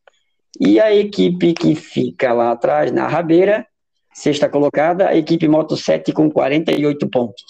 E 0.58 0.80
a 0.80 0.94
equipe 0.94 1.52
que 1.52 1.74
fica 1.74 2.32
lá 2.32 2.52
atrás, 2.52 2.90
na 2.90 3.06
Rabeira, 3.06 3.66
sexta 4.12 4.48
colocada, 4.48 5.08
a 5.08 5.16
equipe 5.16 5.46
Moto 5.46 5.76
7 5.76 6.12
com 6.12 6.30
48 6.30 7.08
pontos. 7.08 7.44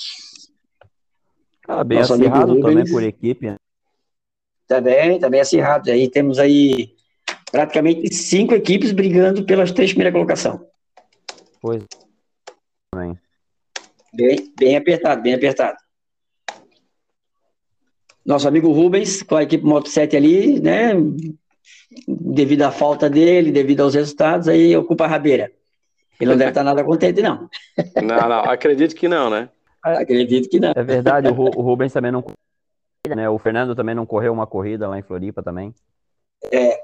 Ah, 1.67 1.85
bem 1.85 1.99
Nosso 1.99 2.15
acirrado 2.15 2.61
também 2.61 2.85
por 2.91 3.03
equipe, 3.03 3.47
né? 3.47 3.57
Também, 4.67 5.19
também 5.19 5.41
acirrado. 5.41 5.91
Aí 5.91 6.11
temos 6.11 6.39
aí 6.39 6.95
praticamente 7.51 8.13
cinco 8.13 8.55
equipes 8.55 8.91
brigando 8.93 9.45
pelas 9.45 9.71
três 9.71 9.91
primeiras 9.91 10.13
colocações. 10.13 10.61
Pois. 11.61 11.85
Bem. 12.95 13.17
bem, 14.13 14.53
bem 14.59 14.77
apertado, 14.77 15.23
bem 15.23 15.35
apertado. 15.35 15.77
Nosso 18.31 18.47
amigo 18.47 18.71
Rubens, 18.71 19.25
com 19.25 19.35
a 19.35 19.43
equipe 19.43 19.65
Moto 19.65 19.89
7 19.89 20.17
ali, 20.17 20.61
né? 20.61 20.93
Devido 22.07 22.63
à 22.63 22.71
falta 22.71 23.11
dele, 23.11 23.51
devido 23.51 23.81
aos 23.81 23.95
resultados, 23.95 24.47
aí 24.47 24.77
ocupa 24.77 25.05
a 25.05 25.09
rabeira. 25.09 25.51
Ele 26.21 26.31
não 26.31 26.39
deve 26.39 26.53
estar 26.53 26.63
nada 26.63 26.85
contente, 26.85 27.21
não. 27.21 27.51
Não, 28.01 28.29
não, 28.29 28.41
acredito 28.45 28.95
que 28.95 29.09
não, 29.09 29.29
né? 29.29 29.49
Acredito 29.83 30.49
que 30.49 30.61
não. 30.61 30.73
É 30.77 30.85
verdade, 30.85 31.27
o, 31.27 31.33
o 31.33 31.61
Rubens 31.61 31.93
também 31.93 32.13
não 32.13 32.23
né? 33.17 33.29
O 33.29 33.37
Fernando 33.37 33.75
também 33.75 33.97
não 33.97 34.07
correu 34.07 34.33
uma 34.33 34.47
corrida 34.47 34.87
lá 34.87 34.97
em 34.97 35.03
Floripa 35.03 35.43
também. 35.43 35.75
É. 36.53 36.81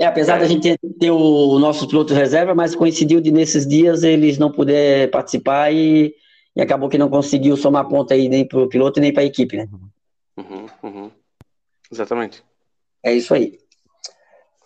É, 0.00 0.06
apesar 0.06 0.38
da 0.38 0.46
gente 0.46 0.78
ter 0.98 1.10
o 1.10 1.58
nosso 1.58 1.86
piloto 1.86 2.14
reserva, 2.14 2.54
mas 2.54 2.74
coincidiu 2.74 3.20
de 3.20 3.30
nesses 3.30 3.66
dias 3.66 4.02
eles 4.02 4.38
não 4.38 4.50
puder 4.50 5.10
participar 5.10 5.70
e, 5.74 6.14
e 6.54 6.60
acabou 6.60 6.88
que 6.88 6.98
não 6.98 7.08
conseguiu 7.08 7.56
somar 7.56 7.88
ponta 7.88 8.14
aí 8.14 8.28
nem 8.28 8.46
para 8.46 8.60
o 8.60 8.68
piloto 8.68 9.00
nem 9.00 9.12
para 9.12 9.22
a 9.22 9.26
equipe, 9.26 9.56
né? 9.56 9.68
Uhum, 10.36 10.66
uhum. 10.82 11.10
Exatamente. 11.90 12.42
É 13.02 13.12
isso 13.12 13.34
aí. 13.34 13.58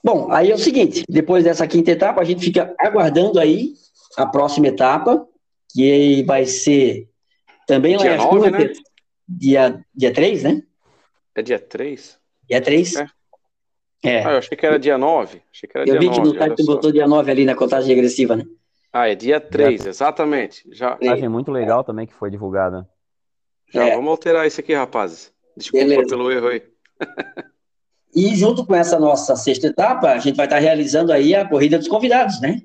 Bom, 0.03 0.31
aí 0.31 0.51
é 0.51 0.55
o 0.55 0.59
seguinte, 0.59 1.03
depois 1.09 1.45
dessa 1.45 1.67
quinta 1.67 1.91
etapa, 1.91 2.21
a 2.21 2.25
gente 2.25 2.45
fica 2.45 2.75
aguardando 2.79 3.41
aí 3.41 3.75
a 4.17 4.27
próxima 4.27 4.69
etapa, 4.69 5.27
que 5.73 6.23
vai 6.25 6.45
ser 6.45 7.09
também 7.67 7.97
lá 7.97 8.07
em 8.07 8.09
Ascurra, 8.11 8.51
né? 8.51 8.73
dia, 9.27 9.85
dia 9.95 10.13
3, 10.13 10.43
né? 10.43 10.63
É 11.35 11.43
dia 11.43 11.59
3? 11.59 12.19
Dia 12.49 12.61
3. 12.61 12.97
É. 12.97 13.09
é. 14.05 14.25
Ah, 14.25 14.33
eu 14.33 14.39
achei 14.39 14.57
que 14.57 14.67
era 14.67 14.79
dia 14.79 14.99
9. 14.99 15.43
Achei 15.53 15.69
que 15.69 15.79
era 15.79 15.89
eu 15.89 15.99
dia 15.99 16.01
vi 16.01 16.15
que 16.15 16.21
no 16.21 16.37
site 16.37 16.57
tu 16.57 16.67
botou 16.67 16.93
dia 16.93 17.09
9 17.09 17.31
ali 17.31 17.45
na 17.45 17.55
contagem 17.55 17.89
regressiva, 17.89 18.37
né? 18.37 18.45
Ah, 18.95 19.09
é 19.09 19.17
dia 19.17 19.41
3, 19.41 19.81
dia... 19.83 19.91
exatamente. 19.91 20.65
Já... 20.71 20.97
Imagem 21.01 21.29
muito 21.29 21.51
legal 21.51 21.83
também 21.83 22.07
que 22.07 22.15
foi 22.15 22.31
divulgada. 22.31 22.89
Já, 23.73 23.89
é. 23.89 23.97
vamos 23.97 24.09
alterar 24.09 24.47
isso 24.47 24.61
aqui, 24.61 24.73
rapazes. 24.73 25.33
Desculpa 25.57 25.85
Beleza. 25.85 26.09
pelo 26.09 26.31
erro 26.31 26.47
aí. 26.47 26.63
e 28.15 28.37
junto 28.37 28.65
com 28.65 28.73
essa 28.73 28.97
nossa 28.97 29.35
sexta 29.35 29.67
etapa, 29.67 30.13
a 30.13 30.19
gente 30.19 30.37
vai 30.37 30.47
estar 30.47 30.61
realizando 30.61 31.13
aí 31.13 31.35
a 31.35 31.45
corrida 31.45 31.77
dos 31.77 31.89
convidados, 31.89 32.41
né? 32.41 32.63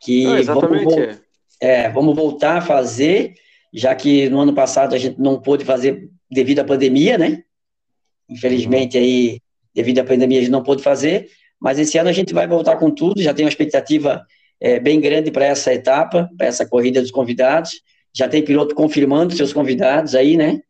Que 0.00 0.26
ah, 0.26 0.40
exatamente. 0.40 0.84
Vamos, 0.86 1.20
é, 1.60 1.90
vamos 1.90 2.16
voltar 2.16 2.56
a 2.56 2.62
fazer 2.62 3.34
já 3.70 3.94
que 3.94 4.30
no 4.30 4.40
ano 4.40 4.54
passado 4.54 4.94
a 4.94 4.98
gente 4.98 5.20
não 5.20 5.38
pôde 5.38 5.66
fazer 5.66 6.08
devido 6.30 6.60
à 6.60 6.64
pandemia, 6.64 7.18
né? 7.18 7.44
Infelizmente 8.26 8.96
aí, 8.96 9.42
devido 9.74 9.98
à 9.98 10.04
pandemia, 10.04 10.38
a 10.38 10.40
gente 10.40 10.50
não 10.50 10.62
pôde 10.62 10.82
fazer, 10.82 11.28
mas 11.60 11.78
esse 11.78 11.98
ano 11.98 12.08
a 12.08 12.12
gente 12.12 12.32
vai 12.32 12.46
voltar 12.46 12.76
com 12.76 12.90
tudo, 12.90 13.20
já 13.20 13.34
tem 13.34 13.44
uma 13.44 13.50
expectativa 13.50 14.24
é, 14.60 14.78
bem 14.80 15.00
grande 15.00 15.30
para 15.30 15.46
essa 15.46 15.72
etapa, 15.72 16.28
para 16.36 16.46
essa 16.46 16.66
corrida 16.66 17.00
dos 17.00 17.10
convidados, 17.10 17.82
já 18.14 18.28
tem 18.28 18.44
piloto 18.44 18.74
confirmando 18.74 19.34
seus 19.34 19.52
convidados 19.52 20.14
aí, 20.14 20.36
né? 20.36 20.60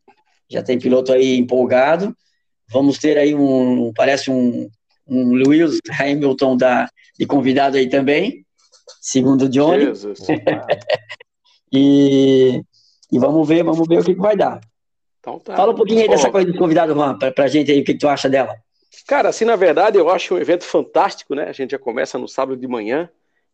Já 0.49 0.61
tem 0.61 0.79
piloto 0.79 1.11
aí 1.11 1.37
empolgado, 1.37 2.15
vamos 2.71 2.97
ter 2.97 3.17
aí 3.17 3.33
um, 3.33 3.91
parece 3.95 4.29
um, 4.29 4.69
um 5.07 5.33
Lewis 5.33 5.79
Hamilton 5.99 6.57
da, 6.57 6.89
de 7.17 7.25
convidado 7.25 7.77
aí 7.77 7.87
também, 7.87 8.45
segundo 9.01 9.43
o 9.43 9.49
Johnny. 9.49 9.85
Jesus. 9.85 10.19
e 11.71 12.61
e 13.11 13.17
vamos 13.17 13.47
ver, 13.47 13.63
vamos 13.63 13.87
ver 13.87 13.99
o 13.99 14.03
que, 14.03 14.13
que 14.13 14.21
vai 14.21 14.35
dar. 14.35 14.61
Então, 15.19 15.39
tá. 15.39 15.55
Fala 15.55 15.71
um 15.71 15.75
pouquinho 15.75 16.01
aí 16.01 16.07
dessa 16.07 16.29
coisa 16.29 16.51
do 16.51 16.57
convidado, 16.57 16.93
Juan, 16.93 17.17
pra, 17.17 17.31
pra 17.31 17.47
gente 17.47 17.71
aí, 17.71 17.81
o 17.81 17.83
que, 17.83 17.93
que 17.93 17.99
tu 17.99 18.07
acha 18.07 18.29
dela. 18.29 18.55
Cara, 19.07 19.29
assim, 19.29 19.45
na 19.45 19.55
verdade, 19.55 19.97
eu 19.97 20.09
acho 20.09 20.35
um 20.35 20.37
evento 20.37 20.63
fantástico, 20.63 21.33
né? 21.33 21.45
A 21.45 21.51
gente 21.51 21.71
já 21.71 21.79
começa 21.79 22.17
no 22.17 22.27
sábado 22.27 22.59
de 22.59 22.67
manhã, 22.67 23.09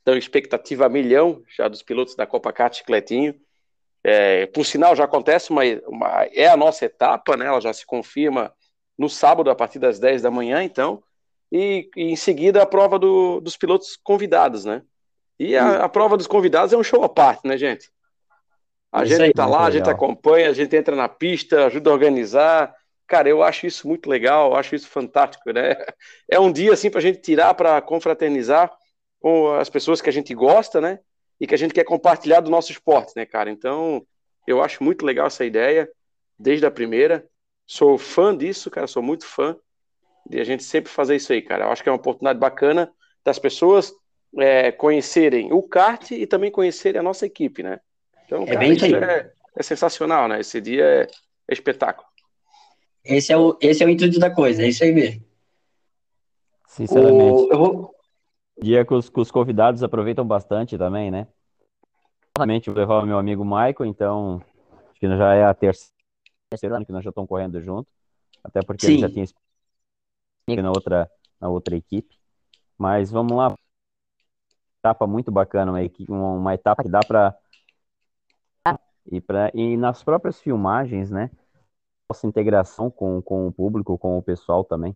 então 0.05 0.15
expectativa 0.15 0.85
a 0.85 0.89
milhão 0.89 1.41
já 1.57 1.67
dos 1.67 1.81
pilotos 1.81 2.15
da 2.15 2.27
Copa 2.27 2.53
Cat 2.53 2.77
Chicletinho. 2.77 3.33
É, 4.03 4.45
por 4.45 4.63
sinal, 4.63 4.95
já 4.95 5.03
acontece 5.03 5.49
uma, 5.49 5.63
uma, 5.87 6.27
é 6.31 6.47
a 6.47 6.55
nossa 6.55 6.85
etapa, 6.85 7.35
né? 7.35 7.47
Ela 7.47 7.59
já 7.59 7.73
se 7.73 7.87
confirma 7.87 8.53
no 8.95 9.09
sábado 9.09 9.49
a 9.49 9.55
partir 9.55 9.79
das 9.79 9.97
10 9.97 10.21
da 10.21 10.29
manhã, 10.29 10.63
então, 10.63 11.01
e, 11.51 11.89
e 11.97 12.03
em 12.03 12.15
seguida 12.15 12.61
a 12.61 12.67
prova 12.67 12.99
do, 12.99 13.41
dos 13.41 13.57
pilotos 13.57 13.97
convidados, 14.03 14.63
né? 14.63 14.83
E 15.39 15.57
a, 15.57 15.85
a, 15.85 15.89
prova 15.89 16.15
dos 16.15 16.27
convidados 16.27 16.71
é 16.71 16.77
um 16.77 16.83
show 16.83 17.03
à 17.03 17.09
parte, 17.09 17.47
né, 17.47 17.57
gente? 17.57 17.89
A 18.91 19.01
é 19.01 19.05
gente 19.07 19.23
aí, 19.23 19.33
tá 19.33 19.47
lá, 19.47 19.65
a 19.65 19.71
gente 19.71 19.89
acompanha, 19.89 20.51
a 20.51 20.53
gente 20.53 20.75
entra 20.75 20.95
na 20.95 21.09
pista, 21.09 21.65
ajuda 21.65 21.89
a 21.89 21.93
organizar. 21.93 22.75
Cara, 23.07 23.27
eu 23.27 23.41
acho 23.41 23.65
isso 23.65 23.87
muito 23.87 24.07
legal, 24.07 24.51
eu 24.51 24.55
acho 24.55 24.75
isso 24.75 24.87
fantástico, 24.87 25.51
né? 25.51 25.75
É 26.29 26.39
um 26.39 26.51
dia 26.51 26.71
assim 26.73 26.91
para 26.91 26.99
a 26.99 27.03
gente 27.03 27.21
tirar 27.21 27.55
para 27.55 27.81
confraternizar 27.81 28.71
com 29.25 29.55
as 29.55 29.71
pessoas 29.71 30.01
que 30.01 30.09
a 30.09 30.13
gente 30.13 30.35
gosta, 30.35 30.79
né? 30.79 30.99
E 31.41 31.47
que 31.47 31.55
a 31.55 31.57
gente 31.57 31.73
quer 31.73 31.83
compartilhar 31.83 32.41
do 32.41 32.51
nosso 32.51 32.71
esporte, 32.71 33.13
né, 33.15 33.25
cara? 33.25 33.49
Então, 33.49 34.05
eu 34.45 34.61
acho 34.61 34.83
muito 34.83 35.03
legal 35.03 35.25
essa 35.25 35.43
ideia, 35.43 35.89
desde 36.37 36.63
a 36.63 36.69
primeira. 36.69 37.27
Sou 37.65 37.97
fã 37.97 38.37
disso, 38.37 38.69
cara, 38.69 38.85
sou 38.85 39.01
muito 39.01 39.25
fã 39.25 39.57
de 40.29 40.39
a 40.39 40.43
gente 40.43 40.63
sempre 40.63 40.91
fazer 40.91 41.15
isso 41.15 41.33
aí, 41.33 41.41
cara. 41.41 41.65
Eu 41.65 41.71
acho 41.71 41.81
que 41.81 41.89
é 41.89 41.91
uma 41.91 41.97
oportunidade 41.97 42.37
bacana 42.37 42.93
das 43.23 43.39
pessoas 43.39 43.91
é, 44.37 44.71
conhecerem 44.71 45.51
o 45.51 45.63
kart 45.63 46.11
e 46.11 46.27
também 46.27 46.51
conhecerem 46.51 46.99
a 46.99 47.03
nossa 47.03 47.25
equipe, 47.25 47.63
né? 47.63 47.79
Então, 48.27 48.43
é 48.43 48.45
cara, 48.45 48.59
bem 48.59 48.73
isso 48.73 48.85
é, 48.85 49.31
é, 49.57 49.63
sensacional, 49.63 50.27
né? 50.27 50.39
Esse 50.39 50.61
dia 50.61 50.85
é, 50.85 51.01
é, 51.01 51.07
espetáculo. 51.51 52.07
Esse 53.03 53.33
é, 53.33 53.37
o, 53.37 53.57
esse 53.59 53.81
é 53.81 53.87
o 53.87 53.89
intuito 53.89 54.19
da 54.19 54.29
coisa, 54.29 54.61
é 54.61 54.67
isso 54.67 54.83
aí 54.83 54.91
mesmo. 54.91 55.25
Sinceramente. 56.67 57.51
O, 57.51 57.57
vou... 57.57 57.94
Dia 58.61 58.85
que 58.85 58.93
os, 58.93 59.09
que 59.09 59.19
os, 59.19 59.31
convidados 59.31 59.83
aproveitam 59.83 60.25
bastante 60.25 60.77
também, 60.77 61.11
né? 61.11 61.27
Realmente, 62.37 62.69
vou 62.69 62.79
levar 62.79 63.03
o 63.03 63.05
meu 63.05 63.17
amigo 63.17 63.43
Michael, 63.43 63.85
então, 63.85 64.41
acho 64.89 64.99
que 64.99 65.07
já 65.07 65.33
é 65.33 65.43
a 65.45 65.53
terceira 65.53 66.77
ano 66.77 66.85
que 66.85 66.91
nós 66.91 67.03
já 67.03 67.09
estamos 67.09 67.27
correndo 67.27 67.61
junto, 67.61 67.87
até 68.43 68.61
porque 68.61 68.85
Sim. 68.85 68.93
ele 68.93 69.01
já 69.01 69.09
tinha 69.09 70.61
na 70.61 70.69
outra, 70.69 71.11
na 71.39 71.49
outra 71.49 71.75
equipe. 71.75 72.17
Mas 72.77 73.11
vamos 73.11 73.35
lá. 73.35 73.53
Etapa 74.79 75.07
muito 75.07 75.31
bacana, 75.31 75.71
uma, 75.71 76.29
uma 76.33 76.53
etapa 76.53 76.83
que 76.83 76.89
dá 76.89 76.99
para 76.99 77.35
e, 79.11 79.21
pra, 79.21 79.51
e 79.53 79.77
nas 79.77 80.03
próprias 80.03 80.39
filmagens, 80.39 81.11
né? 81.11 81.29
Nossa 82.09 82.27
integração 82.27 82.89
com, 82.89 83.21
com 83.21 83.47
o 83.47 83.51
público, 83.51 83.97
com 83.97 84.17
o 84.17 84.21
pessoal 84.21 84.63
também. 84.63 84.95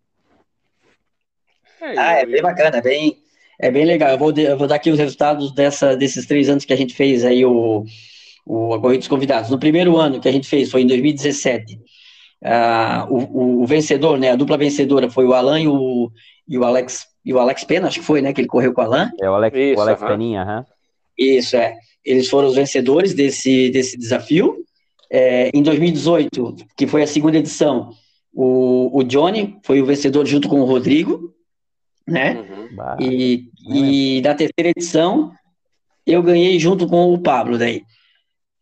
É, 1.80 1.98
ah, 1.98 2.12
é 2.12 2.26
bem 2.26 2.42
bacana, 2.42 2.76
é 2.76 2.82
bem, 2.82 3.22
é 3.60 3.70
bem 3.70 3.84
legal. 3.84 4.10
Eu 4.10 4.18
vou, 4.18 4.32
eu 4.32 4.56
vou 4.56 4.66
dar 4.66 4.76
aqui 4.76 4.90
os 4.90 4.98
resultados 4.98 5.52
dessa, 5.52 5.96
desses 5.96 6.26
três 6.26 6.48
anos 6.48 6.64
que 6.64 6.72
a 6.72 6.76
gente 6.76 6.94
fez 6.94 7.24
aí 7.24 7.44
o, 7.44 7.84
o 8.46 8.74
a 8.74 8.80
Corrida 8.80 8.98
dos 8.98 9.08
Convidados. 9.08 9.50
No 9.50 9.58
primeiro 9.58 9.96
ano 9.96 10.20
que 10.20 10.28
a 10.28 10.32
gente 10.32 10.48
fez, 10.48 10.70
foi 10.70 10.82
em 10.82 10.86
2017, 10.86 11.78
ah, 12.44 13.06
o, 13.10 13.62
o, 13.62 13.66
vencedor, 13.66 14.18
né, 14.18 14.30
a 14.30 14.36
dupla 14.36 14.56
vencedora 14.56 15.10
foi 15.10 15.26
o 15.26 15.34
Alan 15.34 15.60
e 15.60 15.68
o, 15.68 16.10
e 16.48 16.58
o 16.58 16.64
Alex 16.64 17.06
e 17.22 17.34
o 17.34 17.38
Alex 17.38 17.64
Pena, 17.64 17.88
acho 17.88 18.00
que 18.00 18.06
foi, 18.06 18.22
né, 18.22 18.32
que 18.32 18.40
ele 18.40 18.48
correu 18.48 18.72
com 18.72 18.80
o 18.80 18.84
Alan. 18.84 19.10
É 19.20 19.28
o 19.28 19.34
Alex, 19.34 19.56
Isso, 19.56 19.78
o 19.78 19.82
Alex 19.82 20.02
Peninha, 20.02 20.42
aham. 20.42 20.64
Isso, 21.18 21.54
é. 21.54 21.76
Eles 22.02 22.30
foram 22.30 22.48
os 22.48 22.54
vencedores 22.54 23.12
desse, 23.12 23.68
desse 23.68 23.98
desafio. 23.98 24.56
É, 25.12 25.50
em 25.52 25.62
2018, 25.62 26.56
que 26.74 26.86
foi 26.86 27.02
a 27.02 27.06
segunda 27.06 27.36
edição, 27.36 27.90
o, 28.32 28.98
o 28.98 29.04
Johnny 29.04 29.58
foi 29.62 29.82
o 29.82 29.84
vencedor 29.84 30.24
junto 30.24 30.48
com 30.48 30.60
o 30.60 30.64
Rodrigo, 30.64 31.34
né? 32.10 32.34
Uhum. 32.34 32.68
E, 33.00 33.48
e 33.68 34.20
da 34.22 34.34
terceira 34.34 34.70
edição, 34.76 35.32
eu 36.06 36.22
ganhei 36.22 36.58
junto 36.58 36.86
com 36.86 37.12
o 37.12 37.18
Pablo 37.18 37.58
daí. 37.58 37.82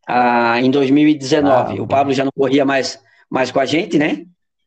Ah, 0.06 0.60
em 0.60 0.70
2019, 0.70 1.78
ah, 1.78 1.82
o 1.82 1.86
Pablo 1.86 2.12
já 2.14 2.24
não 2.24 2.32
corria 2.34 2.64
mais, 2.64 2.98
mais 3.30 3.50
com 3.50 3.60
a 3.60 3.66
gente, 3.66 3.98
né? 3.98 4.24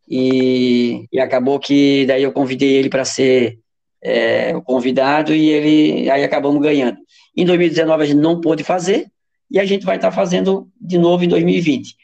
E, 0.07 1.05
e 1.11 1.19
acabou 1.19 1.59
que 1.59 2.05
daí 2.05 2.23
eu 2.23 2.32
convidei 2.32 2.73
ele 2.73 2.89
para 2.89 3.05
ser 3.05 3.59
é, 4.03 4.55
o 4.55 4.61
convidado 4.61 5.34
e 5.34 5.49
ele 5.49 6.09
aí 6.09 6.23
acabamos 6.23 6.61
ganhando. 6.61 6.97
Em 7.36 7.45
2019 7.45 8.03
a 8.03 8.05
gente 8.05 8.19
não 8.19 8.41
pôde 8.41 8.63
fazer 8.63 9.07
e 9.49 9.59
a 9.59 9.65
gente 9.65 9.86
vai 9.86 9.95
estar 9.95 10.09
tá 10.09 10.15
fazendo 10.15 10.67
de 10.79 10.97
novo 10.97 11.23
em 11.23 11.27
2020. 11.27 11.95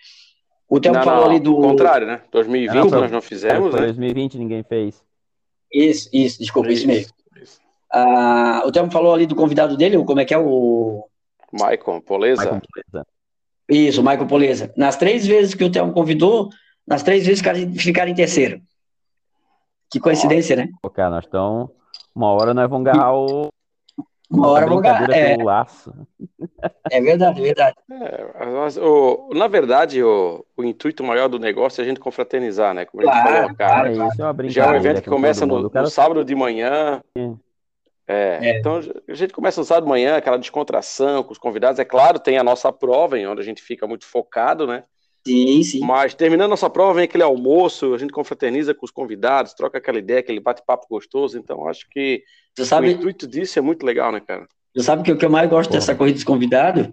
O 0.69 0.79
Theo 0.79 0.93
falou 0.95 1.29
ali 1.29 1.39
do. 1.39 1.55
contrário, 1.55 2.05
né? 2.05 2.21
2020 2.31 2.75
não, 2.75 3.01
nós 3.01 3.11
não 3.11 3.21
fizemos, 3.21 3.73
né? 3.73 3.81
2020 3.81 4.37
ninguém 4.37 4.63
fez. 4.63 5.01
Isso, 5.71 6.09
isso, 6.13 6.39
desculpa, 6.39 6.69
isso, 6.71 6.79
isso 6.79 6.87
mesmo. 6.87 7.13
Isso. 7.41 7.59
Ah, 7.91 8.63
o 8.65 8.71
Theo 8.71 8.89
falou 8.91 9.13
ali 9.13 9.25
do 9.25 9.35
convidado 9.35 9.77
dele, 9.77 10.03
como 10.03 10.19
é 10.19 10.25
que 10.25 10.33
é 10.33 10.37
o. 10.37 11.07
Michael 11.51 12.01
Poleza. 12.01 12.41
Michael 12.41 12.61
Poleza. 12.61 13.07
Isso, 13.69 14.01
Michael 14.01 14.27
Poleza. 14.27 14.73
Nas 14.77 14.95
três 14.95 15.25
vezes 15.25 15.53
que 15.53 15.63
o 15.63 15.71
Theo 15.71 15.91
convidou, 15.91 16.49
nas 16.85 17.03
três 17.03 17.25
vezes 17.25 17.43
ficaram 17.77 18.11
em 18.11 18.15
terceiro. 18.15 18.61
Que 19.89 19.99
coincidência, 19.99 20.55
né? 20.55 20.69
Pô, 20.81 20.89
cara, 20.89 21.09
nós 21.09 21.25
estamos. 21.25 21.69
Uma 22.13 22.31
hora 22.31 22.53
nós 22.53 22.69
vamos 22.69 22.87
agarrar 22.87 23.15
o. 23.15 23.49
Uma 24.29 24.49
hora 24.49 24.67
vamos 24.67 24.83
agarrar. 24.83 25.09
É... 25.11 25.37
laço. 25.37 25.93
é 26.91 27.01
verdade, 27.01 27.39
é 27.39 27.43
verdade. 27.43 27.75
É, 27.89 28.81
o, 28.81 29.29
na 29.33 29.47
verdade, 29.47 30.03
o, 30.03 30.45
o 30.55 30.63
intuito 30.63 31.03
maior 31.03 31.29
do 31.29 31.39
negócio 31.39 31.81
é 31.81 31.83
a 31.83 31.87
gente 31.87 31.99
confraternizar, 31.99 32.73
né? 32.73 32.85
Como 32.85 33.07
a 33.07 33.13
gente 33.13 33.23
falou, 33.23 33.55
cara. 33.55 33.89
É, 33.89 33.91
isso 33.93 34.21
é 34.21 34.31
uma 34.31 34.49
já 34.49 34.65
é 34.65 34.69
um 34.69 34.75
evento 34.75 35.01
que 35.01 35.09
começa 35.09 35.45
no, 35.45 35.69
no, 35.69 35.87
sábado 35.87 36.25
de 36.25 36.35
manhã. 36.35 37.01
É, 38.05 38.39
é. 38.41 38.59
Então 38.59 38.81
a 39.07 39.13
gente 39.13 39.33
começa 39.33 39.61
no 39.61 39.65
sábado 39.65 39.83
de 39.83 39.89
manhã, 39.89 40.17
aquela 40.17 40.37
descontração 40.37 41.23
com 41.23 41.31
os 41.31 41.37
convidados. 41.37 41.79
É 41.79 41.85
claro, 41.85 42.19
tem 42.19 42.37
a 42.37 42.43
nossa 42.43 42.71
prova, 42.71 43.17
em 43.17 43.27
onde 43.27 43.41
a 43.41 43.45
gente 43.45 43.61
fica 43.61 43.87
muito 43.87 44.05
focado, 44.05 44.67
né? 44.67 44.83
Sim, 45.27 45.63
sim. 45.63 45.79
Mas 45.81 46.13
terminando 46.13 46.49
nossa 46.49 46.69
prova, 46.69 46.93
vem 46.95 47.03
aquele 47.03 47.23
almoço, 47.23 47.93
a 47.93 47.97
gente 47.97 48.13
confraterniza 48.13 48.73
com 48.73 48.85
os 48.85 48.91
convidados, 48.91 49.53
troca 49.53 49.77
aquela 49.77 49.99
ideia, 49.99 50.21
aquele 50.21 50.39
bate-papo 50.39 50.87
gostoso. 50.89 51.37
Então, 51.37 51.67
acho 51.67 51.85
que 51.89 52.23
sabe, 52.59 52.87
o 52.87 52.91
intuito 52.91 53.27
disso 53.27 53.59
é 53.59 53.61
muito 53.61 53.85
legal, 53.85 54.11
né, 54.11 54.21
cara? 54.25 54.47
Você 54.73 54.83
sabe 54.83 55.03
que 55.03 55.11
o 55.11 55.17
que 55.17 55.25
eu 55.25 55.29
mais 55.29 55.49
gosto 55.49 55.69
Pô. 55.69 55.75
dessa 55.75 55.93
corrida 55.93 56.15
dos 56.15 56.23
convidados 56.23 56.87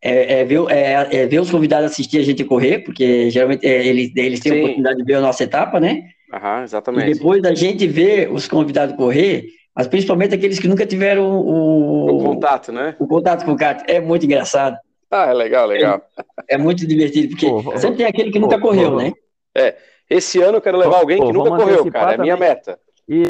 é, 0.00 0.40
é, 0.40 0.44
ver, 0.44 0.60
é, 0.68 1.08
é, 1.10 1.26
ver 1.26 1.40
os 1.40 1.50
convidados 1.50 1.90
assistir 1.90 2.18
a 2.18 2.24
gente 2.24 2.44
correr, 2.44 2.80
porque 2.80 3.30
geralmente 3.30 3.66
é, 3.66 3.86
eles, 3.86 4.12
eles 4.14 4.40
têm 4.40 4.52
sim. 4.52 4.58
a 4.58 4.62
oportunidade 4.62 4.98
de 4.98 5.04
ver 5.04 5.14
a 5.14 5.20
nossa 5.20 5.42
etapa, 5.42 5.80
né? 5.80 6.04
Aham, 6.32 6.62
exatamente. 6.62 7.10
E 7.10 7.14
depois 7.14 7.42
da 7.42 7.54
gente 7.54 7.86
ver 7.86 8.30
os 8.30 8.46
convidados 8.46 8.96
correr, 8.96 9.46
mas 9.74 9.86
principalmente 9.86 10.34
aqueles 10.34 10.58
que 10.58 10.68
nunca 10.68 10.86
tiveram 10.86 11.24
o, 11.24 12.16
o 12.16 12.18
contato, 12.18 12.70
né? 12.70 12.94
O 12.98 13.06
contato 13.06 13.44
com 13.44 13.52
o 13.52 13.56
kart. 13.56 13.82
É 13.88 14.00
muito 14.00 14.24
engraçado. 14.24 14.76
Ah, 15.12 15.26
é 15.26 15.34
legal, 15.34 15.66
legal. 15.66 16.02
É, 16.48 16.54
é 16.54 16.58
muito 16.58 16.86
divertido, 16.86 17.28
porque 17.28 17.46
pô, 17.46 17.76
sempre 17.76 17.98
tem 17.98 18.06
aquele 18.06 18.32
que 18.32 18.38
nunca 18.38 18.58
pô, 18.58 18.68
correu, 18.68 18.92
pô, 18.92 18.96
né? 18.96 19.12
É. 19.54 19.76
Esse 20.08 20.40
ano 20.40 20.56
eu 20.56 20.62
quero 20.62 20.78
levar 20.78 21.00
alguém 21.00 21.20
que 21.20 21.32
nunca 21.32 21.50
correu, 21.50 21.92
cara. 21.92 22.14
É 22.14 22.18
minha 22.18 22.36
meta. 22.36 22.80
E 23.06 23.24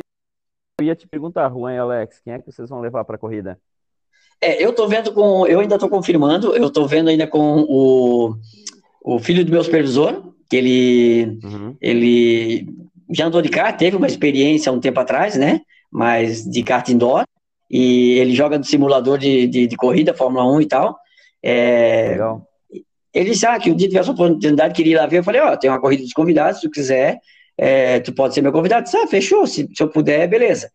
eu 0.79 0.87
ia 0.87 0.95
te 0.95 1.09
perguntar, 1.09 1.51
Juan 1.51 1.75
e 1.75 1.79
Alex, 1.79 2.21
quem 2.25 2.35
é 2.35 2.39
que 2.39 2.53
vocês 2.53 2.69
vão 2.69 2.81
levar 2.81 3.05
para 3.05 3.17
a 3.17 3.19
corrida? 3.19 3.59
É, 4.41 4.65
eu 4.65 4.73
tô 4.73 4.87
vendo 4.87 5.13
com. 5.13 5.45
Eu 5.45 5.59
ainda 5.59 5.77
tô 5.77 5.89
confirmando, 5.89 6.55
eu 6.55 6.71
tô 6.71 6.87
vendo 6.87 7.11
ainda 7.11 7.27
com 7.27 7.65
o, 7.69 8.37
o 9.05 9.19
filho 9.19 9.45
do 9.45 9.51
meu 9.51 9.65
supervisor, 9.65 10.33
que 10.49 10.57
ele, 10.57 11.39
uhum. 11.43 11.77
ele 11.81 12.67
já 13.11 13.27
andou 13.27 13.43
de 13.43 13.49
kart, 13.49 13.77
teve 13.77 13.97
uma 13.97 14.07
experiência 14.07 14.71
um 14.71 14.81
tempo 14.81 15.01
atrás, 15.01 15.37
né? 15.37 15.61
Mas 15.91 16.45
de 16.45 16.63
kart 16.63 16.89
indoor. 16.89 17.25
E 17.69 18.19
ele 18.19 18.35
joga 18.35 18.57
no 18.59 18.65
simulador 18.65 19.19
de, 19.19 19.49
de, 19.49 19.67
de 19.67 19.77
corrida, 19.77 20.15
Fórmula 20.15 20.45
1 20.53 20.61
e 20.61 20.67
tal. 20.67 20.99
É, 21.43 22.09
Legal. 22.11 22.47
Ele 23.13 23.31
disse, 23.31 23.45
ah, 23.47 23.59
que 23.59 23.71
um 23.71 23.77
dia 23.77 23.89
tivesse 23.89 24.09
a 24.09 24.13
oportunidade, 24.13 24.75
queria 24.75 24.95
ir 24.95 24.97
lá 24.97 25.07
ver. 25.07 25.19
Eu 25.19 25.25
falei, 25.25 25.41
ó, 25.41 25.53
oh, 25.53 25.57
tem 25.57 25.69
uma 25.69 25.81
corrida 25.81 26.03
dos 26.03 26.15
convidados, 26.15 26.61
se 26.61 26.67
tu 26.67 26.71
quiser, 26.71 27.21
é, 27.59 28.01
tu 28.01 28.15
pode 28.15 28.33
ser 28.33 28.41
meu 28.41 28.53
convidado. 28.53 28.85
disse, 28.85 28.97
ah, 28.97 29.07
fechou, 29.07 29.47
se, 29.47 29.69
se 29.75 29.83
eu 29.83 29.89
puder, 29.89 30.27
beleza. 30.29 30.71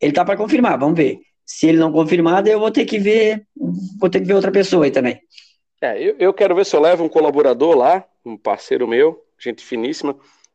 Ele 0.00 0.12
tá 0.12 0.24
para 0.24 0.36
confirmar, 0.36 0.78
vamos 0.78 0.96
ver. 0.96 1.18
Se 1.44 1.66
ele 1.66 1.78
não 1.78 1.90
confirmar, 1.90 2.46
eu 2.46 2.60
vou 2.60 2.70
ter 2.70 2.84
que 2.84 2.98
ver, 2.98 3.44
vou 3.98 4.08
ter 4.08 4.20
que 4.20 4.26
ver 4.26 4.34
outra 4.34 4.52
pessoa 4.52 4.84
aí 4.84 4.90
também. 4.92 5.20
É, 5.82 6.00
eu, 6.00 6.14
eu 6.18 6.32
quero 6.32 6.54
ver 6.54 6.64
se 6.64 6.76
eu 6.76 6.80
levo 6.80 7.02
um 7.02 7.08
colaborador 7.08 7.76
lá, 7.76 8.04
um 8.24 8.36
parceiro 8.36 8.86
meu, 8.86 9.20
gente 9.38 9.64
finíssima, 9.64 10.14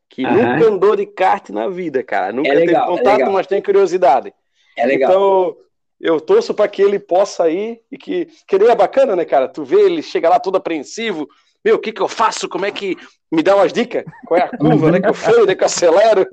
que 0.10 0.24
Aham. 0.24 0.54
nunca 0.54 0.66
andou 0.68 0.96
de 0.96 1.06
kart 1.06 1.50
na 1.50 1.68
vida, 1.68 2.02
cara. 2.02 2.32
Nunca 2.32 2.50
é 2.50 2.54
legal, 2.54 2.86
teve 2.86 2.94
é 2.94 2.98
contato, 2.98 3.30
é 3.30 3.34
mas 3.34 3.48
tem 3.48 3.62
curiosidade. 3.62 4.34
É 4.78 4.86
legal. 4.86 5.12
Então, 5.12 5.58
eu 6.00 6.20
torço 6.20 6.54
para 6.54 6.68
que 6.68 6.82
ele 6.82 7.00
possa 7.00 7.50
ir 7.50 7.80
e 7.92 7.98
que 7.98 8.28
queria 8.48 8.72
é 8.72 8.76
bacana, 8.76 9.16
né, 9.16 9.26
cara? 9.26 9.48
Tu 9.48 9.64
vê 9.64 9.82
ele 9.82 10.02
chega 10.02 10.30
lá 10.30 10.40
todo 10.40 10.58
apreensivo, 10.58 11.28
meu, 11.66 11.78
o 11.78 11.80
que 11.80 11.92
que 11.92 12.02
eu 12.02 12.08
faço? 12.08 12.48
Como 12.48 12.64
é 12.64 12.70
que 12.70 12.96
me 13.32 13.42
dá 13.42 13.56
umas 13.56 13.74
dicas? 13.74 14.04
Qual 14.28 14.40
é 14.40 14.44
a 14.44 14.56
curva, 14.56 14.92
né? 14.92 15.02
Que 15.02 15.10
eu 15.10 15.14
freio, 15.16 15.48
né? 15.48 15.56
Que 15.56 15.64
eu 15.64 15.66
acelero. 15.66 16.28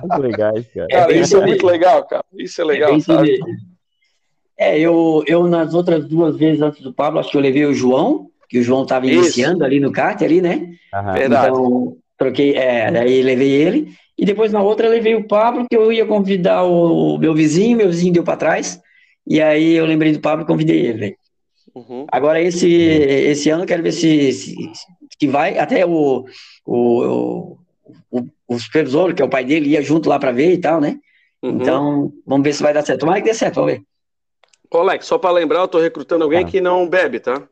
Muito 0.00 0.22
legal, 0.22 0.54
cara. 0.74 0.88
cara 0.88 1.12
é 1.12 1.18
isso 1.18 1.36
é 1.36 1.46
muito 1.46 1.66
legal, 1.66 2.06
cara. 2.06 2.24
Isso 2.38 2.62
é 2.62 2.64
legal, 2.64 2.94
é 2.94 3.00
sabe? 3.00 3.38
É, 4.56 4.78
eu, 4.78 5.22
eu 5.26 5.46
nas 5.46 5.74
outras 5.74 6.08
duas 6.08 6.36
vezes 6.38 6.62
antes 6.62 6.80
do 6.80 6.92
Pablo, 6.92 7.20
acho 7.20 7.30
que 7.30 7.36
eu 7.36 7.40
levei 7.42 7.66
o 7.66 7.74
João, 7.74 8.30
que 8.48 8.60
o 8.60 8.62
João 8.62 8.84
estava 8.84 9.06
iniciando 9.06 9.62
ali 9.62 9.78
no 9.78 9.92
kart 9.92 10.22
ali, 10.22 10.40
né? 10.40 10.70
Aham. 10.94 11.12
Verdade. 11.12 11.48
Então, 11.48 11.96
troquei, 12.16 12.56
é, 12.56 12.90
daí 12.90 13.22
levei 13.22 13.50
ele. 13.50 13.92
E 14.16 14.24
depois 14.24 14.52
na 14.52 14.62
outra 14.62 14.88
levei 14.88 15.14
o 15.14 15.26
Pablo, 15.26 15.66
que 15.68 15.76
eu 15.76 15.92
ia 15.92 16.06
convidar 16.06 16.62
o 16.64 17.18
meu 17.18 17.34
vizinho, 17.34 17.76
meu 17.76 17.88
vizinho 17.88 18.14
deu 18.14 18.22
para 18.22 18.36
trás. 18.36 18.80
E 19.26 19.40
aí 19.40 19.74
eu 19.74 19.86
lembrei 19.86 20.12
do 20.12 20.20
Pablo 20.20 20.44
e 20.44 20.46
convidei 20.46 20.86
ele, 20.86 21.16
Uhum. 21.74 22.06
Agora, 22.10 22.40
esse, 22.40 22.68
esse 22.68 23.48
ano, 23.48 23.62
eu 23.62 23.66
quero 23.66 23.82
ver 23.82 23.92
se, 23.92 24.32
se, 24.32 24.54
se 25.18 25.26
vai. 25.26 25.58
Até 25.58 25.86
o, 25.86 26.26
o, 26.66 27.56
o, 28.10 28.28
o, 28.46 28.58
supervisor, 28.58 29.14
que 29.14 29.22
é 29.22 29.24
o 29.24 29.30
pai 29.30 29.44
dele, 29.44 29.70
ia 29.70 29.82
junto 29.82 30.08
lá 30.08 30.18
para 30.18 30.32
ver 30.32 30.52
e 30.52 30.58
tal, 30.58 30.80
né? 30.80 30.98
Uhum. 31.42 31.50
Então, 31.50 32.12
vamos 32.26 32.44
ver 32.44 32.52
se 32.52 32.62
vai 32.62 32.74
dar 32.74 32.84
certo. 32.84 33.00
Tomara 33.00 33.20
que 33.20 33.28
dê 33.28 33.34
certo, 33.34 33.56
vamos 33.56 33.72
ver. 33.72 33.82
Ô, 34.70 34.78
Alex, 34.78 35.06
só 35.06 35.18
para 35.18 35.30
lembrar, 35.30 35.60
eu 35.60 35.68
tô 35.68 35.78
recrutando 35.78 36.24
alguém 36.24 36.44
ah. 36.44 36.46
que 36.46 36.60
não 36.60 36.88
bebe, 36.88 37.20
tá? 37.20 37.42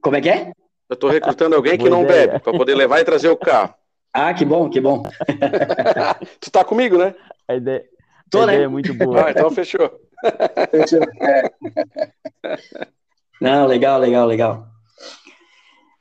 Como 0.00 0.16
é 0.16 0.20
que 0.20 0.28
é? 0.28 0.52
Eu 0.88 0.96
tô 0.96 1.08
recrutando 1.08 1.56
alguém 1.56 1.78
que 1.78 1.88
não 1.88 2.04
bebe, 2.04 2.38
para 2.38 2.52
poder 2.52 2.74
levar 2.74 3.00
e 3.00 3.04
trazer 3.04 3.30
o 3.30 3.36
carro. 3.36 3.74
Ah, 4.12 4.34
que 4.34 4.44
bom, 4.44 4.68
que 4.68 4.80
bom. 4.80 5.02
tu 6.38 6.50
tá 6.50 6.62
comigo, 6.62 6.98
né? 6.98 7.14
A 7.48 7.56
ideia, 7.56 7.84
Tô, 8.30 8.42
a 8.42 8.46
né? 8.46 8.52
ideia 8.54 8.66
é 8.66 8.68
muito 8.68 8.92
boa. 8.92 9.26
Ah, 9.26 9.30
então 9.30 9.50
fechou. 9.50 9.90
Não, 13.40 13.66
legal, 13.66 13.98
legal, 13.98 14.26
legal. 14.26 14.72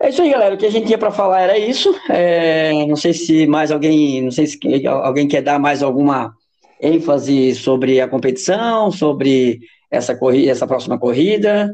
É 0.02 0.10
isso 0.10 0.22
aí, 0.22 0.32
galera. 0.32 0.56
O 0.56 0.58
que 0.58 0.66
a 0.66 0.72
gente 0.72 0.88
tinha 0.88 0.98
para 0.98 1.12
falar 1.12 1.42
era 1.42 1.58
isso. 1.58 1.94
É, 2.10 2.74
não 2.88 2.96
sei 2.96 3.14
se 3.14 3.46
mais 3.46 3.72
alguém, 3.72 4.22
não 4.22 4.32
sei 4.32 4.48
se 4.48 4.58
alguém 4.88 5.28
quer 5.28 5.42
dar 5.42 5.60
mais 5.60 5.84
alguma 5.84 6.36
ênfase 6.82 7.54
sobre 7.54 8.02
a 8.02 8.08
competição, 8.08 8.92
sobre 8.92 9.60
essa 9.92 10.16
corrida, 10.16 10.52
essa 10.52 10.66
próxima 10.66 10.98
corrida. 10.98 11.72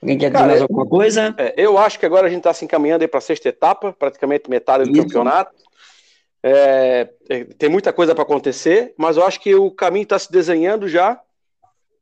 Alguém 0.00 0.16
quer 0.16 0.30
Cara, 0.30 0.44
dizer 0.44 0.52
mais 0.52 0.62
alguma 0.62 0.86
coisa? 0.86 1.34
É, 1.36 1.54
eu 1.56 1.76
acho 1.76 1.98
que 1.98 2.06
agora 2.06 2.26
a 2.26 2.30
gente 2.30 2.38
está 2.38 2.54
se 2.54 2.64
encaminhando 2.64 3.06
para 3.08 3.18
a 3.18 3.22
sexta 3.22 3.48
etapa, 3.48 3.92
praticamente 3.92 4.48
metade 4.48 4.84
do 4.84 4.92
isso. 4.92 5.02
campeonato. 5.02 5.54
É, 6.42 7.08
é 7.28 7.44
tem 7.58 7.68
muita 7.68 7.92
coisa 7.92 8.14
para 8.14 8.22
acontecer, 8.22 8.94
mas 8.96 9.16
eu 9.16 9.24
acho 9.24 9.40
que 9.40 9.54
o 9.54 9.70
caminho 9.70 10.04
está 10.04 10.18
se 10.18 10.32
desenhando 10.32 10.88
já. 10.88 11.20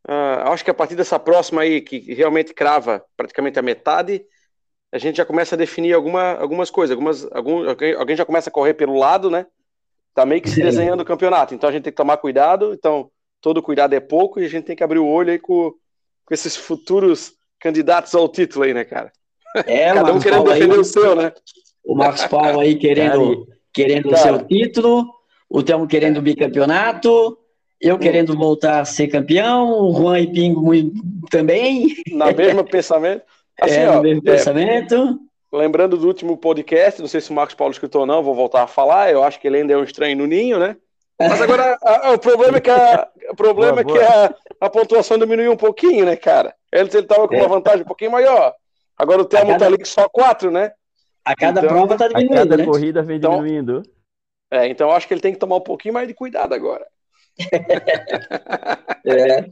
Uh, 0.07 0.51
acho 0.53 0.65
que 0.65 0.71
a 0.71 0.75
partir 0.75 0.95
dessa 0.95 1.19
próxima 1.19 1.63
aí, 1.63 1.81
que 1.81 2.13
realmente 2.13 2.53
crava 2.53 3.05
praticamente 3.17 3.59
a 3.59 3.63
metade, 3.63 4.25
a 4.93 4.99
gente 4.99 5.17
já 5.17 5.25
começa 5.25 5.55
a 5.55 5.59
definir 5.59 5.93
alguma, 5.93 6.35
algumas 6.35 6.71
coisas. 6.71 6.95
Algumas, 6.95 7.27
algum, 7.33 7.69
alguém, 7.69 8.17
já 8.17 8.25
começa 8.25 8.51
a 8.51 8.53
correr 8.53 8.75
pelo 8.75 8.97
lado, 8.97 9.31
né? 9.31 9.47
Tá 10.15 10.25
meio 10.25 10.41
que 10.41 10.51
se 10.51 10.63
desenhando 10.63 11.01
o 11.01 11.05
campeonato. 11.05 11.55
Então 11.55 11.69
a 11.69 11.73
gente 11.73 11.83
tem 11.83 11.93
que 11.93 11.97
tomar 11.97 12.19
cuidado. 12.19 12.73
Então, 12.73 13.11
todo 13.41 13.63
cuidado 13.63 13.95
é 13.95 14.01
pouco 14.01 14.39
e 14.39 14.45
a 14.45 14.49
gente 14.49 14.65
tem 14.65 14.77
que 14.77 14.85
abrir 14.85 15.01
o 15.01 15.07
olho 15.07 15.33
aí 15.33 15.39
com, 15.39 15.75
com 16.25 16.35
esses 16.35 16.55
futuros 16.55 17.33
candidatos 17.59 18.15
ao 18.15 18.29
título 18.29 18.65
aí, 18.65 18.73
né, 18.73 18.85
cara? 18.85 19.11
É, 19.67 19.93
Cada 19.93 20.13
um 20.13 20.21
querendo 20.21 20.45
Paulo 20.45 20.53
defender 20.53 20.75
aí, 20.75 20.81
o 20.81 20.85
seu, 20.85 21.15
né? 21.17 21.33
O 21.85 21.95
Marcos 21.95 22.27
Paulo 22.27 22.61
aí 22.61 22.77
querendo, 22.77 23.47
querendo 23.73 24.13
o 24.13 24.17
seu 24.17 24.47
título, 24.47 25.13
o 25.49 25.63
Telmo 25.63 25.87
querendo 25.87 26.19
o 26.19 26.23
bicampeonato, 26.23 27.39
eu 27.85 27.99
querendo 27.99 28.35
voltar 28.37 28.81
a 28.81 28.85
ser 28.85 29.09
campeão, 29.09 29.71
o 29.71 29.95
Juan 29.95 30.21
e 30.21 30.27
Pingo 30.27 30.73
também. 31.31 31.95
Na 32.13 32.33
mesma 32.33 32.65
pensamento. 32.65 33.23
Assim, 33.61 33.81
é, 33.81 33.91
ó, 33.91 33.97
no 33.97 34.03
mesmo 34.03 34.23
é, 34.27 34.33
pensamento. 34.33 35.21
lembrando 35.53 35.97
do 35.97 36.07
último 36.07 36.37
podcast, 36.37 37.01
não 37.01 37.09
sei 37.09 37.21
se 37.21 37.31
o 37.31 37.35
Marcos 37.35 37.55
Paulo 37.55 37.73
escutou 37.73 38.01
ou 38.01 38.07
não, 38.07 38.23
vou 38.23 38.35
voltar 38.35 38.63
a 38.63 38.67
falar, 38.67 39.13
eu 39.13 39.23
acho 39.23 39.39
que 39.39 39.47
ele 39.47 39.59
ainda 39.59 39.75
é 39.75 39.77
um 39.77 39.85
estranho 39.85 40.17
no 40.17 40.27
ninho, 40.27 40.59
né? 40.59 40.77
Mas 41.19 41.41
agora 41.41 41.79
a, 41.83 42.09
a, 42.09 42.13
o 42.13 42.19
problema 42.19 42.57
é 42.57 42.61
que, 42.61 42.71
a, 42.71 43.09
o 43.31 43.37
problema 43.37 43.83
boa, 43.83 43.97
é 43.97 43.99
que 43.99 44.05
a, 44.05 44.35
a, 44.63 44.71
pontuação 44.71 45.19
diminuiu 45.19 45.53
um 45.53 45.57
pouquinho, 45.57 46.07
né, 46.07 46.17
cara? 46.17 46.55
Ele 46.73 46.89
estava 46.89 47.29
com 47.29 47.37
uma 47.37 47.45
é. 47.45 47.49
vantagem 47.49 47.83
um 47.83 47.87
pouquinho 47.87 48.11
maior. 48.11 48.53
Agora 48.97 49.23
o 49.23 49.25
Telmo 49.25 49.53
cada... 49.53 49.59
tá 49.59 49.67
ali 49.67 49.79
que 49.79 49.89
só 49.89 50.09
quatro, 50.09 50.51
né? 50.51 50.73
A 51.25 51.37
cada 51.37 51.61
então, 51.61 51.73
prova 51.73 51.97
tá 51.97 52.09
diminuindo, 52.09 52.35
a 52.35 52.39
cada 52.39 52.57
né? 52.57 52.65
corrida 52.65 53.03
vem 53.03 53.17
então, 53.17 53.37
diminuindo. 53.37 53.83
É, 54.51 54.69
então 54.69 54.91
acho 54.91 55.07
que 55.07 55.15
ele 55.15 55.21
tem 55.21 55.33
que 55.33 55.39
tomar 55.39 55.57
um 55.57 55.61
pouquinho 55.61 55.95
mais 55.95 56.07
de 56.09 56.15
cuidado 56.15 56.55
agora. 56.55 56.87
É. 59.05 59.47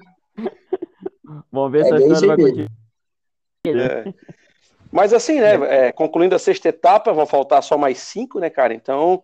Vamos 1.51 1.73
ver 1.73 1.81
é 1.81 1.85
se 1.85 1.95
a 1.95 1.99
história 1.99 2.27
vai 2.29 2.37
continuar. 2.37 2.71
É. 3.67 4.05
Mas 4.91 5.13
assim, 5.15 5.41
né? 5.41 5.87
É, 5.87 5.93
concluindo 5.93 6.35
a 6.35 6.39
sexta 6.39 6.69
etapa, 6.69 7.13
vão 7.13 7.27
faltar 7.27 7.63
só 7.63 7.79
mais 7.79 7.99
cinco, 7.99 8.39
né, 8.39 8.51
cara? 8.51 8.75
Então, 8.75 9.23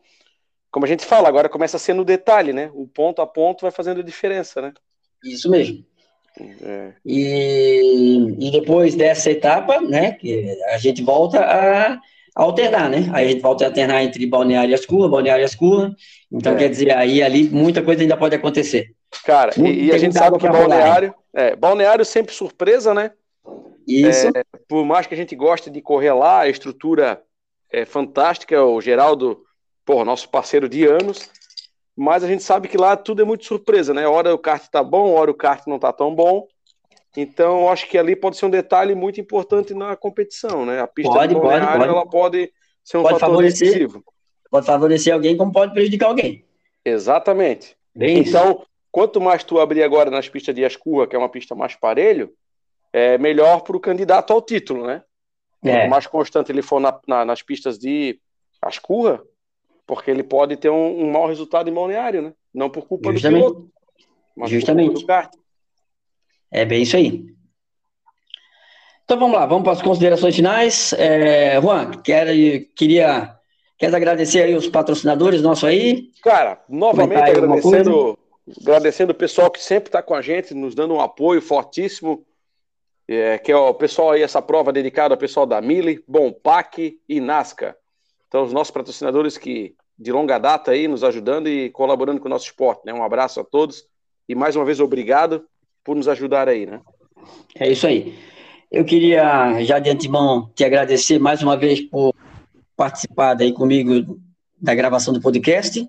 como 0.70 0.86
a 0.86 0.88
gente 0.88 1.04
fala, 1.04 1.28
agora 1.28 1.48
começa 1.48 1.76
a 1.76 1.80
ser 1.80 1.92
no 1.94 2.04
detalhe, 2.04 2.52
né? 2.52 2.70
O 2.72 2.86
ponto 2.86 3.20
a 3.20 3.26
ponto 3.26 3.62
vai 3.62 3.70
fazendo 3.70 4.00
a 4.00 4.04
diferença, 4.04 4.62
né? 4.62 4.72
Isso 5.24 5.50
mesmo. 5.50 5.84
É. 6.62 6.92
E, 7.04 8.36
e 8.38 8.50
depois 8.50 8.94
dessa 8.94 9.30
etapa, 9.30 9.80
né, 9.80 10.12
que 10.12 10.56
a 10.66 10.78
gente 10.78 11.02
volta 11.02 11.40
a 11.40 12.00
alternar, 12.38 12.88
né? 12.88 13.10
Aí 13.12 13.26
a 13.26 13.28
gente 13.28 13.42
volta 13.42 13.64
a 13.64 13.66
alternar 13.68 14.02
entre 14.04 14.24
Balneário 14.24 14.70
e 14.70 14.74
Ascurra, 14.74 15.08
Balneário 15.08 15.42
e 15.42 15.44
Ascurra. 15.44 15.94
Então, 16.30 16.52
é. 16.52 16.56
quer 16.56 16.68
dizer, 16.68 16.94
aí 16.94 17.20
ali 17.20 17.48
muita 17.48 17.82
coisa 17.82 18.02
ainda 18.02 18.16
pode 18.16 18.34
acontecer. 18.34 18.94
Cara, 19.24 19.52
e, 19.58 19.86
e 19.86 19.92
a 19.92 19.98
gente 19.98 20.16
sabe 20.16 20.38
que 20.38 20.48
Balneário, 20.48 21.14
é, 21.34 21.56
Balneário 21.56 22.04
sempre 22.04 22.32
surpresa, 22.32 22.94
né? 22.94 23.10
Isso. 23.86 24.28
É, 24.28 24.44
por 24.68 24.84
mais 24.84 25.06
que 25.06 25.14
a 25.14 25.16
gente 25.16 25.34
goste 25.34 25.68
de 25.68 25.80
correr 25.80 26.12
lá, 26.12 26.40
a 26.40 26.48
estrutura 26.48 27.20
é 27.72 27.84
fantástica, 27.84 28.62
o 28.62 28.80
Geraldo, 28.80 29.40
pô, 29.84 30.04
nosso 30.04 30.28
parceiro 30.28 30.68
de 30.68 30.86
anos, 30.86 31.28
mas 31.96 32.22
a 32.22 32.28
gente 32.28 32.42
sabe 32.44 32.68
que 32.68 32.76
lá 32.76 32.96
tudo 32.96 33.22
é 33.22 33.24
muito 33.24 33.44
surpresa, 33.44 33.92
né? 33.92 34.06
Hora 34.06 34.32
o 34.32 34.38
kart 34.38 34.64
tá 34.70 34.82
bom, 34.84 35.12
hora 35.14 35.30
o 35.30 35.34
kart 35.34 35.66
não 35.66 35.78
tá 35.78 35.92
tão 35.92 36.14
bom. 36.14 36.46
Então, 37.16 37.68
acho 37.68 37.88
que 37.88 37.96
ali 37.96 38.14
pode 38.14 38.36
ser 38.36 38.46
um 38.46 38.50
detalhe 38.50 38.94
muito 38.94 39.20
importante 39.20 39.74
na 39.74 39.96
competição, 39.96 40.64
né? 40.64 40.80
A 40.80 40.86
pista 40.86 41.12
pode, 41.12 41.34
de 41.34 41.40
pode, 41.40 41.66
pode. 41.66 41.84
ela 41.84 42.06
pode 42.06 42.52
ser 42.84 42.98
um 42.98 43.02
pode 43.02 43.14
fator 43.14 43.28
favorecer, 43.28 43.68
decisivo. 43.68 44.04
Pode 44.50 44.66
favorecer 44.66 45.14
alguém 45.14 45.36
como 45.36 45.52
pode 45.52 45.72
prejudicar 45.72 46.08
alguém. 46.08 46.44
Exatamente. 46.84 47.76
Bem 47.94 48.18
então, 48.18 48.50
isso. 48.50 48.66
quanto 48.90 49.20
mais 49.20 49.42
tu 49.42 49.58
abrir 49.58 49.82
agora 49.82 50.10
nas 50.10 50.28
pistas 50.28 50.54
de 50.54 50.64
Ascurra, 50.64 51.06
que 51.06 51.16
é 51.16 51.18
uma 51.18 51.28
pista 51.28 51.54
mais 51.54 51.74
parelho, 51.74 52.32
é 52.92 53.18
melhor 53.18 53.62
para 53.62 53.76
o 53.76 53.80
candidato 53.80 54.32
ao 54.32 54.40
título, 54.40 54.86
né? 54.86 55.02
É. 55.64 55.72
Quanto 55.72 55.90
mais 55.90 56.06
constante 56.06 56.52
ele 56.52 56.62
for 56.62 56.80
na, 56.80 56.98
na, 57.06 57.24
nas 57.24 57.42
pistas 57.42 57.78
de 57.78 58.20
Ascurra, 58.62 59.22
porque 59.86 60.10
ele 60.10 60.22
pode 60.22 60.56
ter 60.56 60.70
um, 60.70 61.02
um 61.02 61.10
mau 61.10 61.26
resultado 61.26 61.68
em 61.68 61.74
balneário, 61.74 62.22
né? 62.22 62.32
Não 62.52 62.70
por 62.70 62.86
culpa 62.86 63.12
Justamente. 63.12 63.42
do 63.42 63.54
piloto, 63.54 63.70
mas 64.36 64.50
Justamente. 64.50 64.86
por 64.86 64.92
culpa 64.94 65.00
do 65.00 65.06
kart. 65.06 65.34
É 66.50 66.64
bem 66.64 66.82
isso 66.82 66.96
aí. 66.96 67.24
Então 69.04 69.18
vamos 69.18 69.38
lá, 69.38 69.46
vamos 69.46 69.64
para 69.64 69.72
as 69.72 69.82
considerações 69.82 70.36
finais. 70.36 70.92
É, 70.92 71.60
Juan, 71.60 71.92
quer, 72.02 72.26
queria 72.76 73.34
quer 73.78 73.94
agradecer 73.94 74.42
aí 74.42 74.54
os 74.54 74.68
patrocinadores 74.68 75.40
nossos 75.40 75.64
aí? 75.64 76.10
Cara, 76.22 76.62
novamente 76.68 77.30
agradecendo, 77.30 78.18
agradecendo 78.60 79.12
o 79.12 79.14
pessoal 79.14 79.50
que 79.50 79.62
sempre 79.62 79.88
está 79.88 80.02
com 80.02 80.14
a 80.14 80.20
gente, 80.20 80.52
nos 80.52 80.74
dando 80.74 80.94
um 80.94 81.00
apoio 81.00 81.40
fortíssimo, 81.40 82.26
é, 83.08 83.38
que 83.38 83.50
é 83.50 83.56
o 83.56 83.72
pessoal 83.72 84.10
aí, 84.10 84.22
essa 84.22 84.42
prova 84.42 84.72
dedicada 84.72 85.14
ao 85.14 85.18
pessoal 85.18 85.46
da 85.46 85.60
Mille, 85.60 86.04
Bompac 86.06 86.98
e 87.08 87.20
Nasca. 87.20 87.74
Então, 88.26 88.42
os 88.42 88.52
nossos 88.52 88.70
patrocinadores 88.70 89.38
que 89.38 89.74
de 89.98 90.12
longa 90.12 90.38
data 90.38 90.70
aí 90.70 90.86
nos 90.86 91.02
ajudando 91.02 91.48
e 91.48 91.70
colaborando 91.70 92.20
com 92.20 92.26
o 92.26 92.30
nosso 92.30 92.44
esporte, 92.44 92.82
né? 92.84 92.92
Um 92.92 93.02
abraço 93.02 93.40
a 93.40 93.44
todos 93.44 93.86
e 94.28 94.34
mais 94.34 94.54
uma 94.54 94.66
vez 94.66 94.80
obrigado 94.80 95.44
por 95.88 95.96
nos 95.96 96.06
ajudar 96.06 96.50
aí, 96.50 96.66
né? 96.66 96.80
É 97.58 97.66
isso 97.66 97.86
aí. 97.86 98.14
Eu 98.70 98.84
queria 98.84 99.64
já 99.64 99.78
de 99.78 99.88
antemão 99.88 100.50
te 100.54 100.62
agradecer 100.62 101.18
mais 101.18 101.42
uma 101.42 101.56
vez 101.56 101.80
por 101.80 102.14
participar 102.76 103.40
aí 103.40 103.54
comigo 103.54 104.20
da 104.60 104.74
gravação 104.74 105.14
do 105.14 105.20
podcast 105.22 105.88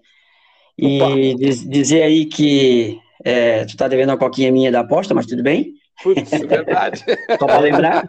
e 0.78 1.36
dizer 1.68 2.04
aí 2.04 2.26
que 2.28 2.98
é, 3.26 3.66
tu 3.66 3.76
tá 3.76 3.90
devendo 3.90 4.12
uma 4.12 4.18
coquinha 4.18 4.54
minha 4.54 4.72
da 4.72 4.80
aposta, 4.80 5.14
mas 5.14 5.26
tudo 5.26 5.44
bem. 5.44 5.74
Putz, 6.02 6.32
é 6.32 6.46
verdade. 6.46 7.04
só 7.38 7.46
para 7.46 7.60
lembrar, 7.60 8.06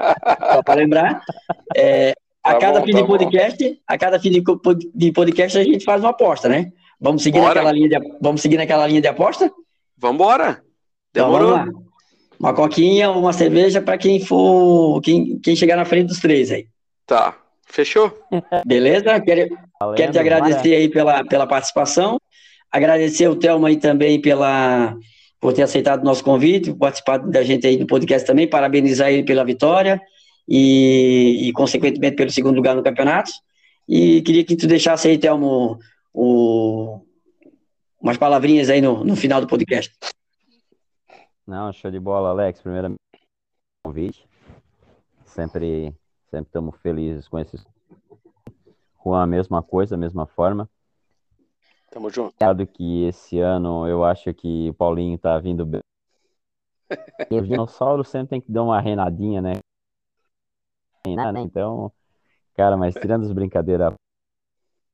só 0.52 0.62
para 0.62 0.74
lembrar. 0.80 1.24
É, 1.76 2.14
a 2.44 2.52
tá 2.52 2.58
cada 2.60 2.78
bom, 2.78 2.86
fim 2.86 2.92
tá 2.92 3.00
de 3.00 3.06
podcast, 3.08 3.80
a 3.84 3.98
cada 3.98 4.20
fim 4.20 4.30
de 4.94 5.12
podcast 5.12 5.58
a 5.58 5.64
gente 5.64 5.84
faz 5.84 6.00
uma 6.00 6.10
aposta, 6.10 6.48
né? 6.48 6.70
Vamos 7.00 7.24
seguir 7.24 7.40
Bora. 7.40 7.54
naquela 7.54 7.72
linha 7.72 7.88
de, 7.88 7.98
vamos 8.20 8.40
seguir 8.40 8.58
naquela 8.58 8.86
linha 8.86 9.00
de 9.00 9.08
aposta? 9.08 9.50
Vambora. 9.98 10.62
Demorou. 11.12 11.52
Então, 11.52 11.64
vamos 11.64 11.74
lá. 11.74 11.90
Uma 12.38 12.54
coquinha 12.54 13.10
ou 13.10 13.18
uma 13.18 13.34
cerveja 13.34 13.82
para 13.82 13.98
quem 13.98 14.18
for, 14.18 15.00
quem, 15.02 15.38
quem 15.40 15.54
chegar 15.54 15.76
na 15.76 15.84
frente 15.84 16.08
dos 16.08 16.20
três 16.20 16.50
aí. 16.50 16.66
Tá. 17.06 17.36
Fechou? 17.66 18.18
Beleza? 18.66 19.20
Quero, 19.20 19.56
Valendo, 19.78 19.96
quero 19.96 20.12
te 20.12 20.18
agradecer 20.18 20.74
aí 20.74 20.88
pela, 20.88 21.24
pela 21.24 21.46
participação. 21.46 22.18
Agradecer 22.70 23.28
o 23.28 23.36
Thelma 23.36 23.68
aí 23.68 23.76
também 23.76 24.20
pela, 24.20 24.96
por 25.40 25.52
ter 25.52 25.62
aceitado 25.62 26.00
o 26.00 26.04
nosso 26.04 26.24
convite, 26.24 26.70
por 26.70 26.78
participar 26.78 27.18
da 27.18 27.42
gente 27.42 27.66
aí 27.66 27.76
do 27.76 27.86
podcast 27.86 28.26
também. 28.26 28.48
Parabenizar 28.48 29.10
ele 29.10 29.22
pela 29.22 29.44
vitória 29.44 30.00
e, 30.48 31.48
e, 31.48 31.52
consequentemente, 31.52 32.16
pelo 32.16 32.30
segundo 32.30 32.56
lugar 32.56 32.74
no 32.74 32.82
campeonato. 32.82 33.30
E 33.88 34.22
queria 34.22 34.44
que 34.44 34.56
tu 34.56 34.66
deixasse 34.66 35.08
aí, 35.08 35.18
Thelmo, 35.18 35.78
o, 36.12 37.00
umas 38.00 38.16
palavrinhas 38.16 38.70
aí 38.70 38.80
no, 38.80 39.04
no 39.04 39.14
final 39.14 39.40
do 39.40 39.46
podcast. 39.46 39.92
Não, 41.50 41.72
show 41.72 41.90
de 41.90 41.98
bola, 41.98 42.28
Alex. 42.28 42.62
Primeiro 42.62 42.94
convite. 43.84 44.24
Sempre 45.24 45.92
sempre 46.30 46.46
estamos 46.46 46.76
felizes 46.76 47.26
com 47.26 47.40
esses. 47.40 47.66
Juan, 49.04 49.24
a 49.24 49.26
mesma 49.26 49.60
coisa, 49.60 49.96
a 49.96 49.98
mesma 49.98 50.28
forma. 50.28 50.70
Tamo 51.90 52.08
junto. 52.08 52.36
que 52.68 53.02
esse 53.02 53.40
ano 53.40 53.84
eu 53.88 54.04
acho 54.04 54.32
que 54.32 54.70
o 54.70 54.74
Paulinho 54.74 55.18
tá 55.18 55.36
vindo 55.40 55.66
bem. 55.66 55.80
E 57.28 57.36
o 57.36 57.42
dinossauro 57.42 58.04
sempre 58.04 58.28
tem 58.28 58.40
que 58.40 58.52
dar 58.52 58.62
uma 58.62 58.80
renadinha, 58.80 59.42
né? 59.42 59.54
né? 61.04 61.40
Então, 61.40 61.92
cara, 62.54 62.76
mas 62.76 62.94
tirando 62.94 63.24
as 63.24 63.32
brincadeiras 63.32 63.94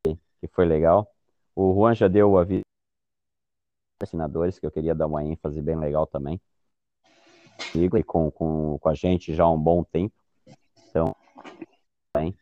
que 0.03 0.49
foi 0.49 0.65
legal. 0.65 1.07
O 1.55 1.75
Juan 1.75 1.95
já 1.95 2.09
deu 2.09 2.31
o 2.31 2.39
aviso 2.39 2.63
assinadores 4.03 4.59
que 4.59 4.67
eu 4.67 4.71
queria 4.71 4.95
dar 4.95 5.07
uma 5.07 5.25
ênfase 5.25 5.61
bem 5.61 5.77
legal 5.77 6.07
também. 6.07 6.41
E 7.75 7.89
com, 8.05 8.31
com, 8.31 8.79
com 8.79 8.89
a 8.89 8.95
gente 8.95 9.35
já 9.35 9.45
há 9.45 9.51
um 9.51 9.59
bom 9.59 9.83
tempo. 9.83 10.15
Então, 10.91 11.15
bem, 12.15 12.35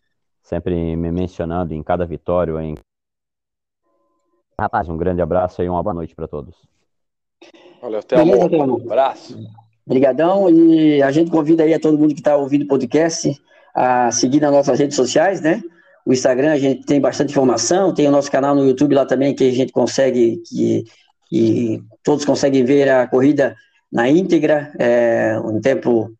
sempre 0.43 0.97
me 0.97 1.11
mencionando 1.13 1.73
em 1.73 1.83
cada 1.83 2.05
vitória. 2.05 2.53
Em... 2.63 2.75
Rapaz, 4.59 4.89
um 4.89 4.97
grande 4.97 5.23
abraço 5.23 5.63
e 5.63 5.69
uma 5.69 5.83
boa 5.83 5.95
noite 5.95 6.15
para 6.15 6.29
todos. 6.29 6.57
Valeu, 7.81 8.01
até 8.01 8.23
Um 8.23 8.75
abraço. 8.77 9.39
Obrigadão. 9.87 10.51
E 10.51 11.03
a 11.03 11.11
gente 11.11 11.31
convida 11.31 11.63
aí 11.63 11.75
a 11.75 11.81
todo 11.81 11.99
mundo 11.99 12.15
que 12.15 12.21
está 12.21 12.37
ouvindo 12.37 12.63
o 12.63 12.69
podcast 12.69 13.41
a 13.75 14.11
seguir 14.11 14.41
nas 14.41 14.53
nossas 14.53 14.79
redes 14.79 14.97
sociais, 14.97 15.41
né? 15.41 15.63
O 16.07 16.13
Instagram 16.13 16.53
a 16.53 16.59
gente 16.59 16.85
tem 16.85 17.01
bastante 17.01 17.31
informação, 17.31 17.93
tem 17.93 18.07
o 18.07 18.11
nosso 18.11 18.31
canal 18.31 18.55
no 18.55 18.67
YouTube 18.67 18.95
lá 18.95 19.07
também 19.07 19.35
que 19.35 19.49
a 19.49 19.53
gente 19.53 19.73
consegue, 19.73 20.43
que, 20.47 20.85
que 21.29 21.83
todos 22.03 22.25
conseguem 22.25 22.65
ver 22.65 22.89
a 22.89 23.07
corrida 23.07 23.57
na 23.93 24.09
íntegra, 24.09 24.73
é, 24.79 25.39
um 25.45 25.61
tempo, 25.61 26.13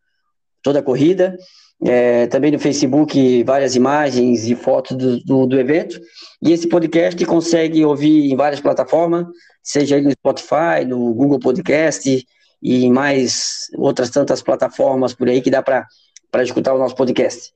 toda 0.63 0.79
a 0.79 0.83
corrida. 0.83 1.37
É, 1.83 2.25
também 2.27 2.51
no 2.51 2.57
Facebook 2.57 3.43
várias 3.43 3.75
imagens 3.75 4.47
e 4.47 4.55
fotos 4.55 4.95
do, 4.95 5.19
do, 5.19 5.45
do, 5.45 5.59
evento. 5.59 5.99
E 6.41 6.53
esse 6.53 6.67
podcast 6.69 7.23
consegue 7.25 7.83
ouvir 7.83 8.31
em 8.31 8.35
várias 8.35 8.61
plataformas, 8.61 9.25
seja 9.61 9.99
no 9.99 10.11
Spotify, 10.11 10.85
no 10.87 11.13
Google 11.13 11.39
Podcast 11.39 12.25
e 12.63 12.89
mais 12.89 13.67
outras 13.77 14.09
tantas 14.09 14.41
plataformas 14.41 15.13
por 15.13 15.27
aí 15.27 15.41
que 15.41 15.51
dá 15.51 15.61
para 15.61 15.85
escutar 16.41 16.73
o 16.73 16.79
nosso 16.79 16.95
podcast. 16.95 17.51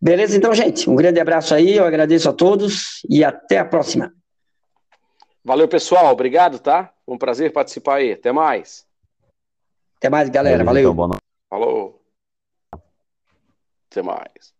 Beleza, 0.00 0.36
então, 0.36 0.54
gente? 0.54 0.88
Um 0.88 0.94
grande 0.94 1.18
abraço 1.18 1.54
aí, 1.54 1.76
eu 1.76 1.84
agradeço 1.84 2.28
a 2.28 2.32
todos 2.32 3.00
e 3.10 3.24
até 3.24 3.58
a 3.58 3.64
próxima. 3.64 4.12
Valeu, 5.46 5.68
pessoal. 5.68 6.12
Obrigado, 6.12 6.58
tá? 6.58 6.92
Um 7.06 7.16
prazer 7.16 7.52
participar 7.52 7.98
aí. 7.98 8.14
Até 8.14 8.32
mais. 8.32 8.84
Até 9.96 10.10
mais, 10.10 10.28
galera. 10.28 10.64
Valeu. 10.64 10.92
Falou. 11.48 12.02
Até 13.88 14.02
mais. 14.02 14.55